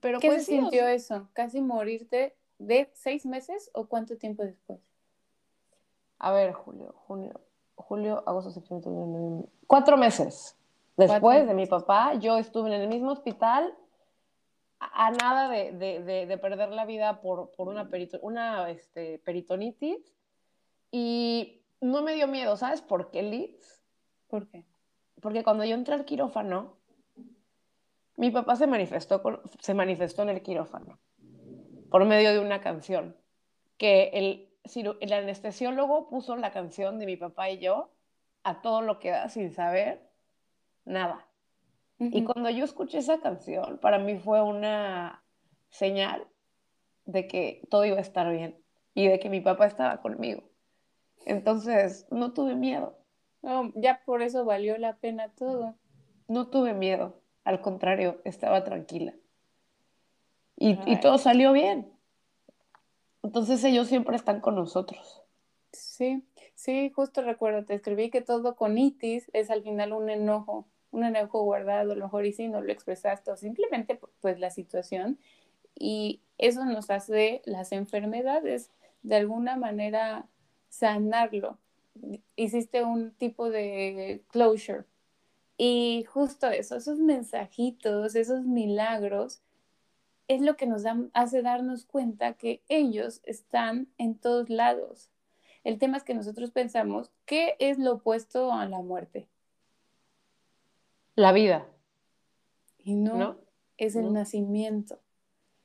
pero 0.00 0.20
¿Qué 0.20 0.28
pues, 0.28 0.44
se 0.44 0.52
sintió 0.52 0.86
eso? 0.86 1.28
¿Casi 1.32 1.62
morirte 1.62 2.36
de 2.58 2.90
seis 2.92 3.24
meses 3.24 3.70
o 3.72 3.86
cuánto 3.86 4.18
tiempo 4.18 4.42
después? 4.42 4.80
A 6.18 6.30
ver, 6.30 6.52
Julio, 6.52 6.94
junio, 7.06 7.40
julio, 7.74 8.22
agosto, 8.26 8.50
septiembre. 8.50 9.48
Cuatro 9.66 9.96
meses 9.96 10.56
después 10.96 11.46
de 11.46 11.54
mi 11.54 11.66
papá, 11.66 12.14
yo 12.14 12.36
estuve 12.36 12.74
en 12.74 12.82
el 12.82 12.88
mismo 12.88 13.12
hospital 13.12 13.74
a, 14.92 15.10
nada 15.10 15.48
de, 15.48 15.72
de, 15.72 16.26
de, 16.26 16.38
perder 16.38 16.70
la 16.70 16.84
vida 16.84 17.20
por, 17.20 17.50
por 17.52 17.68
una, 17.68 17.88
perito, 17.88 18.18
una 18.22 18.70
este, 18.70 19.18
peritonitis 19.20 20.14
y 20.90 21.62
no 21.80 22.02
me 22.02 22.14
dio 22.14 22.26
miedo, 22.26 22.56
¿sabes 22.56 22.82
por 22.82 23.10
qué, 23.10 23.22
Liz? 23.22 23.82
¿Por 24.28 24.48
qué? 24.48 24.64
Porque 25.20 25.44
cuando 25.44 25.64
yo 25.64 25.74
entré 25.74 25.94
al 25.94 26.04
quirófano, 26.04 26.76
mi 28.16 28.30
papá 28.30 28.56
se 28.56 28.66
manifestó, 28.66 29.42
se 29.60 29.74
manifestó 29.74 30.22
en 30.22 30.30
el 30.30 30.42
quirófano 30.42 30.98
por 31.90 32.04
medio 32.04 32.32
de 32.32 32.40
una 32.40 32.60
canción 32.60 33.16
que 33.76 34.10
el 34.14 34.52
el 35.00 35.12
anestesiólogo 35.12 36.08
puso 36.08 36.36
la 36.36 36.52
canción 36.52 36.98
de 36.98 37.06
mi 37.06 37.16
papá 37.16 37.50
y 37.50 37.58
yo 37.58 37.90
a 38.44 38.62
todo 38.62 38.82
lo 38.82 38.98
que 38.98 39.10
da 39.10 39.28
sin 39.28 39.52
saber 39.52 40.08
nada. 40.84 41.26
Y 42.10 42.24
cuando 42.24 42.50
yo 42.50 42.64
escuché 42.64 42.98
esa 42.98 43.20
canción, 43.20 43.78
para 43.78 43.98
mí 43.98 44.18
fue 44.18 44.42
una 44.42 45.22
señal 45.68 46.26
de 47.04 47.26
que 47.26 47.62
todo 47.70 47.84
iba 47.84 47.98
a 47.98 48.00
estar 48.00 48.30
bien 48.30 48.58
y 48.94 49.08
de 49.08 49.20
que 49.20 49.28
mi 49.28 49.40
papá 49.40 49.66
estaba 49.66 50.00
conmigo. 50.00 50.42
Entonces, 51.26 52.06
no 52.10 52.32
tuve 52.32 52.54
miedo. 52.54 52.98
ya 53.74 54.02
por 54.04 54.22
eso 54.22 54.44
valió 54.44 54.76
la 54.78 54.96
pena 54.96 55.28
todo. 55.30 55.76
No 56.28 56.48
tuve 56.48 56.74
miedo, 56.74 57.20
al 57.44 57.60
contrario, 57.60 58.20
estaba 58.24 58.64
tranquila. 58.64 59.14
Y, 60.56 60.78
y 60.86 61.00
todo 61.00 61.18
salió 61.18 61.52
bien. 61.52 61.92
Entonces 63.22 63.62
ellos 63.64 63.88
siempre 63.88 64.16
están 64.16 64.40
con 64.40 64.54
nosotros. 64.54 65.22
Sí, 65.72 66.24
sí, 66.54 66.90
justo 66.90 67.22
recuerdo, 67.22 67.64
te 67.64 67.74
escribí 67.74 68.10
que 68.10 68.20
todo 68.20 68.56
con 68.56 68.76
itis 68.76 69.30
es 69.32 69.50
al 69.50 69.62
final 69.62 69.92
un 69.92 70.10
enojo, 70.10 70.68
un 70.92 71.04
enojo 71.04 71.42
guardado, 71.42 71.92
a 71.92 71.96
lo 71.96 72.04
mejor 72.04 72.26
y 72.26 72.32
si 72.32 72.48
no 72.48 72.60
lo 72.60 72.72
expresaste 72.72 73.30
o 73.30 73.36
simplemente 73.36 73.98
pues 74.20 74.38
la 74.38 74.50
situación 74.50 75.18
y 75.74 76.20
eso 76.38 76.64
nos 76.64 76.90
hace 76.90 77.42
las 77.44 77.72
enfermedades 77.72 78.70
de 79.02 79.16
alguna 79.16 79.56
manera 79.56 80.28
sanarlo. 80.68 81.58
Hiciste 82.36 82.84
un 82.84 83.12
tipo 83.12 83.50
de 83.50 84.22
closure 84.28 84.84
y 85.56 86.04
justo 86.08 86.48
eso, 86.48 86.76
esos 86.76 86.98
mensajitos, 86.98 88.14
esos 88.14 88.44
milagros 88.44 89.42
es 90.28 90.40
lo 90.40 90.56
que 90.56 90.66
nos 90.66 90.84
hace 91.12 91.42
darnos 91.42 91.84
cuenta 91.84 92.34
que 92.34 92.62
ellos 92.68 93.20
están 93.24 93.88
en 93.98 94.14
todos 94.14 94.48
lados. 94.48 95.10
El 95.64 95.78
tema 95.78 95.96
es 95.96 96.04
que 96.04 96.14
nosotros 96.14 96.50
pensamos, 96.50 97.10
¿qué 97.26 97.54
es 97.58 97.78
lo 97.78 97.94
opuesto 97.94 98.52
a 98.52 98.66
la 98.66 98.80
muerte? 98.80 99.28
La 101.14 101.32
vida. 101.32 101.66
Y 102.78 102.94
no, 102.94 103.38
es 103.76 103.96
el 103.96 104.12
nacimiento. 104.12 104.98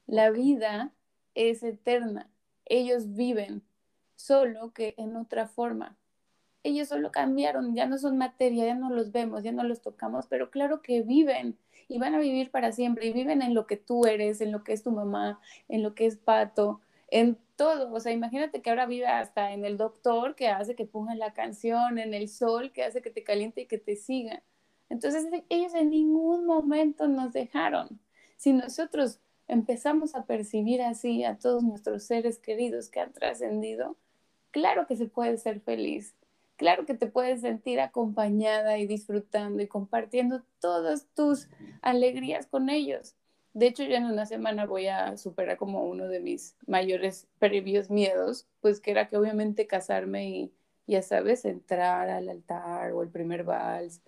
La 0.06 0.30
vida 0.30 0.94
es 1.36 1.64
eterna. 1.64 2.30
Ellos 2.66 3.14
viven, 3.14 3.64
solo 4.16 4.74
que 4.74 4.94
en 4.98 5.16
otra 5.16 5.48
forma. 5.48 5.98
Ellos 6.64 6.90
solo 6.90 7.12
cambiaron, 7.12 7.76
ya 7.76 7.86
no 7.86 7.98
son 7.98 8.18
materia, 8.18 8.66
ya 8.66 8.76
no 8.76 8.90
los 8.90 9.12
vemos, 9.12 9.44
ya 9.44 9.54
no 9.54 9.64
los 9.64 9.82
tocamos, 9.82 10.28
pero 10.28 10.52
claro 10.52 10.82
que 10.82 11.02
viven 11.02 11.58
y 11.88 11.98
van 11.98 12.14
a 12.14 12.20
vivir 12.20 12.52
para 12.52 12.74
siempre 12.74 13.08
y 13.08 13.14
viven 13.14 13.42
en 13.42 13.54
lo 13.54 13.68
que 13.68 13.78
tú 13.78 14.06
eres, 14.06 14.42
en 14.42 14.52
lo 14.52 14.64
que 14.64 14.74
es 14.74 14.84
tu 14.84 14.92
mamá, 14.92 15.40
en 15.70 15.84
lo 15.84 15.96
que 15.96 16.06
es 16.06 16.18
Pato, 16.18 16.82
en 17.10 17.38
todo. 17.56 17.94
O 17.94 18.00
sea, 18.02 18.12
imagínate 18.12 18.62
que 18.62 18.70
ahora 18.70 18.86
vive 18.86 19.08
hasta 19.08 19.54
en 19.54 19.64
el 19.64 19.78
doctor 19.78 20.36
que 20.36 20.50
hace 20.50 20.76
que 20.76 20.86
ponga 20.86 21.16
la 21.16 21.34
canción, 21.34 22.00
en 22.00 22.14
el 22.14 22.28
sol 22.28 22.74
que 22.74 22.84
hace 22.84 23.02
que 23.02 23.12
te 23.12 23.24
caliente 23.24 23.62
y 23.62 23.66
que 23.68 23.78
te 23.78 23.96
siga. 23.96 24.44
Entonces 24.90 25.26
ellos 25.50 25.74
en 25.74 25.90
ningún 25.90 26.46
momento 26.46 27.08
nos 27.08 27.34
dejaron. 27.34 28.00
Si 28.38 28.54
nosotros 28.54 29.20
empezamos 29.48 30.16
a 30.16 30.26
percibir 30.26 30.82
así 30.82 31.24
a 31.24 31.38
todos 31.38 31.64
nuestros 31.64 32.04
seres 32.04 32.40
queridos 32.40 32.90
que 32.90 33.00
han 33.00 33.14
trascendido, 33.14 33.98
claro 34.52 34.88
que 34.88 34.96
se 34.96 35.08
puede 35.08 35.38
ser 35.38 35.62
feliz 35.62 36.16
claro 36.58 36.86
que 36.86 36.96
te 36.96 37.08
puedes 37.08 37.42
sentir 37.42 37.80
acompañada 37.80 38.78
y 38.78 38.88
disfrutando 38.88 39.64
y 39.64 39.68
compartiendo 39.68 40.44
todas 40.60 41.08
tus 41.14 41.48
alegrías 41.82 42.48
con 42.48 42.70
ellos. 42.70 43.16
De 43.54 43.68
hecho, 43.68 43.84
ya 43.84 43.98
en 43.98 44.06
una 44.06 44.26
semana 44.26 44.66
voy 44.66 44.88
a 44.88 45.18
superar 45.18 45.58
como 45.58 45.86
uno 45.86 46.08
de 46.08 46.20
mis 46.20 46.56
mayores 46.68 47.28
previos 47.40 47.90
miedos, 47.90 48.48
pues 48.60 48.82
que 48.82 48.92
era 48.92 49.08
que 49.08 49.18
obviamente 49.18 49.66
casarme 49.66 50.30
y, 50.30 50.54
ya 50.86 51.02
sabes, 51.02 51.46
entrar 51.46 52.10
al 52.10 52.30
altar 52.30 52.92
o 52.92 53.02
el 53.02 53.10
primer 53.10 53.44
vals. 53.44 54.02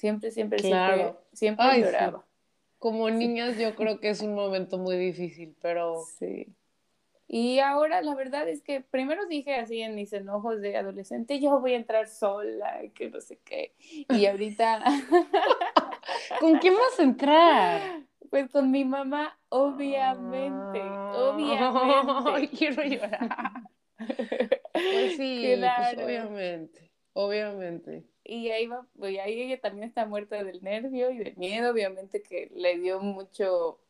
Siempre, 0.00 0.30
siempre, 0.30 0.60
siempre, 0.60 1.14
siempre 1.34 1.80
lloraba. 1.82 2.24
Como 2.78 3.10
niñas 3.10 3.58
yo 3.58 3.74
creo 3.74 4.00
que 4.00 4.08
es 4.08 4.22
un 4.22 4.34
momento 4.34 4.78
muy 4.78 4.96
difícil, 4.96 5.54
pero... 5.60 6.02
Sí. 6.18 6.46
Y 7.28 7.58
ahora 7.58 8.00
la 8.00 8.14
verdad 8.14 8.48
es 8.48 8.62
que 8.62 8.80
primero 8.80 9.26
dije 9.26 9.56
así 9.56 9.82
en 9.82 9.94
mis 9.94 10.14
enojos 10.14 10.62
de 10.62 10.78
adolescente, 10.78 11.38
yo 11.38 11.60
voy 11.60 11.74
a 11.74 11.76
entrar 11.76 12.08
sola, 12.08 12.80
que 12.94 13.10
no 13.10 13.20
sé 13.20 13.38
qué. 13.44 13.74
Y 14.08 14.24
ahorita... 14.24 14.82
¿Con 16.40 16.56
quién 16.58 16.74
vas 16.74 16.98
a 16.98 17.02
entrar? 17.02 18.00
Pues 18.30 18.48
con 18.48 18.70
mi 18.70 18.86
mamá, 18.86 19.38
obviamente, 19.50 20.80
obviamente. 20.80 22.30
Ay, 22.32 22.48
quiero 22.58 22.82
llorar. 22.82 23.52
Pues 24.72 25.16
sí, 25.16 25.56
pues 25.58 25.98
obviamente, 25.98 26.90
obviamente. 27.12 28.06
Y 28.30 28.50
ahí 28.50 28.66
va, 28.66 28.86
pues 28.96 29.18
ahí 29.18 29.42
ella 29.42 29.60
también 29.60 29.88
está 29.88 30.06
muerta 30.06 30.42
del 30.44 30.62
nervio 30.62 31.10
y 31.10 31.18
del 31.18 31.36
miedo, 31.36 31.72
obviamente 31.72 32.22
que 32.22 32.50
le 32.54 32.78
dio 32.78 33.00
mucho, 33.00 33.80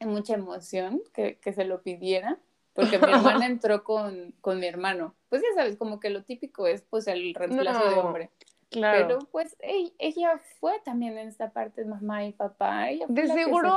mucha 0.00 0.34
emoción 0.34 1.00
que, 1.14 1.38
que 1.38 1.52
se 1.52 1.64
lo 1.64 1.82
pidiera 1.82 2.40
porque 2.74 2.98
mi 2.98 3.12
hermana 3.12 3.46
entró 3.46 3.84
con, 3.84 4.32
con, 4.40 4.58
mi 4.58 4.66
hermano. 4.66 5.14
Pues 5.28 5.42
ya 5.42 5.48
sabes, 5.54 5.76
como 5.76 6.00
que 6.00 6.10
lo 6.10 6.24
típico 6.24 6.66
es 6.66 6.82
pues 6.82 7.06
el 7.06 7.34
reemplazo 7.34 7.88
de 7.88 7.94
hombre. 7.94 8.30
Claro. 8.70 9.06
Pero 9.06 9.18
pues 9.30 9.54
ella, 9.60 10.40
fue 10.58 10.80
también 10.82 11.18
en 11.18 11.28
esta 11.28 11.50
parte, 11.50 11.84
mamá 11.84 12.24
y 12.24 12.32
papá. 12.32 12.86
de 13.06 13.28
seguro, 13.28 13.76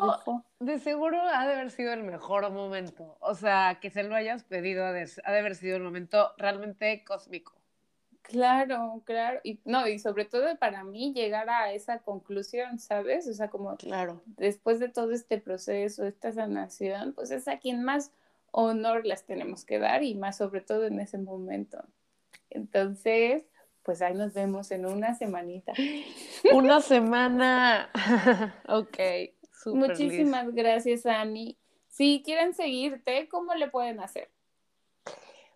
de 0.59 0.79
seguro 0.79 1.21
ha 1.21 1.45
de 1.45 1.53
haber 1.53 1.69
sido 1.71 1.91
el 1.91 2.03
mejor 2.03 2.49
momento. 2.49 3.17
O 3.19 3.35
sea, 3.35 3.79
que 3.81 3.89
se 3.89 4.03
lo 4.03 4.15
hayas 4.15 4.45
pedido 4.45 4.85
ha 4.85 4.93
de, 4.93 5.05
haber 5.25 5.55
sido 5.55 5.75
el 5.75 5.83
momento 5.83 6.31
realmente 6.37 7.03
cósmico. 7.03 7.53
Claro, 8.27 9.01
claro. 9.05 9.39
Y 9.43 9.59
no, 9.65 9.87
y 9.87 9.99
sobre 9.99 10.25
todo 10.25 10.55
para 10.57 10.83
mí 10.83 11.13
llegar 11.13 11.49
a 11.49 11.71
esa 11.73 11.99
conclusión, 11.99 12.79
¿sabes? 12.79 13.27
O 13.27 13.33
sea, 13.33 13.49
como 13.49 13.75
Claro. 13.77 14.21
después 14.25 14.79
de 14.79 14.89
todo 14.89 15.11
este 15.11 15.39
proceso, 15.39 16.05
esta 16.05 16.31
sanación, 16.31 17.13
pues 17.13 17.31
es 17.31 17.47
a 17.47 17.59
quien 17.59 17.83
más 17.83 18.11
honor 18.51 19.05
las 19.05 19.25
tenemos 19.25 19.65
que 19.65 19.79
dar 19.79 20.03
y 20.03 20.15
más 20.15 20.37
sobre 20.37 20.61
todo 20.61 20.85
en 20.85 20.99
ese 20.99 21.17
momento. 21.17 21.83
Entonces, 22.49 23.43
pues 23.83 24.01
ahí 24.01 24.15
nos 24.15 24.33
vemos 24.33 24.71
en 24.71 24.85
una 24.85 25.13
semanita. 25.15 25.73
Una 26.53 26.81
semana. 26.81 27.91
ok. 28.67 28.97
Muchísimas 29.67 30.51
gracias, 30.53 31.05
Ani. 31.05 31.57
Si 31.87 32.21
quieren 32.25 32.53
seguirte, 32.53 33.27
¿cómo 33.29 33.53
le 33.53 33.69
pueden 33.69 33.99
hacer? 33.99 34.29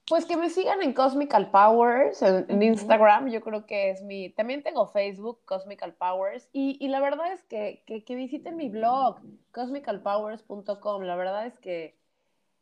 Pues 0.10 0.26
que 0.26 0.38
me 0.38 0.50
sigan 0.50 0.82
en 0.82 0.94
Cosmical 0.94 1.52
Powers, 1.52 2.24
en. 2.24 2.64
Instagram, 2.64 3.30
yo 3.30 3.42
creo 3.42 3.68
que 3.68 3.92
es 3.92 4.02
mi... 4.02 4.32
También 4.32 4.64
tengo 4.64 4.88
Facebook, 4.88 5.40
Cosmical 5.46 5.94
Powers, 5.94 6.50
y, 6.52 6.78
y 6.84 6.88
la 6.88 7.00
verdad 7.00 7.32
es 7.32 7.44
que, 7.44 7.84
que, 7.86 8.04
que 8.04 8.16
visiten 8.16 8.56
mi 8.56 8.70
blog, 8.70 9.20
cosmicalpowers.com. 9.52 11.04
La 11.04 11.16
verdad 11.16 11.46
es 11.46 11.60
que, 11.60 11.96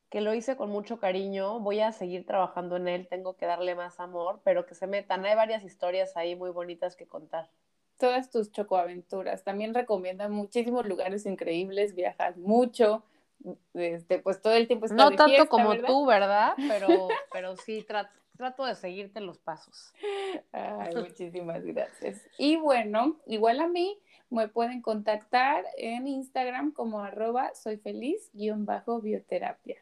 que 0.09 0.19
lo 0.19 0.33
hice 0.33 0.57
con 0.57 0.69
mucho 0.69 0.99
cariño, 0.99 1.61
voy 1.61 1.79
a 1.79 1.93
seguir 1.93 2.25
trabajando 2.25 2.75
en 2.75 2.89
él, 2.89 3.07
tengo 3.07 3.37
que 3.37 3.45
darle 3.45 3.75
más 3.75 3.99
amor, 4.01 4.41
pero 4.43 4.65
que 4.65 4.75
se 4.75 4.85
metan, 4.85 5.25
hay 5.25 5.35
varias 5.35 5.63
historias 5.63 6.17
ahí 6.17 6.35
muy 6.35 6.49
bonitas 6.49 6.97
que 6.97 7.07
contar. 7.07 7.49
Todas 7.97 8.29
tus 8.29 8.51
chocoaventuras. 8.51 9.45
También 9.45 9.73
recomiendan 9.73 10.33
muchísimos 10.33 10.85
lugares 10.85 11.25
increíbles, 11.25 11.95
viajas 11.95 12.35
mucho, 12.35 13.03
este, 13.73 14.19
pues 14.19 14.41
todo 14.41 14.53
el 14.53 14.67
tiempo 14.67 14.85
estás 14.85 14.97
No 14.97 15.09
de 15.11 15.15
tanto 15.17 15.29
fiesta, 15.31 15.49
como 15.49 15.69
¿verdad? 15.69 15.88
tú, 15.88 16.05
¿verdad? 16.05 16.53
Pero, 16.67 17.07
pero 17.31 17.55
sí, 17.57 17.85
tra- 17.88 18.09
trato 18.35 18.65
de 18.65 18.75
seguirte 18.75 19.19
los 19.21 19.38
pasos. 19.39 19.93
Ay, 20.51 20.93
muchísimas 20.95 21.63
gracias. 21.63 22.21
Y 22.38 22.55
bueno, 22.57 23.17
igual 23.25 23.59
a 23.61 23.67
mí 23.67 23.99
me 24.29 24.47
pueden 24.47 24.81
contactar 24.81 25.63
en 25.77 26.07
Instagram 26.07 26.71
como 26.71 26.99
arroba 26.99 27.53
soy 27.55 27.77
feliz 27.77 28.29
guion 28.33 28.65
bajo 28.65 28.99
bioterapia. 29.01 29.77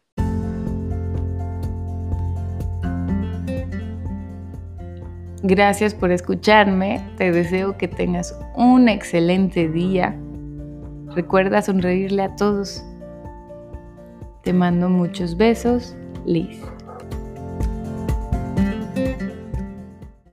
Gracias 5.44 5.94
por 5.94 6.12
escucharme. 6.12 7.02
Te 7.18 7.32
deseo 7.32 7.78
que 7.78 7.88
tengas 7.88 8.38
un 8.56 8.90
excelente 8.90 9.68
día. 9.70 10.16
Recuerda 11.14 11.62
sonreírle 11.62 12.24
a 12.24 12.36
todos. 12.36 12.84
Te 14.46 14.54
mando 14.54 14.90
muchos 14.90 15.36
besos, 15.38 15.96
Liz. 16.24 16.60